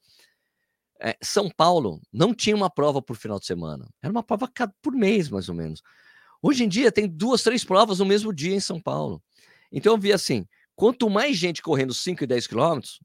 É, 1.01 1.17
São 1.21 1.49
Paulo 1.49 1.99
não 2.13 2.33
tinha 2.33 2.55
uma 2.55 2.69
prova 2.69 3.01
por 3.01 3.17
final 3.17 3.39
de 3.39 3.45
semana. 3.45 3.89
Era 4.01 4.11
uma 4.11 4.23
prova 4.23 4.49
por 4.81 4.93
mês, 4.93 5.29
mais 5.29 5.49
ou 5.49 5.55
menos. 5.55 5.81
Hoje 6.47 6.63
em 6.63 6.69
dia 6.69 6.91
tem 6.91 7.07
duas, 7.07 7.41
três 7.41 7.63
provas 7.63 7.97
no 7.97 8.05
mesmo 8.05 8.31
dia 8.31 8.53
em 8.53 8.59
São 8.59 8.79
Paulo. 8.79 9.19
Então 9.71 9.93
eu 9.93 9.97
vi 9.97 10.13
assim: 10.13 10.45
quanto 10.75 11.09
mais 11.09 11.35
gente 11.37 11.59
correndo 11.59 11.91
5 11.91 12.23
e 12.23 12.27
10 12.27 12.45
quilômetros, 12.45 12.99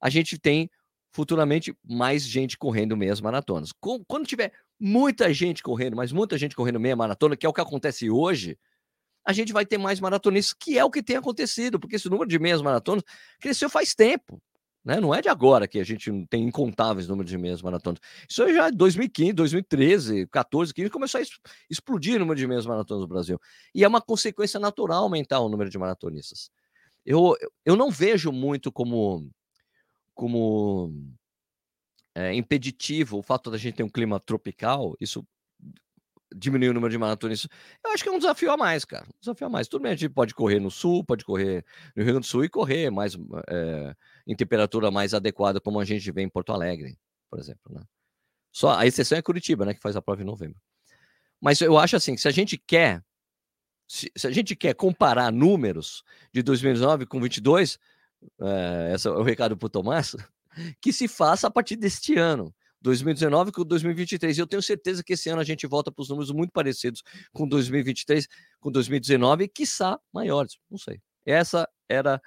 a 0.00 0.08
gente 0.08 0.38
tem 0.38 0.70
futuramente 1.12 1.76
mais 1.84 2.22
gente 2.22 2.56
correndo 2.56 2.96
meias 2.96 3.20
maratonas. 3.20 3.70
Quando 4.08 4.26
tiver 4.26 4.50
muita 4.80 5.30
gente 5.34 5.62
correndo, 5.62 5.94
mas 5.94 6.10
muita 6.10 6.38
gente 6.38 6.56
correndo 6.56 6.80
meia 6.80 6.96
maratona, 6.96 7.36
que 7.36 7.44
é 7.44 7.48
o 7.50 7.52
que 7.52 7.60
acontece 7.60 8.08
hoje, 8.08 8.58
a 9.26 9.34
gente 9.34 9.52
vai 9.52 9.66
ter 9.66 9.76
mais 9.76 10.00
maratonistas, 10.00 10.56
que 10.58 10.78
é 10.78 10.84
o 10.84 10.90
que 10.90 11.02
tem 11.02 11.16
acontecido, 11.16 11.78
porque 11.78 11.96
esse 11.96 12.08
número 12.08 12.30
de 12.30 12.38
meias 12.38 12.62
maratonas 12.62 13.04
cresceu 13.40 13.68
faz 13.68 13.94
tempo. 13.94 14.40
Né? 14.84 15.00
Não 15.00 15.14
é 15.14 15.22
de 15.22 15.28
agora 15.28 15.66
que 15.66 15.78
a 15.78 15.84
gente 15.84 16.10
tem 16.28 16.44
incontáveis 16.44 17.08
números 17.08 17.30
de 17.30 17.38
meias 17.38 17.62
maratonas. 17.62 18.00
Isso 18.28 18.42
é 18.42 18.52
já 18.52 18.70
2015, 18.70 19.32
2013, 19.32 20.26
14, 20.26 20.74
15, 20.74 20.90
começou 20.90 21.20
a 21.20 21.24
explodir 21.70 22.16
o 22.16 22.18
número 22.18 22.38
de 22.38 22.46
meias 22.46 22.66
maratonas 22.66 23.02
no 23.02 23.08
Brasil. 23.08 23.40
E 23.74 23.82
é 23.82 23.88
uma 23.88 24.02
consequência 24.02 24.60
natural 24.60 25.04
aumentar 25.04 25.40
o 25.40 25.48
número 25.48 25.70
de 25.70 25.78
maratonistas. 25.78 26.50
Eu, 27.04 27.34
eu 27.64 27.76
não 27.76 27.90
vejo 27.90 28.30
muito 28.30 28.70
como, 28.70 29.30
como 30.14 30.92
é, 32.14 32.34
impeditivo 32.34 33.18
o 33.18 33.22
fato 33.22 33.50
da 33.50 33.56
gente 33.56 33.76
ter 33.76 33.82
um 33.82 33.88
clima 33.88 34.20
tropical, 34.20 34.94
isso 35.00 35.26
diminuir 36.34 36.70
o 36.70 36.74
número 36.74 36.90
de 36.90 36.98
maratonistas, 36.98 37.50
eu 37.84 37.92
acho 37.92 38.02
que 38.02 38.08
é 38.08 38.12
um 38.12 38.18
desafio 38.18 38.50
a 38.50 38.56
mais, 38.56 38.84
cara. 38.84 39.04
Um 39.06 39.20
desafio 39.20 39.46
a 39.46 39.50
mais. 39.50 39.68
Tudo 39.68 39.82
bem, 39.82 39.92
a 39.92 39.96
gente 39.96 40.12
pode 40.12 40.34
correr 40.34 40.60
no 40.60 40.70
sul, 40.70 41.04
pode 41.04 41.24
correr 41.24 41.64
no 41.94 42.02
Rio 42.02 42.12
Grande 42.12 42.26
do 42.26 42.26
Sul 42.26 42.44
e 42.44 42.48
correr 42.48 42.90
mais 42.90 43.16
é, 43.48 43.94
em 44.26 44.34
temperatura 44.34 44.90
mais 44.90 45.14
adequada, 45.14 45.60
como 45.60 45.80
a 45.80 45.84
gente 45.84 46.10
vê 46.10 46.22
em 46.22 46.28
Porto 46.28 46.52
Alegre, 46.52 46.98
por 47.30 47.38
exemplo. 47.38 47.72
Né? 47.72 47.82
Só 48.52 48.76
a 48.76 48.86
exceção 48.86 49.18
é 49.18 49.22
Curitiba, 49.22 49.64
né, 49.64 49.74
que 49.74 49.80
faz 49.80 49.96
a 49.96 50.02
prova 50.02 50.22
em 50.22 50.24
novembro. 50.24 50.60
Mas 51.40 51.60
eu 51.60 51.76
acho 51.76 51.96
assim, 51.96 52.16
se 52.16 52.28
a 52.28 52.30
gente 52.30 52.56
quer, 52.56 53.02
se, 53.86 54.10
se 54.16 54.26
a 54.26 54.30
gente 54.30 54.56
quer 54.56 54.74
comparar 54.74 55.32
números 55.32 56.02
de 56.32 56.42
2019 56.42 57.06
com 57.06 57.20
22, 57.20 57.78
é, 58.40 58.92
esse 58.94 59.08
é 59.08 59.10
o 59.10 59.22
recado 59.22 59.56
para 59.56 59.66
o 59.66 59.70
Tomás, 59.70 60.16
que 60.80 60.92
se 60.92 61.08
faça 61.08 61.48
a 61.48 61.50
partir 61.50 61.76
deste 61.76 62.16
ano. 62.16 62.54
2019 62.84 63.50
com 63.50 63.64
2023. 63.64 64.36
E 64.36 64.40
eu 64.40 64.46
tenho 64.46 64.62
certeza 64.62 65.02
que 65.02 65.14
esse 65.14 65.30
ano 65.30 65.40
a 65.40 65.44
gente 65.44 65.66
volta 65.66 65.90
para 65.90 66.02
os 66.02 66.10
números 66.10 66.30
muito 66.30 66.52
parecidos 66.52 67.02
com 67.32 67.48
2023, 67.48 68.28
com 68.60 68.70
2019 68.70 69.44
e, 69.44 69.48
quiçá, 69.48 69.98
maiores. 70.12 70.58
Não 70.70 70.76
sei. 70.76 71.00
Essa 71.24 71.66
era 71.88 72.20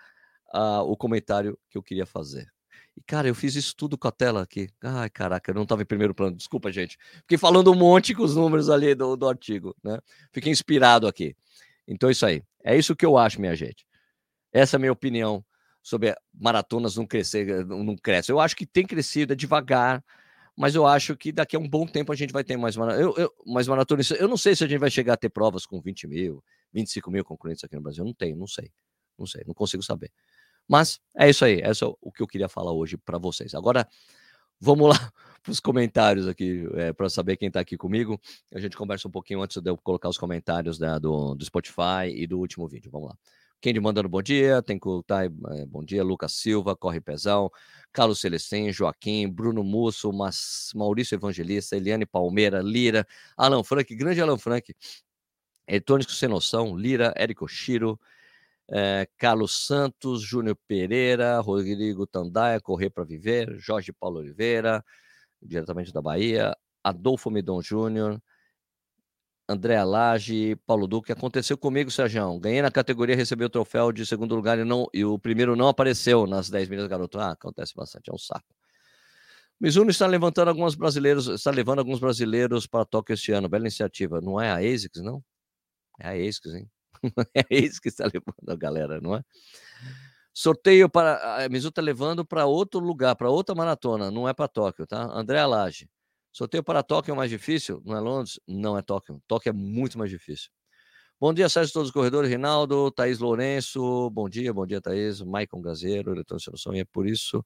uh, 0.53 0.81
o 0.81 0.97
comentário 0.97 1.57
que 1.69 1.77
eu 1.77 1.83
queria 1.83 2.07
fazer. 2.07 2.47
E, 2.95 3.01
cara, 3.05 3.27
eu 3.27 3.35
fiz 3.35 3.55
isso 3.55 3.75
tudo 3.77 3.95
com 3.95 4.07
a 4.07 4.11
tela 4.11 4.41
aqui. 4.41 4.67
Ai, 4.83 5.09
caraca, 5.11 5.51
eu 5.51 5.55
não 5.55 5.61
estava 5.61 5.83
em 5.83 5.85
primeiro 5.85 6.15
plano. 6.15 6.35
Desculpa, 6.35 6.71
gente. 6.71 6.97
Fiquei 7.21 7.37
falando 7.37 7.71
um 7.71 7.75
monte 7.75 8.15
com 8.15 8.23
os 8.23 8.35
números 8.35 8.67
ali 8.67 8.95
do, 8.95 9.15
do 9.15 9.29
artigo, 9.29 9.75
né? 9.83 9.99
Fiquei 10.33 10.51
inspirado 10.51 11.05
aqui. 11.05 11.35
Então, 11.87 12.09
é 12.09 12.11
isso 12.11 12.25
aí. 12.25 12.43
É 12.63 12.75
isso 12.75 12.95
que 12.95 13.05
eu 13.05 13.15
acho, 13.15 13.39
minha 13.39 13.55
gente. 13.55 13.85
Essa 14.51 14.75
é 14.75 14.77
a 14.77 14.79
minha 14.79 14.91
opinião 14.91 15.45
sobre 15.83 16.15
maratonas 16.33 16.97
não 16.97 17.05
crescer, 17.05 17.63
não 17.67 17.95
cresce. 17.95 18.31
Eu 18.31 18.39
acho 18.39 18.55
que 18.55 18.65
tem 18.65 18.87
crescido, 18.87 19.33
é 19.33 19.35
devagar 19.35 20.03
mas 20.57 20.73
eu 20.73 20.87
acho 20.87 21.15
que 21.15 21.31
daqui 21.31 21.55
a 21.55 21.59
um 21.59 21.69
bom 21.69 21.85
tempo 21.85 22.11
a 22.11 22.15
gente 22.15 22.33
vai 22.33 22.43
ter 22.43 22.57
mais, 22.57 22.75
eu, 22.75 23.15
eu, 23.15 23.31
mais 23.45 23.67
maratonistas. 23.67 24.19
Eu 24.19 24.27
não 24.27 24.35
sei 24.35 24.55
se 24.55 24.63
a 24.63 24.67
gente 24.67 24.79
vai 24.79 24.89
chegar 24.89 25.13
a 25.13 25.17
ter 25.17 25.29
provas 25.29 25.67
com 25.67 25.79
20 25.79 26.07
mil, 26.07 26.43
25 26.73 27.11
mil 27.11 27.23
concorrentes 27.23 27.63
aqui 27.63 27.75
no 27.75 27.81
Brasil. 27.83 28.01
Eu 28.01 28.07
não 28.07 28.13
tenho, 28.13 28.35
não 28.35 28.47
sei. 28.47 28.71
Não 29.19 29.27
sei, 29.27 29.43
não 29.45 29.53
consigo 29.53 29.83
saber. 29.83 30.11
Mas 30.67 30.99
é 31.15 31.29
isso 31.29 31.45
aí, 31.45 31.61
é 31.61 31.71
só 31.75 31.95
o 32.01 32.11
que 32.11 32.23
eu 32.23 32.27
queria 32.27 32.49
falar 32.49 32.71
hoje 32.73 32.97
para 32.97 33.19
vocês. 33.19 33.53
Agora, 33.53 33.87
vamos 34.59 34.89
lá 34.89 35.13
para 35.43 35.51
os 35.51 35.59
comentários 35.59 36.27
aqui, 36.27 36.67
é, 36.73 36.91
para 36.91 37.07
saber 37.07 37.37
quem 37.37 37.49
está 37.49 37.59
aqui 37.59 37.77
comigo. 37.77 38.19
A 38.51 38.59
gente 38.59 38.75
conversa 38.75 39.07
um 39.07 39.11
pouquinho 39.11 39.43
antes 39.43 39.61
de 39.61 39.69
eu 39.69 39.77
colocar 39.77 40.09
os 40.09 40.17
comentários 40.17 40.79
né, 40.79 40.99
do, 40.99 41.35
do 41.35 41.45
Spotify 41.45 42.09
e 42.15 42.25
do 42.25 42.39
último 42.39 42.67
vídeo. 42.67 42.89
Vamos 42.91 43.09
lá. 43.09 43.17
Quem 43.59 43.79
mandando 43.79 44.07
bom 44.07 44.21
dia, 44.21 44.61
tem 44.61 44.77
que 44.77 44.87
é, 44.87 45.65
bom 45.65 45.83
dia, 45.83 46.03
Lucas 46.03 46.33
Silva, 46.33 46.75
Corre 46.75 47.01
Pezão, 47.01 47.49
Carlos 47.91 48.19
Celestin, 48.19 48.71
Joaquim, 48.71 49.27
Bruno 49.27 49.63
Musso, 49.63 50.11
Maurício 50.75 51.15
Evangelista, 51.15 51.75
Eliane 51.75 52.05
Palmeira, 52.05 52.61
Lira, 52.61 53.05
Alan 53.35 53.63
Frank, 53.63 53.95
grande 53.95 54.21
Alan 54.21 54.37
Frank, 54.37 54.75
Eletrônico 55.67 56.11
Sem 56.11 56.29
Noção, 56.29 56.77
Lira, 56.77 57.11
Érico 57.17 57.47
Chiro, 57.47 57.99
é, 58.69 59.07
Carlos 59.17 59.65
Santos, 59.65 60.21
Júnior 60.21 60.57
Pereira, 60.67 61.39
Rodrigo 61.39 62.05
Tandaia, 62.05 62.61
Correr 62.61 62.91
para 62.91 63.03
Viver, 63.03 63.57
Jorge 63.57 63.91
Paulo 63.91 64.19
Oliveira, 64.19 64.85
diretamente 65.41 65.91
da 65.91 66.01
Bahia, 66.01 66.55
Adolfo 66.83 67.31
Medon 67.31 67.61
Júnior, 67.61 68.21
André 69.49 69.81
Lage, 69.83 70.55
Paulo 70.65 70.87
Duque. 70.87 71.11
Aconteceu 71.11 71.57
comigo, 71.57 71.89
Sérgio. 71.89 72.37
Ganhei 72.39 72.61
na 72.61 72.69
categoria, 72.69 73.15
recebi 73.15 73.45
o 73.45 73.49
troféu 73.49 73.91
de 73.91 74.05
segundo 74.05 74.35
lugar 74.35 74.59
e, 74.59 74.65
não, 74.65 74.87
e 74.93 75.05
o 75.05 75.17
primeiro 75.17 75.55
não 75.55 75.69
apareceu 75.69 76.27
nas 76.27 76.49
10 76.49 76.67
milhas 76.67 76.87
garoto. 76.87 77.17
Ah, 77.17 77.31
acontece 77.31 77.73
bastante, 77.75 78.09
é 78.09 78.13
um 78.13 78.17
saco. 78.17 78.45
Mizuno 79.59 79.89
está 79.89 80.05
levantando 80.05 80.49
alguns 80.49 80.75
brasileiros, 80.75 81.27
está 81.27 81.49
levando 81.49 81.79
alguns 81.79 81.99
brasileiros 81.99 82.67
para 82.67 82.85
Tóquio 82.85 83.13
este 83.13 83.31
ano. 83.31 83.49
Bela 83.49 83.63
iniciativa. 83.63 84.21
Não 84.21 84.39
é 84.39 84.51
a 84.51 84.57
ASICS, 84.57 85.01
não? 85.01 85.23
É 85.99 86.09
a 86.09 86.11
ASICS, 86.11 86.53
hein? 86.53 86.69
é 87.33 87.39
a 87.41 87.45
ASICS 87.49 87.79
que 87.79 87.89
está 87.89 88.05
levando 88.05 88.49
a 88.49 88.55
galera, 88.55 89.01
não 89.01 89.15
é? 89.15 89.23
Sorteio 90.33 90.89
para. 90.89 91.45
A 91.45 91.49
Mizuno 91.49 91.69
está 91.69 91.81
levando 91.81 92.23
para 92.25 92.45
outro 92.45 92.79
lugar, 92.79 93.15
para 93.15 93.29
outra 93.29 93.55
maratona, 93.55 94.11
não 94.11 94.29
é 94.29 94.33
para 94.33 94.47
Tóquio, 94.47 94.85
tá? 94.85 95.03
André 95.11 95.43
Lage. 95.45 95.89
Sorteio 96.37 96.61
para 96.61 96.83
Tóquio 96.83 97.13
é 97.13 97.15
mais 97.15 97.31
difícil? 97.31 97.81
Não 97.83 97.97
é 97.97 97.99
Londres? 97.99 98.39
Não 98.47 98.77
é 98.77 98.83
Tóquio. 98.83 99.19
Tóquio 99.27 99.49
é 99.49 99.53
muito 99.53 99.97
mais 99.97 100.11
difícil. 100.11 100.51
Bom 101.19 101.33
dia, 101.33 101.49
Sérgio, 101.49 101.73
todos 101.73 101.89
os 101.89 101.91
corredores. 101.91 102.29
Rinaldo, 102.29 102.91
Thaís 102.91 103.17
Lourenço. 103.17 104.11
Bom 104.11 104.29
dia, 104.29 104.53
bom 104.53 104.63
dia, 104.63 104.79
Thaís. 104.79 105.19
Maicon 105.19 105.59
Gazeiro, 105.61 106.11
Eletrônico 106.11 106.43
Solução. 106.43 106.75
E 106.75 106.81
é 106.81 106.85
por 106.85 107.07
isso, 107.07 107.43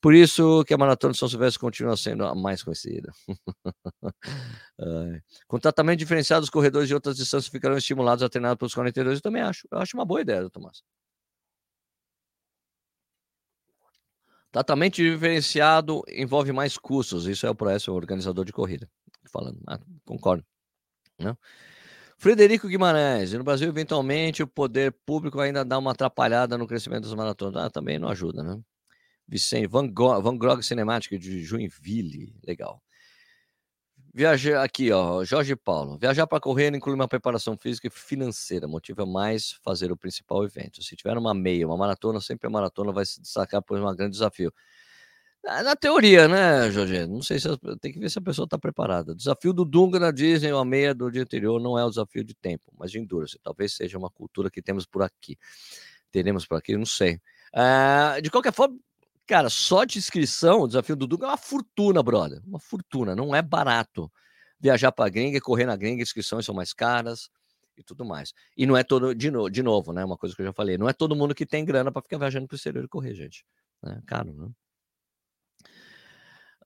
por 0.00 0.14
isso 0.14 0.64
que 0.64 0.72
a 0.72 0.78
Maratona 0.78 1.12
de 1.12 1.18
São 1.18 1.28
Silvestre 1.28 1.60
continua 1.60 1.98
sendo 1.98 2.24
a 2.24 2.34
mais 2.34 2.62
conhecida. 2.62 3.12
Com 5.46 5.58
tratamento 5.58 5.98
diferenciado, 5.98 6.44
os 6.44 6.50
corredores 6.50 6.88
de 6.88 6.94
outras 6.94 7.18
distâncias 7.18 7.52
ficarão 7.52 7.76
estimulados 7.76 8.24
a 8.24 8.28
treinar 8.30 8.56
pelos 8.56 8.72
42. 8.72 9.18
Eu 9.18 9.22
também 9.22 9.42
acho. 9.42 9.68
Eu 9.70 9.80
acho 9.80 9.94
uma 9.94 10.06
boa 10.06 10.22
ideia, 10.22 10.48
Tomás. 10.48 10.82
Tratamento 14.54 15.02
diferenciado 15.02 16.04
envolve 16.08 16.52
mais 16.52 16.78
custos. 16.78 17.26
Isso 17.26 17.44
é 17.44 17.50
o 17.50 17.56
Proesso, 17.56 17.90
o 17.90 17.96
organizador 17.96 18.44
de 18.44 18.52
corrida. 18.52 18.88
Falando, 19.28 19.60
ah, 19.66 19.80
concordo. 20.04 20.44
Né? 21.18 21.36
Frederico 22.16 22.68
Guimarães, 22.68 23.32
no 23.32 23.42
Brasil, 23.42 23.68
eventualmente, 23.68 24.44
o 24.44 24.46
poder 24.46 24.92
público 25.04 25.40
ainda 25.40 25.64
dá 25.64 25.76
uma 25.76 25.90
atrapalhada 25.90 26.56
no 26.56 26.68
crescimento 26.68 27.02
das 27.02 27.14
maratonas. 27.14 27.64
Ah, 27.64 27.68
também 27.68 27.98
não 27.98 28.08
ajuda, 28.08 28.44
né? 28.44 28.60
Vicente, 29.26 29.66
Van 29.66 29.92
Gogh, 29.92 30.22
Van 30.22 30.38
Gogh 30.38 30.62
Cinematic 30.62 31.18
de 31.18 31.42
Joinville, 31.42 32.32
legal. 32.46 32.80
Viajar 34.16 34.62
aqui, 34.62 34.92
ó, 34.92 35.24
Jorge 35.24 35.56
Paulo. 35.56 35.98
Viajar 35.98 36.24
para 36.28 36.38
correr 36.38 36.72
inclui 36.72 36.94
uma 36.94 37.08
preparação 37.08 37.56
física 37.58 37.88
e 37.88 37.90
financeira, 37.90 38.68
motiva 38.68 39.04
mais 39.04 39.58
fazer 39.64 39.90
o 39.90 39.96
principal 39.96 40.44
evento. 40.44 40.80
Se 40.84 40.94
tiver 40.94 41.18
uma 41.18 41.34
meia, 41.34 41.66
uma 41.66 41.76
maratona, 41.76 42.20
sempre 42.20 42.46
a 42.46 42.50
maratona 42.50 42.92
vai 42.92 43.04
se 43.04 43.20
destacar 43.20 43.60
por 43.60 43.76
um 43.76 43.96
grande 43.96 44.12
desafio. 44.12 44.54
Na 45.42 45.74
teoria, 45.74 46.28
né, 46.28 46.70
Jorge? 46.70 47.06
Não 47.08 47.22
sei 47.22 47.40
se 47.40 47.48
tem 47.80 47.92
que 47.92 47.98
ver 47.98 48.08
se 48.08 48.20
a 48.20 48.22
pessoa 48.22 48.44
está 48.44 48.56
preparada. 48.56 49.16
Desafio 49.16 49.52
do 49.52 49.64
Dunga 49.64 49.98
na 49.98 50.12
Disney, 50.12 50.52
uma 50.52 50.64
meia 50.64 50.94
do 50.94 51.10
dia 51.10 51.22
anterior, 51.22 51.60
não 51.60 51.76
é 51.76 51.84
o 51.84 51.90
desafio 51.90 52.22
de 52.22 52.34
tempo, 52.34 52.72
mas 52.78 52.92
de 52.92 53.00
endurance. 53.00 53.36
Talvez 53.42 53.74
seja 53.74 53.98
uma 53.98 54.08
cultura 54.08 54.48
que 54.48 54.62
temos 54.62 54.86
por 54.86 55.02
aqui. 55.02 55.36
Teremos 56.12 56.46
por 56.46 56.56
aqui, 56.56 56.76
não 56.76 56.86
sei. 56.86 57.16
Uh, 57.52 58.22
de 58.22 58.30
qualquer 58.30 58.52
forma, 58.52 58.78
Cara, 59.26 59.48
só 59.48 59.84
de 59.84 59.98
inscrição, 59.98 60.60
o 60.60 60.66
desafio 60.66 60.96
do 60.96 61.06
Dunga 61.06 61.26
é 61.26 61.28
uma 61.30 61.36
fortuna, 61.36 62.02
brother. 62.02 62.42
Uma 62.46 62.60
fortuna, 62.60 63.14
não 63.14 63.34
é 63.34 63.40
barato. 63.40 64.12
Viajar 64.60 64.92
para 64.92 65.08
gringa, 65.08 65.40
correr 65.40 65.66
na 65.66 65.76
gringa, 65.76 66.02
inscrições 66.02 66.44
são 66.44 66.54
mais 66.54 66.72
caras 66.72 67.30
e 67.76 67.82
tudo 67.82 68.04
mais. 68.04 68.32
E 68.56 68.66
não 68.66 68.76
é 68.76 68.84
todo, 68.84 69.14
de, 69.14 69.30
no, 69.30 69.48
de 69.48 69.62
novo, 69.62 69.92
né? 69.92 70.04
Uma 70.04 70.16
coisa 70.16 70.34
que 70.34 70.42
eu 70.42 70.46
já 70.46 70.52
falei, 70.52 70.76
não 70.76 70.88
é 70.88 70.92
todo 70.92 71.16
mundo 71.16 71.34
que 71.34 71.46
tem 71.46 71.64
grana 71.64 71.90
para 71.90 72.02
ficar 72.02 72.18
viajando 72.18 72.46
para 72.46 72.54
o 72.54 72.56
exterior 72.56 72.84
e 72.84 72.88
correr, 72.88 73.14
gente. 73.14 73.44
É 73.84 74.00
caro, 74.06 74.32
né? 74.32 74.50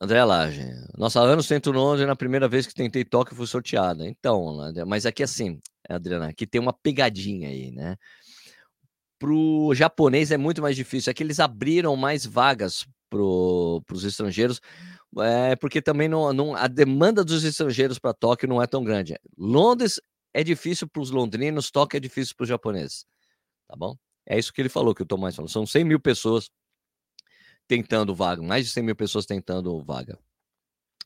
André 0.01 0.23
Lage, 0.23 0.63
nossa, 0.97 1.21
anos 1.21 1.47
111, 1.47 2.07
na 2.07 2.15
primeira 2.15 2.47
vez 2.47 2.67
que 2.69 2.75
tentei 2.75 3.05
toque, 3.05 3.35
fui 3.35 3.49
sorteada. 3.49 4.07
Então, 4.07 4.73
mas 4.87 5.05
aqui 5.05 5.25
assim, 5.25 5.61
Adriana, 5.89 6.29
aqui 6.29 6.47
tem 6.47 6.61
uma 6.61 6.73
pegadinha 6.73 7.49
aí, 7.49 7.73
né? 7.73 7.97
Para 9.19 9.31
o 9.31 9.75
japonês 9.75 10.31
é 10.31 10.37
muito 10.37 10.63
mais 10.63 10.77
difícil. 10.77 11.11
É 11.11 11.15
que 11.15 11.23
eles 11.23 11.41
abriram 11.41 11.97
mais 11.97 12.25
vagas 12.25 12.87
para 13.11 13.21
os 13.21 14.05
estrangeiros, 14.05 14.61
é, 15.19 15.57
porque 15.57 15.81
também 15.81 16.09
não, 16.09 16.33
não, 16.33 16.55
a 16.55 16.69
demanda 16.69 17.25
dos 17.25 17.43
estrangeiros 17.43 17.99
para 17.99 18.15
Tóquio 18.15 18.49
não 18.49 18.63
é 18.63 18.67
tão 18.67 18.85
grande. 18.85 19.17
Londres 19.37 20.01
é 20.35 20.45
difícil 20.45 20.87
para 20.89 21.03
os 21.03 21.11
londrinos, 21.11 21.71
Tóquio 21.71 21.97
é 21.97 22.01
difícil 22.01 22.35
para 22.37 22.45
os 22.45 22.49
japoneses. 22.49 23.07
Tá 23.67 23.77
bom? 23.77 23.97
É 24.27 24.39
isso 24.39 24.53
que 24.53 24.61
ele 24.61 24.69
falou, 24.69 24.95
que 24.95 25.03
o 25.03 25.07
Tomás 25.07 25.35
falou. 25.35 25.49
São 25.49 25.67
100 25.67 25.85
mil 25.85 26.01
pessoas 26.01 26.51
tentando 27.67 28.15
vaga, 28.15 28.43
mais 28.43 28.67
de 28.67 28.73
100 28.73 28.83
mil 28.83 28.97
pessoas 28.97 29.27
tentando 29.27 29.83
vaga. 29.83 30.19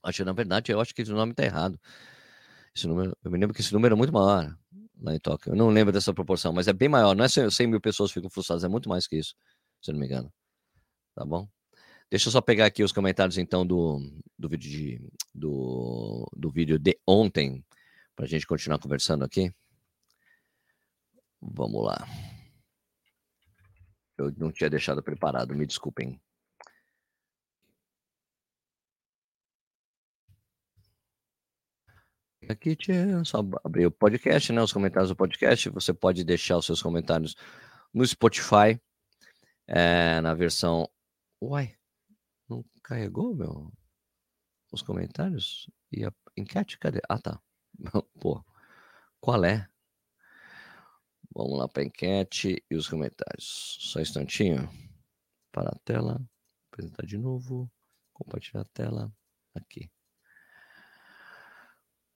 Acho 0.03 0.18
que, 0.18 0.25
na 0.25 0.33
verdade, 0.33 0.72
eu 0.72 0.81
acho 0.81 0.94
que 0.94 1.03
esse 1.03 1.12
nome 1.12 1.33
está 1.33 1.44
errado. 1.44 1.79
Esse 2.75 2.88
número, 2.88 3.16
eu 3.22 3.31
me 3.31 3.38
lembro 3.38 3.55
que 3.55 3.61
esse 3.61 3.72
número 3.72 3.94
é 3.94 3.96
muito 3.96 4.12
maior 4.12 4.57
lá 5.00 5.14
em 5.14 5.18
Tóquio. 5.18 5.52
Eu 5.52 5.57
não 5.57 5.68
lembro 5.68 5.92
dessa 5.92 6.12
proporção, 6.12 6.52
mas 6.52 6.68
é 6.68 6.72
bem 6.72 6.88
maior. 6.88 7.14
Não 7.14 7.24
é 7.24 7.28
100 7.28 7.66
mil 7.66 7.81
pessoas 7.81 8.11
ficam 8.11 8.31
frustradas, 8.31 8.64
é 8.64 8.68
muito 8.68 8.88
mais 8.88 9.07
que 9.07 9.16
isso, 9.16 9.35
se 9.81 9.90
eu 9.90 9.94
não 9.94 10.00
me 10.00 10.07
engano. 10.07 10.33
Tá 11.14 11.24
bom? 11.24 11.48
Deixa 12.11 12.28
eu 12.28 12.33
só 12.33 12.40
pegar 12.40 12.66
aqui 12.66 12.83
os 12.83 12.92
comentários, 12.92 13.38
então, 13.38 13.66
do, 13.66 13.98
do 14.38 14.48
vídeo 14.48 14.70
de, 14.70 15.11
do, 15.35 16.28
do 16.37 16.50
vídeo 16.50 16.78
de 16.78 16.98
ontem, 17.07 17.64
para 18.14 18.26
a 18.26 18.28
gente 18.28 18.46
continuar 18.46 18.78
conversando 18.78 19.24
aqui. 19.24 19.52
Vamos 21.40 21.85
lá. 21.85 22.07
Eu 24.18 24.33
não 24.37 24.52
tinha 24.52 24.68
deixado 24.68 25.02
preparado, 25.02 25.55
me 25.55 25.66
desculpem. 25.66 26.20
Aqui, 32.48 32.74
tia, 32.74 33.24
só 33.24 33.38
abrir 33.62 33.87
o 33.87 33.90
podcast, 33.90 34.52
né? 34.52 34.61
Os 34.61 34.72
comentários 34.72 35.11
do 35.11 35.16
podcast. 35.16 35.68
Você 35.70 35.94
pode 35.94 36.24
deixar 36.24 36.57
os 36.57 36.66
seus 36.66 36.83
comentários 36.83 37.37
no 37.94 38.05
Spotify, 38.05 38.81
é, 39.66 40.20
na 40.20 40.35
versão. 40.35 40.88
Uai, 41.40 41.76
não 42.48 42.64
carregou, 42.83 43.35
meu? 43.35 43.72
Os 44.72 44.83
comentários? 44.83 45.70
E 45.90 46.05
a 46.05 46.12
enquete? 46.37 46.78
Cadê? 46.78 47.00
Ah, 47.09 47.18
tá. 47.18 47.40
Pô, 48.20 48.44
qual 49.20 49.44
é? 49.44 49.68
Vamos 51.35 51.59
lá 51.59 51.68
para 51.68 51.83
a 51.83 51.87
enquete 51.87 52.62
e 52.68 52.74
os 52.74 52.88
comentários. 52.88 53.78
Só 53.81 54.00
um 54.00 54.02
instantinho. 54.02 54.68
Para 55.52 55.70
a 55.70 55.78
tela. 55.85 56.20
Apresentar 56.70 57.07
de 57.07 57.16
novo. 57.16 57.70
Compartilhar 58.12 58.62
a 58.62 58.66
tela. 58.74 59.12
Aqui. 59.55 59.90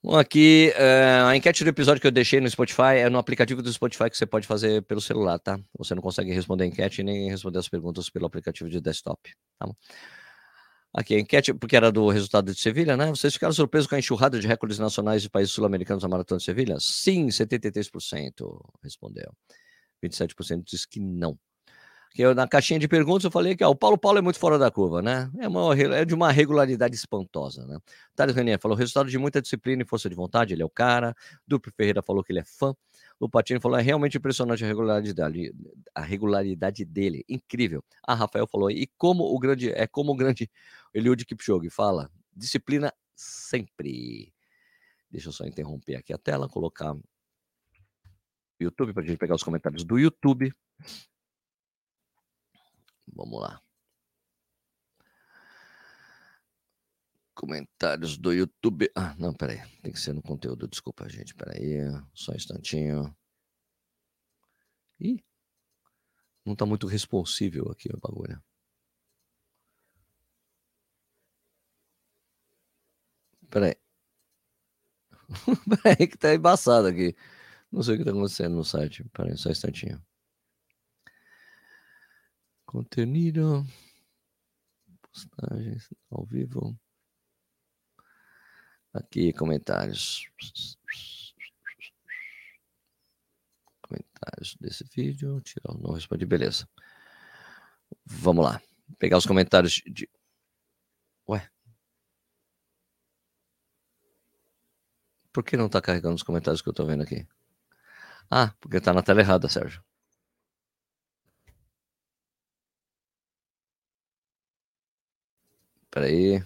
Bom, 0.07 0.17
aqui, 0.17 0.73
uh, 0.77 1.27
a 1.27 1.37
enquete 1.37 1.65
do 1.65 1.71
episódio 1.71 2.01
que 2.01 2.07
eu 2.07 2.13
deixei 2.13 2.41
no 2.41 2.49
Spotify 2.49 2.99
é 2.99 3.11
no 3.11 3.19
aplicativo 3.19 3.61
do 3.61 3.73
Spotify 3.73 4.09
que 4.09 4.17
você 4.17 4.25
pode 4.25 4.47
fazer 4.47 4.83
pelo 4.83 5.01
celular, 5.01 5.37
tá? 5.41 5.59
Você 5.77 5.97
não 5.97 6.01
consegue 6.01 6.33
responder 6.33 6.63
a 6.63 6.67
enquete 6.69 7.03
nem 7.03 7.29
responder 7.29 7.59
as 7.59 7.69
perguntas 7.69 8.09
pelo 8.09 8.25
aplicativo 8.25 8.71
de 8.71 8.81
desktop, 8.81 9.19
tá? 9.59 9.69
Aqui, 10.95 11.17
a 11.17 11.19
enquete, 11.19 11.53
porque 11.55 11.75
era 11.77 11.91
do 11.91 12.09
resultado 12.09 12.55
de 12.55 12.61
Sevilha, 12.61 12.97
né? 12.97 13.09
Vocês 13.09 13.33
ficaram 13.33 13.53
surpresos 13.53 13.89
com 13.89 13.97
a 13.97 13.99
enxurrada 13.99 14.39
de 14.39 14.47
recordes 14.47 14.79
nacionais 14.79 15.23
de 15.23 15.29
países 15.29 15.53
sul-americanos 15.53 16.05
na 16.05 16.09
Maratona 16.09 16.39
de 16.39 16.45
Sevilha? 16.45 16.77
Sim, 16.79 17.27
73% 17.27 18.61
respondeu. 18.85 19.35
27% 20.05 20.63
disse 20.63 20.87
que 20.89 21.01
não 21.01 21.37
que 22.17 22.23
eu, 22.23 22.35
na 22.35 22.49
caixinha 22.49 22.79
de 22.79 22.89
perguntas 22.89 23.25
eu 23.25 23.31
falei 23.31 23.55
que 23.55 23.63
ó, 23.63 23.69
o 23.69 23.77
Paulo 23.77 23.99
Paulo 23.99 24.19
é 24.19 24.23
muito 24.23 24.39
fora 24.39 24.59
da 24.59 24.71
curva, 24.71 25.03
né? 25.03 25.31
É, 25.39 25.47
uma, 25.47 25.77
é 25.77 26.03
de 26.03 26.15
uma 26.15 26.33
regularidade 26.33 26.95
espantosa, 26.95 27.67
né? 27.67 27.79
Thales 28.15 28.35
Renier 28.35 28.59
falou 28.59 28.75
resultado 28.75 29.11
de 29.11 29.19
muita 29.19 29.43
disciplina 29.43 29.83
e 29.83 29.85
força 29.85 30.09
de 30.09 30.15
vontade, 30.15 30.55
ele 30.55 30.63
é 30.63 30.65
o 30.65 30.71
cara. 30.71 31.15
Duplo 31.47 31.71
Ferreira 31.77 32.01
falou 32.01 32.25
que 32.25 32.33
ele 32.33 32.39
é 32.39 32.45
fã. 32.45 32.75
O 33.21 33.29
falou 33.61 33.79
é 33.79 33.83
realmente 33.83 34.17
impressionante 34.17 34.65
a 34.65 34.67
regularidade 34.67 35.13
dele, 35.13 35.55
a 35.95 36.01
regularidade 36.01 36.87
dele, 36.87 37.23
incrível. 37.29 37.85
A 38.03 38.15
Rafael 38.15 38.47
falou 38.47 38.71
e 38.71 38.87
como 38.97 39.25
o 39.25 39.39
grande 39.39 39.71
é 39.73 39.87
como 39.87 40.13
o 40.13 40.17
grande 40.17 40.51
Eliud 40.95 41.23
Kipchoge 41.23 41.69
fala, 41.69 42.11
disciplina 42.35 42.91
sempre. 43.15 44.33
Deixa 45.11 45.29
eu 45.29 45.33
só 45.33 45.45
interromper 45.45 45.97
aqui 45.97 46.15
a 46.15 46.19
tela, 46.19 46.49
colocar 46.49 46.97
YouTube 48.59 48.95
para 48.95 49.03
a 49.03 49.07
gente 49.07 49.19
pegar 49.19 49.35
os 49.35 49.43
comentários 49.43 49.85
do 49.85 49.99
YouTube. 49.99 50.51
Vamos 53.15 53.41
lá. 53.41 53.61
Comentários 57.35 58.17
do 58.17 58.33
YouTube. 58.33 58.91
Ah, 58.95 59.15
não, 59.19 59.35
peraí. 59.35 59.59
Tem 59.83 59.93
que 59.93 60.01
ser 60.01 60.15
no 60.15 60.23
conteúdo. 60.23 60.67
Desculpa, 60.69 61.09
gente. 61.09 61.35
Peraí. 61.35 61.77
Só 62.15 62.33
um 62.33 62.37
instantinho. 62.37 63.15
Ih. 65.01 65.23
Não 66.45 66.55
tá 66.57 66.65
muito 66.67 66.87
responsível 66.87 67.71
aqui 67.71 67.89
o 67.93 67.99
bagulho. 68.01 68.43
Peraí. 73.51 73.75
peraí 75.83 76.07
que 76.07 76.17
tá 76.19 76.35
embaçado 76.35 76.87
aqui. 76.89 77.15
Não 77.71 77.83
sei 77.83 77.97
o 77.97 77.99
que 77.99 78.05
tá 78.05 78.11
acontecendo 78.11 78.57
no 78.57 78.65
site. 78.65 79.05
Peraí, 79.13 79.37
só 79.37 79.49
um 79.49 79.53
instantinho. 79.53 80.03
Contenido. 82.77 83.67
Postagens 85.01 85.89
ao 86.11 86.27
vivo. 86.27 86.79
Aqui, 88.93 89.33
comentários. 89.33 90.31
Comentários 93.81 94.57
desse 94.61 94.85
vídeo. 94.95 95.41
Tirar 95.41 95.73
não 95.79 95.95
responde. 95.95 96.27
Beleza. 96.27 96.69
Vamos 98.05 98.45
lá. 98.45 98.61
Pegar 98.99 99.17
os 99.17 99.25
comentários 99.25 99.83
de. 99.87 100.07
Ué. 101.31 101.51
Por 105.33 105.43
que 105.43 105.57
não 105.57 105.65
está 105.65 105.81
carregando 105.81 106.17
os 106.17 106.23
comentários 106.23 106.61
que 106.61 106.69
eu 106.69 106.73
estou 106.73 106.85
vendo 106.85 107.05
aqui? 107.05 107.27
Ah, 108.31 108.55
porque 108.61 108.77
está 108.77 108.93
na 108.93 109.03
tela 109.03 109.23
errada, 109.23 109.49
Sérgio. 109.49 109.83
Espera 115.97 116.09
aí. 116.09 116.43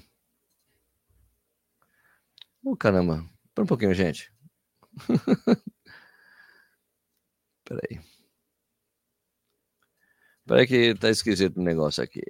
Ô, 2.65 2.73
oh, 2.73 2.77
caramba. 2.77 3.17
Espera 3.49 3.65
um 3.65 3.67
pouquinho, 3.67 3.93
gente. 3.95 4.33
Espera 7.65 7.81
aí. 7.91 8.01
Espera 10.43 10.61
aí 10.61 10.67
que 10.67 10.95
tá 10.95 11.09
esquisito 11.11 11.57
o 11.59 11.63
negócio 11.63 12.03
aqui. 12.03 12.21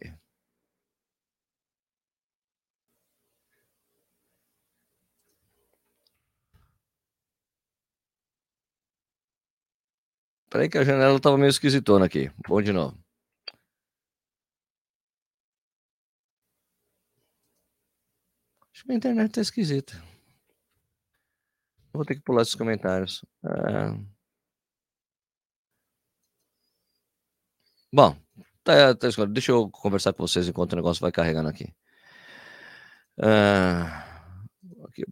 Espera 10.44 10.64
aí 10.64 10.68
que 10.68 10.78
a 10.78 10.84
janela 10.84 11.20
tava 11.20 11.38
meio 11.38 11.50
esquisitona 11.50 12.06
aqui. 12.06 12.30
Bom 12.48 12.60
de 12.62 12.72
novo. 12.72 13.09
Acho 18.80 18.86
que 18.86 18.92
a 18.92 18.96
internet 18.96 19.32
tá 19.32 19.42
esquisita. 19.42 19.92
Vou 21.92 22.02
ter 22.02 22.14
que 22.14 22.22
pular 22.22 22.40
esses 22.40 22.54
comentários. 22.54 23.22
É... 23.44 23.92
Bom, 27.92 28.16
tá, 28.64 28.94
tá. 28.94 29.08
Deixa 29.26 29.52
eu 29.52 29.68
conversar 29.70 30.14
com 30.14 30.26
vocês 30.26 30.48
enquanto 30.48 30.72
o 30.72 30.76
negócio 30.76 31.02
vai 31.02 31.12
carregando 31.12 31.50
aqui. 31.50 31.74
Uh... 33.18 34.86
aqui. 34.86 35.04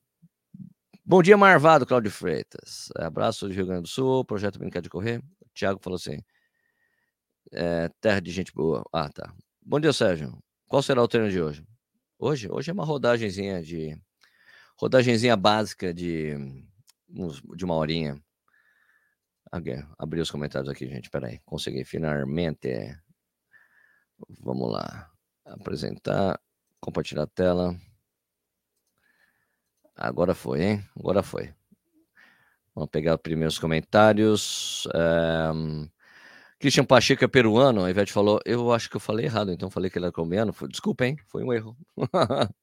Bom 1.04 1.22
dia, 1.22 1.36
Marvado, 1.36 1.84
Cláudio 1.84 2.10
Freitas. 2.10 2.88
Abraço 2.96 3.46
do 3.46 3.52
Rio 3.52 3.66
Grande 3.66 3.82
do 3.82 3.88
Sul, 3.88 4.24
projeto 4.24 4.58
Brincar 4.58 4.80
de 4.80 4.88
Correr. 4.88 5.18
O 5.42 5.50
Thiago 5.52 5.78
falou 5.82 5.96
assim: 5.96 6.22
é, 7.52 7.90
terra 8.00 8.20
de 8.20 8.30
gente 8.30 8.50
boa. 8.50 8.82
Ah, 8.90 9.10
tá. 9.10 9.30
Bom 9.60 9.78
dia, 9.78 9.92
Sérgio. 9.92 10.42
Qual 10.66 10.82
será 10.82 11.02
o 11.02 11.08
treino 11.08 11.30
de 11.30 11.38
hoje? 11.38 11.67
Hoje, 12.20 12.50
hoje 12.50 12.68
é 12.68 12.72
uma 12.72 12.84
rodagenzinha 12.84 13.62
de 13.62 13.96
rodagenzinha 14.76 15.36
básica 15.36 15.94
de 15.94 16.34
de 17.54 17.64
uma 17.64 17.76
horinha. 17.76 18.20
Abri 19.96 20.20
os 20.20 20.30
comentários 20.30 20.68
aqui, 20.68 20.88
gente. 20.88 21.08
Peraí, 21.10 21.38
consegui 21.44 21.84
finalmente. 21.84 22.92
Vamos 24.40 24.72
lá. 24.72 25.08
Apresentar, 25.44 26.40
compartilhar 26.80 27.22
a 27.22 27.26
tela. 27.28 27.78
Agora 29.94 30.34
foi, 30.34 30.62
hein? 30.64 30.84
Agora 30.98 31.22
foi. 31.22 31.54
Vamos 32.74 32.90
pegar 32.90 33.14
os 33.14 33.22
primeiros 33.22 33.60
comentários. 33.60 34.88
Um... 35.54 35.88
Christian 36.60 36.84
Pacheco 36.84 37.24
é 37.24 37.28
peruano, 37.28 37.84
a 37.84 37.90
Ivete 37.90 38.12
falou, 38.12 38.40
eu 38.44 38.72
acho 38.72 38.90
que 38.90 38.96
eu 38.96 39.00
falei 39.00 39.26
errado, 39.26 39.52
então 39.52 39.70
falei 39.70 39.88
que 39.90 39.96
ele 39.98 40.06
era 40.06 40.12
colombiano. 40.12 40.52
Desculpa, 40.68 41.06
hein? 41.06 41.16
Foi 41.28 41.44
um 41.44 41.52
erro. 41.52 41.76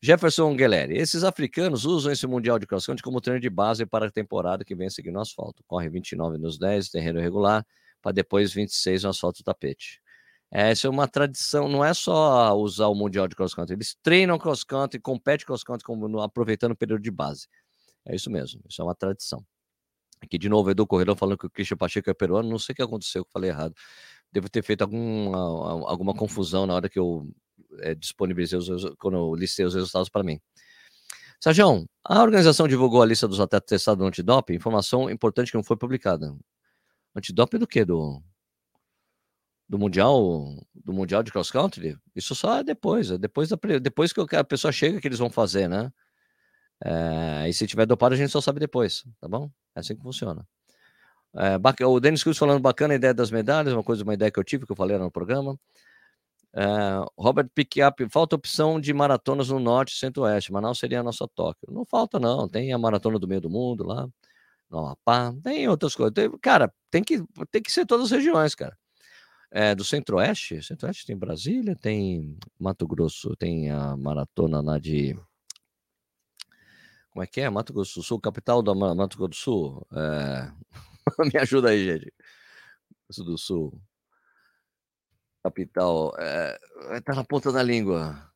Jefferson 0.00 0.54
Guilherme, 0.54 0.96
esses 0.96 1.24
africanos 1.24 1.84
usam 1.84 2.12
esse 2.12 2.26
Mundial 2.26 2.58
de 2.58 2.66
Cross 2.66 2.86
Country 2.86 3.02
como 3.02 3.20
treino 3.20 3.40
de 3.40 3.50
base 3.50 3.86
para 3.86 4.06
a 4.06 4.10
temporada 4.10 4.64
que 4.64 4.74
vem 4.74 4.90
seguindo 4.90 5.14
no 5.14 5.20
asfalto. 5.20 5.64
Corre 5.66 5.88
29 5.88 6.38
nos 6.38 6.58
10, 6.58 6.90
terreno 6.90 7.20
regular, 7.20 7.66
para 8.02 8.12
depois 8.12 8.52
26 8.52 9.02
no 9.02 9.10
asfalto 9.10 9.42
tapete. 9.42 10.00
Essa 10.50 10.86
é 10.86 10.90
uma 10.90 11.08
tradição, 11.08 11.68
não 11.68 11.84
é 11.84 11.92
só 11.92 12.54
usar 12.56 12.86
o 12.86 12.94
Mundial 12.94 13.26
de 13.26 13.34
Cross 13.34 13.54
Country, 13.54 13.74
eles 13.74 13.96
treinam 14.02 14.38
cross 14.38 14.62
country, 14.62 15.00
competem 15.00 15.44
cross 15.44 15.64
country 15.64 15.84
como, 15.84 16.20
aproveitando 16.20 16.72
o 16.72 16.76
período 16.76 17.02
de 17.02 17.10
base. 17.10 17.48
É 18.06 18.14
isso 18.14 18.30
mesmo, 18.30 18.60
isso 18.68 18.80
é 18.80 18.84
uma 18.84 18.94
tradição. 18.94 19.44
Aqui 20.24 20.38
de 20.38 20.48
novo, 20.48 20.70
Edu 20.70 20.86
Corredor 20.86 21.16
falando 21.16 21.38
que 21.38 21.46
o 21.46 21.50
Christian 21.50 21.76
Pacheco 21.76 22.10
é 22.10 22.14
peruano, 22.14 22.48
não 22.48 22.58
sei 22.58 22.72
o 22.72 22.76
que 22.76 22.82
aconteceu, 22.82 23.24
que 23.24 23.32
falei 23.32 23.50
errado. 23.50 23.74
Devo 24.32 24.48
ter 24.48 24.62
feito 24.62 24.82
alguma, 24.82 25.38
alguma 25.88 26.14
confusão 26.14 26.66
na 26.66 26.74
hora 26.74 26.88
que 26.88 26.98
eu 26.98 27.28
é, 27.80 27.94
disponibilizei 27.94 28.58
os, 28.58 28.68
quando 28.98 29.16
eu 29.16 29.34
listei 29.34 29.64
os 29.64 29.74
resultados 29.74 30.08
para 30.08 30.22
mim. 30.22 30.40
Sérgio, 31.40 31.86
a 32.02 32.22
organização 32.22 32.66
divulgou 32.66 33.02
a 33.02 33.06
lista 33.06 33.28
dos 33.28 33.38
atletas 33.38 33.68
testados 33.68 34.00
no 34.00 34.08
antidoping, 34.08 34.54
informação 34.54 35.10
importante 35.10 35.50
que 35.50 35.56
não 35.56 35.64
foi 35.64 35.76
publicada. 35.76 36.34
Antidoping 37.14 37.58
do 37.58 37.66
quê? 37.66 37.84
Do, 37.84 38.22
do 39.68 39.78
Mundial 39.78 40.56
do 40.74 40.92
Mundial 40.92 41.22
de 41.22 41.30
Cross 41.30 41.50
Country? 41.50 41.96
Isso 42.14 42.34
só 42.34 42.58
é 42.58 42.64
depois, 42.64 43.10
é 43.10 43.18
depois, 43.18 43.48
da, 43.48 43.58
depois 43.80 44.12
que 44.12 44.36
a 44.36 44.44
pessoa 44.44 44.72
chega 44.72 45.00
que 45.00 45.06
eles 45.06 45.18
vão 45.18 45.30
fazer, 45.30 45.68
né? 45.68 45.92
É, 46.82 47.48
e 47.48 47.52
se 47.52 47.66
tiver 47.66 47.86
dopado, 47.86 48.14
a 48.14 48.18
gente 48.18 48.30
só 48.30 48.40
sabe 48.40 48.60
depois, 48.60 49.04
tá 49.20 49.28
bom? 49.28 49.50
É 49.74 49.80
assim 49.80 49.96
que 49.96 50.02
funciona. 50.02 50.46
É, 51.36 51.58
o 51.86 52.00
Denis 52.00 52.22
Cruz 52.22 52.38
falando 52.38 52.60
bacana 52.60 52.94
a 52.94 52.96
ideia 52.96 53.12
das 53.12 53.30
medalhas, 53.30 53.72
uma 53.72 53.82
coisa, 53.82 54.04
uma 54.04 54.14
ideia 54.14 54.30
que 54.30 54.38
eu 54.38 54.44
tive, 54.44 54.66
que 54.66 54.72
eu 54.72 54.76
falei 54.76 54.96
no 54.96 55.10
programa. 55.10 55.58
Uh, 56.54 57.04
Robert 57.18 57.48
Pickup, 57.52 58.08
falta 58.10 58.36
opção 58.36 58.80
de 58.80 58.94
maratonas 58.94 59.48
no 59.48 59.58
norte 59.58 59.92
e 59.92 59.98
centro-oeste. 59.98 60.52
Manaus 60.52 60.78
seria 60.78 61.00
a 61.00 61.02
nossa 61.02 61.26
Tóquio. 61.26 61.68
Não 61.72 61.84
falta, 61.84 62.20
não. 62.20 62.48
Tem 62.48 62.72
a 62.72 62.78
maratona 62.78 63.18
do 63.18 63.26
meio 63.26 63.40
do 63.40 63.50
mundo 63.50 63.84
lá, 63.84 64.08
no 64.70 64.78
Amapá, 64.78 65.34
tem 65.42 65.68
outras 65.68 65.96
coisas. 65.96 66.14
Tem, 66.14 66.30
cara, 66.38 66.72
tem 66.90 67.02
que, 67.02 67.22
tem 67.50 67.60
que 67.60 67.72
ser 67.72 67.84
todas 67.84 68.06
as 68.06 68.12
regiões, 68.12 68.54
cara. 68.54 68.76
É, 69.50 69.74
do 69.74 69.84
centro-oeste, 69.84 70.62
centro-oeste 70.62 71.06
tem 71.06 71.16
Brasília, 71.16 71.76
tem 71.76 72.36
Mato 72.58 72.86
Grosso, 72.86 73.36
tem 73.36 73.70
a 73.70 73.96
maratona 73.96 74.60
lá 74.60 74.78
de. 74.78 75.16
Como 77.14 77.22
é 77.22 77.26
que 77.28 77.40
é? 77.40 77.48
Mato 77.48 77.72
Grosso 77.72 78.00
do 78.00 78.02
Sul, 78.02 78.20
capital 78.20 78.60
da 78.60 78.74
Mato 78.74 79.16
Grosso 79.16 79.28
do 79.30 79.36
Sul. 79.36 79.86
É... 79.92 80.52
Me 81.32 81.40
ajuda 81.40 81.70
aí, 81.70 81.84
gente. 81.84 82.12
Sul 83.08 83.24
do 83.24 83.38
Sul. 83.38 83.80
Capital. 85.44 86.12
É, 86.18 86.58
tá 87.04 87.14
na 87.14 87.22
ponta 87.24 87.52
da 87.52 87.62
língua. 87.62 88.34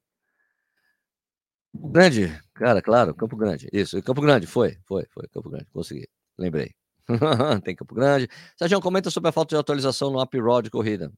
Grande, 1.74 2.28
cara, 2.54 2.80
claro, 2.80 3.14
Campo 3.14 3.36
Grande. 3.36 3.68
Isso, 3.72 4.00
Campo 4.02 4.20
Grande, 4.20 4.46
foi, 4.46 4.78
foi, 4.86 5.06
foi, 5.10 5.28
Campo 5.28 5.50
Grande, 5.50 5.66
consegui, 5.72 6.08
lembrei. 6.38 6.74
Tem 7.64 7.74
Campo 7.74 7.94
Grande. 7.94 8.28
Sérgio, 8.56 8.80
comenta 8.80 9.10
sobre 9.10 9.28
a 9.30 9.32
falta 9.32 9.54
de 9.56 9.60
atualização 9.60 10.10
no 10.10 10.20
App 10.20 10.38
Road 10.38 10.70
corrida. 10.70 11.12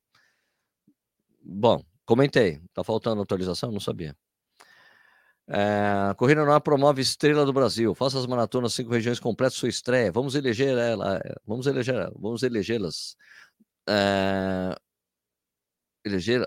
Bom, 1.43 1.85
comentei. 2.07 2.61
Tá 2.75 2.83
faltando 2.85 3.23
atualização? 3.23 3.71
Não 3.71 3.81
sabia. 3.81 4.17
É, 5.53 6.15
corrida 6.15 6.43
ar 6.45 6.61
promove 6.61 7.03
Estrela 7.03 7.45
do 7.45 7.53
Brasil. 7.53 7.93
Faça 7.95 8.19
as 8.19 8.27
maratonas 8.27 8.73
cinco 8.73 8.93
regiões 8.93 9.19
completas 9.19 9.55
sua 9.55 9.69
estreia. 9.69 10.13
Vamos 10.13 10.37
eleger 10.37 10.79
ela. 10.79 11.21
Vamos 11.45 11.67
eleger, 11.67 12.11
vamos 12.17 12.45
elegê-las. 12.45 13.17
É, 13.89 14.77
eleger. 16.05 16.47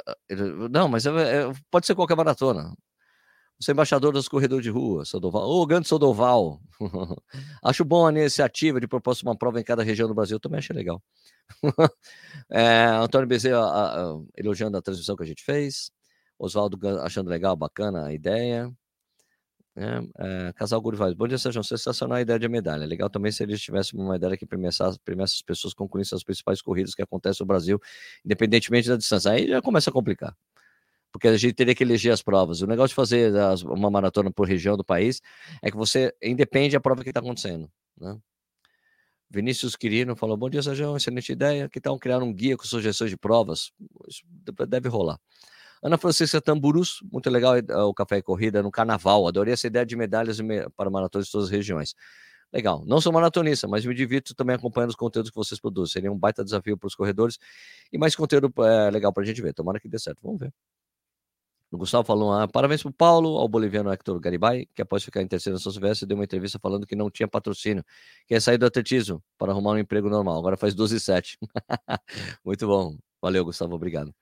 Não, 0.72 0.88
mas 0.88 1.06
é, 1.06 1.10
é, 1.10 1.52
pode 1.70 1.86
ser 1.86 1.96
qualquer 1.96 2.16
maratona. 2.16 2.74
Você 3.60 3.72
é 3.72 3.74
embaixador 3.74 4.14
dos 4.14 4.28
corredores 4.28 4.64
de 4.64 4.70
rua, 4.70 5.06
Sodoval. 5.06 5.44
Ô, 5.44 5.62
oh, 5.62 5.66
grande 5.66 5.88
Sodoval. 5.88 6.62
Acho 7.64 7.86
bom 7.86 8.08
a 8.08 8.12
iniciativa 8.12 8.80
de 8.80 8.88
propor 8.88 9.16
uma 9.24 9.38
prova 9.38 9.60
em 9.60 9.64
cada 9.64 9.84
região 9.84 10.08
do 10.08 10.16
Brasil. 10.16 10.40
Também 10.40 10.60
achei 10.60 10.76
legal. 10.76 11.02
é, 12.50 12.86
Antônio 12.88 13.28
Bezerra 13.28 14.18
elogiando 14.38 14.78
a 14.78 14.82
transmissão 14.82 15.16
que 15.16 15.24
a 15.24 15.26
gente 15.26 15.44
fez. 15.44 15.92
Oswaldo 16.40 16.80
achando 17.02 17.30
legal, 17.30 17.56
bacana 17.56 18.08
a 18.08 18.14
ideia. 18.14 18.72
É, 19.76 20.50
é, 20.50 20.54
Casal 20.54 20.80
Gurivaz, 20.80 21.14
bom 21.14 21.28
dia, 21.28 21.38
Sérgio. 21.38 21.64
Sensacional 21.64 22.18
a 22.18 22.22
ideia 22.22 22.38
de 22.38 22.48
medalha. 22.48 22.86
Legal 22.86 23.10
também 23.10 23.32
se 23.32 23.42
eles 23.42 23.62
tivessem 23.62 24.00
uma 24.00 24.14
medalha 24.14 24.38
que 24.38 24.46
premiasse, 24.46 24.84
as 24.84 24.98
pessoas 25.42 25.74
conhecimento 25.74 26.16
as 26.16 26.24
principais 26.24 26.62
corridas 26.62 26.94
que 26.94 27.02
acontecem 27.02 27.44
no 27.44 27.48
Brasil, 27.48 27.80
independentemente 28.24 28.88
da 28.88 28.96
distância. 28.98 29.32
Aí 29.32 29.48
já 29.48 29.62
começa 29.62 29.90
a 29.90 29.94
complicar. 29.94 30.36
Porque 31.12 31.28
a 31.28 31.38
gente 31.38 31.54
teria 31.54 31.76
que 31.76 31.84
eleger 31.84 32.12
as 32.12 32.22
provas. 32.22 32.62
O 32.62 32.68
negócio 32.68 32.90
de 32.90 32.96
fazer 32.96 33.36
as, 33.38 33.64
uma 33.64 33.90
maratona 33.90 34.32
por 34.32 34.48
região 34.48 34.78
do 34.78 34.84
país 34.84 35.22
é 35.62 35.72
que 35.72 35.78
você 35.78 36.14
independe 36.22 36.74
da 36.74 36.80
prova 36.80 37.04
que 37.04 37.10
está 37.10 37.20
acontecendo. 37.20 37.70
Né? 38.00 38.18
Vinícius 39.30 39.76
Quirino 39.76 40.16
falou: 40.16 40.38
Bom 40.38 40.50
dia, 40.50 40.62
Sérgio. 40.62 40.96
Excelente 40.96 41.32
ideia. 41.32 41.68
Que 41.68 41.82
tal 41.82 41.98
criar 41.98 42.20
um 42.20 42.34
guia 42.34 42.56
com 42.56 42.64
sugestões 42.64 43.10
de 43.10 43.18
provas? 43.18 43.72
Isso 44.08 44.24
deve 44.68 44.88
rolar. 44.90 45.20
Ana 45.84 45.98
Francisca 45.98 46.40
Tamburus, 46.42 47.00
muito 47.12 47.30
legal 47.30 47.58
eh, 47.58 47.64
o 47.84 47.94
Café 47.94 48.18
e 48.18 48.22
Corrida 48.22 48.64
no 48.64 48.72
Carnaval. 48.72 49.28
Adorei 49.28 49.54
essa 49.54 49.68
ideia 49.68 49.86
de 49.86 49.98
medalhas 49.98 50.38
para 50.78 50.90
maratonas 50.90 51.28
de 51.28 51.32
todas 51.32 51.48
as 51.48 51.52
regiões. 51.52 51.94
Legal. 52.54 52.86
Não 52.86 53.02
sou 53.02 53.12
maratonista, 53.12 53.68
mas 53.68 53.86
me 53.86 53.94
divirto 53.94 54.34
também 54.34 54.56
acompanhando 54.56 54.92
os 54.92 54.96
conteúdos 54.96 55.30
que 55.30 55.36
vocês 55.36 55.60
produzem. 55.60 55.92
Seria 55.94 56.12
um 56.12 56.18
baita 56.18 56.44
desafio 56.44 56.78
para 56.78 56.88
os 56.88 56.96
corredores 56.96 57.38
e 57.92 57.98
mais 57.98 58.16
conteúdo 58.16 58.54
é, 58.64 58.92
legal 58.92 59.12
para 59.12 59.24
a 59.24 59.26
gente 59.26 59.42
ver. 59.42 59.54
Tomara 59.54 59.80
que 59.80 59.90
dê 59.90 60.00
certo. 60.00 60.20
Vamos 60.24 60.40
ver. 60.40 60.54
O 61.72 61.78
Gustavo 61.78 62.06
falou: 62.06 62.32
ah, 62.32 62.48
parabéns 62.48 62.84
para 62.84 62.92
o 62.92 62.94
Paulo, 62.94 63.38
ao 63.38 63.48
boliviano 63.50 63.92
Hector 63.92 64.20
Garibay, 64.20 64.68
que 64.76 64.82
após 64.84 65.04
ficar 65.04 65.22
em 65.24 65.28
terceiro 65.28 65.56
na 65.56 65.60
São 65.60 65.72
Silvestre, 65.72 66.08
deu 66.08 66.16
uma 66.16 66.24
entrevista 66.24 66.60
falando 66.60 66.86
que 66.86 66.96
não 66.96 67.10
tinha 67.10 67.28
patrocínio, 67.28 67.84
quer 68.28 68.40
sair 68.42 68.60
do 68.60 68.66
atletismo 68.66 69.22
para 69.38 69.52
arrumar 69.52 69.72
um 69.72 69.80
emprego 69.80 70.08
normal. 70.10 70.38
Agora 70.38 70.56
faz 70.56 70.76
12 70.76 70.98
e 70.98 71.00
7. 71.00 71.38
Muito 72.46 72.68
bom. 72.68 72.98
Valeu, 73.22 73.44
Gustavo. 73.44 73.74
Obrigado. 73.74 74.14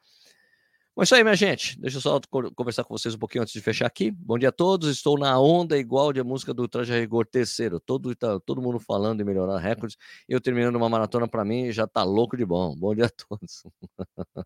É 1.02 1.04
isso 1.04 1.16
aí, 1.16 1.24
minha 1.24 1.36
gente. 1.36 1.82
Deixa 1.82 1.98
eu 1.98 2.02
só 2.02 2.22
conversar 2.56 2.84
com 2.84 2.96
vocês 2.96 3.16
um 3.16 3.18
pouquinho 3.18 3.42
antes 3.42 3.52
de 3.56 3.60
fechar 3.60 3.88
aqui. 3.88 4.12
Bom 4.12 4.38
dia 4.38 4.50
a 4.50 4.52
todos. 4.52 4.88
Estou 4.88 5.18
na 5.18 5.40
onda 5.40 5.76
igual 5.76 6.14
de 6.14 6.20
a 6.20 6.24
música 6.24 6.54
do 6.54 6.68
Traje 6.68 6.94
Rigor 6.94 7.26
terceiro. 7.26 7.80
Todo, 7.80 8.16
tá, 8.16 8.40
todo 8.42 8.62
mundo 8.62 8.80
falando 8.80 9.20
em 9.20 9.24
melhorar 9.24 9.58
recordes. 9.58 9.98
Eu 10.30 10.40
terminando 10.40 10.76
uma 10.76 10.88
maratona 10.88 11.28
para 11.28 11.44
mim 11.44 11.72
já 11.72 11.88
tá 11.88 12.04
louco 12.04 12.38
de 12.38 12.46
bom. 12.46 12.76
Bom 12.76 12.94
dia 12.94 13.06
a 13.06 13.10
todos. 13.10 13.64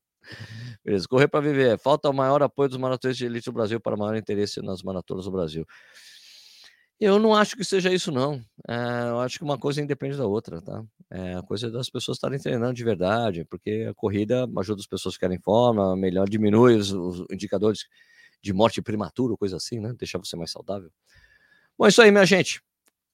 Beleza. 0.82 1.06
Correr 1.10 1.28
para 1.28 1.42
viver. 1.42 1.78
Falta 1.78 2.10
o 2.10 2.14
maior 2.14 2.42
apoio 2.42 2.70
dos 2.70 2.78
maratonistas 2.78 3.18
de 3.18 3.26
elite 3.26 3.46
do 3.48 3.52
Brasil 3.52 3.82
para 3.82 3.98
maior 3.98 4.16
interesse 4.16 4.62
nas 4.62 4.82
maratonas 4.82 5.26
do 5.26 5.32
Brasil. 5.32 5.66
Eu 7.00 7.20
não 7.20 7.36
acho 7.36 7.58
que 7.58 7.64
seja 7.64 7.94
isso, 7.94 8.12
não. 8.12 8.42
É, 8.68 9.10
eu 9.10 9.20
acho 9.20 9.38
que 9.38 9.44
uma 9.44 9.58
coisa 9.58 9.82
independe 9.82 10.16
da 10.18 10.26
outra, 10.26 10.62
tá? 10.62 10.84
É 11.12 11.36
a 11.36 11.42
coisa 11.42 11.70
das 11.70 11.90
pessoas 11.90 12.18
estarem 12.18 12.40
treinando 12.40 12.74
de 12.74 12.84
verdade, 12.84 13.46
porque 13.46 13.88
a 13.90 13.94
corrida 13.94 14.48
ajuda 14.58 14.80
as 14.80 14.88
pessoas 14.88 15.14
a 15.14 15.16
ficarem 15.16 15.38
em 15.38 15.42
forma, 15.42 15.96
melhor 15.96 16.28
diminui 16.28 16.76
os, 16.76 16.92
os 16.92 17.26
indicadores 17.30 17.86
de 18.42 18.54
morte 18.54 18.82
prematura, 18.82 19.36
coisa 19.36 19.58
assim, 19.58 19.80
né? 19.80 19.94
Deixar 19.98 20.20
você 20.20 20.38
mais 20.38 20.52
saudável. 20.52 20.90
Bom, 21.78 21.86
é 21.86 21.90
isso 21.90 22.02
aí, 22.02 22.12
minha 22.12 22.26
gente. 22.26 22.62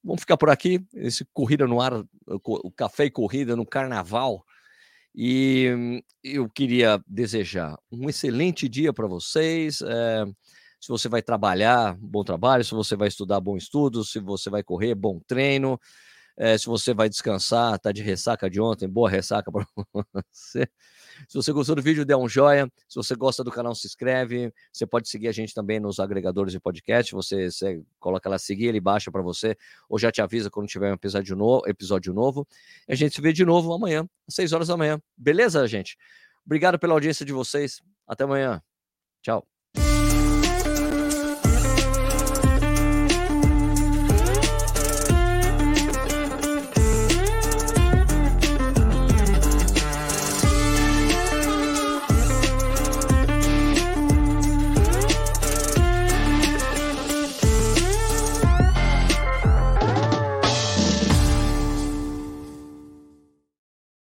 Vamos 0.04 0.22
ficar 0.22 0.38
por 0.38 0.50
aqui. 0.50 0.86
Esse 0.94 1.26
corrida 1.34 1.66
no 1.66 1.82
ar, 1.82 2.04
o 2.28 2.72
café 2.72 3.06
e 3.06 3.12
corrida 3.12 3.56
no 3.56 3.66
carnaval. 3.66 4.46
E 5.14 6.02
eu 6.24 6.50
queria 6.50 7.04
desejar 7.08 7.78
um 7.92 8.10
excelente 8.10 8.70
dia 8.70 8.94
para 8.94 9.08
vocês. 9.08 9.82
É, 9.82 10.26
se 10.82 10.88
você 10.90 11.08
vai 11.08 11.22
trabalhar, 11.22 11.96
bom 12.00 12.24
trabalho, 12.24 12.64
se 12.66 12.72
você 12.72 12.96
vai 12.96 13.08
estudar, 13.08 13.40
bom 13.40 13.56
estudo, 13.56 14.04
se 14.04 14.20
você 14.20 14.50
vai 14.50 14.64
correr, 14.64 14.96
bom 14.96 15.20
treino, 15.28 15.80
é, 16.36 16.58
se 16.58 16.66
você 16.66 16.92
vai 16.92 17.08
descansar, 17.08 17.78
tá 17.78 17.92
de 17.92 18.02
ressaca 18.02 18.50
de 18.50 18.60
ontem, 18.60 18.90
boa 18.90 19.08
ressaca 19.08 19.52
para 19.52 19.64
você. 20.34 20.68
Se 21.28 21.36
você 21.36 21.52
gostou 21.52 21.76
do 21.76 21.84
vídeo, 21.84 22.04
dê 22.04 22.16
um 22.16 22.28
joinha. 22.28 22.72
Se 22.90 22.96
você 22.96 23.14
gosta 23.14 23.44
do 23.44 23.52
canal, 23.52 23.76
se 23.76 23.86
inscreve. 23.86 24.52
Você 24.74 24.88
pode 24.88 25.08
seguir 25.08 25.28
a 25.28 25.32
gente 25.32 25.54
também 25.54 25.80
nos 25.80 26.00
agregadores 26.00 26.52
de 26.52 26.60
podcast. 26.60 27.14
Você, 27.14 27.52
você 27.52 27.84
coloca 28.00 28.28
lá 28.28 28.40
seguir, 28.40 28.68
ele 28.68 28.80
baixa 28.80 29.12
para 29.12 29.22
você, 29.22 29.56
ou 29.88 30.00
já 30.00 30.12
te 30.12 30.20
avisa 30.20 30.50
quando 30.50 30.68
tiver 30.68 30.90
um 30.90 30.96
episódio 30.96 31.36
novo. 31.36 31.68
Episódio 31.68 32.12
novo. 32.12 32.48
E 32.88 32.94
a 32.94 32.96
gente 32.96 33.14
se 33.14 33.22
vê 33.22 33.32
de 33.32 33.46
novo 33.46 33.72
amanhã, 33.72 34.08
às 34.28 34.34
6 34.34 34.52
horas 34.54 34.68
da 34.70 34.76
manhã. 34.78 35.00
Beleza, 35.16 35.68
gente? 35.68 35.96
Obrigado 36.44 36.80
pela 36.80 36.94
audiência 36.94 37.24
de 37.24 37.34
vocês. 37.34 37.84
Até 38.08 38.24
amanhã. 38.24 38.64
Tchau. 39.22 39.51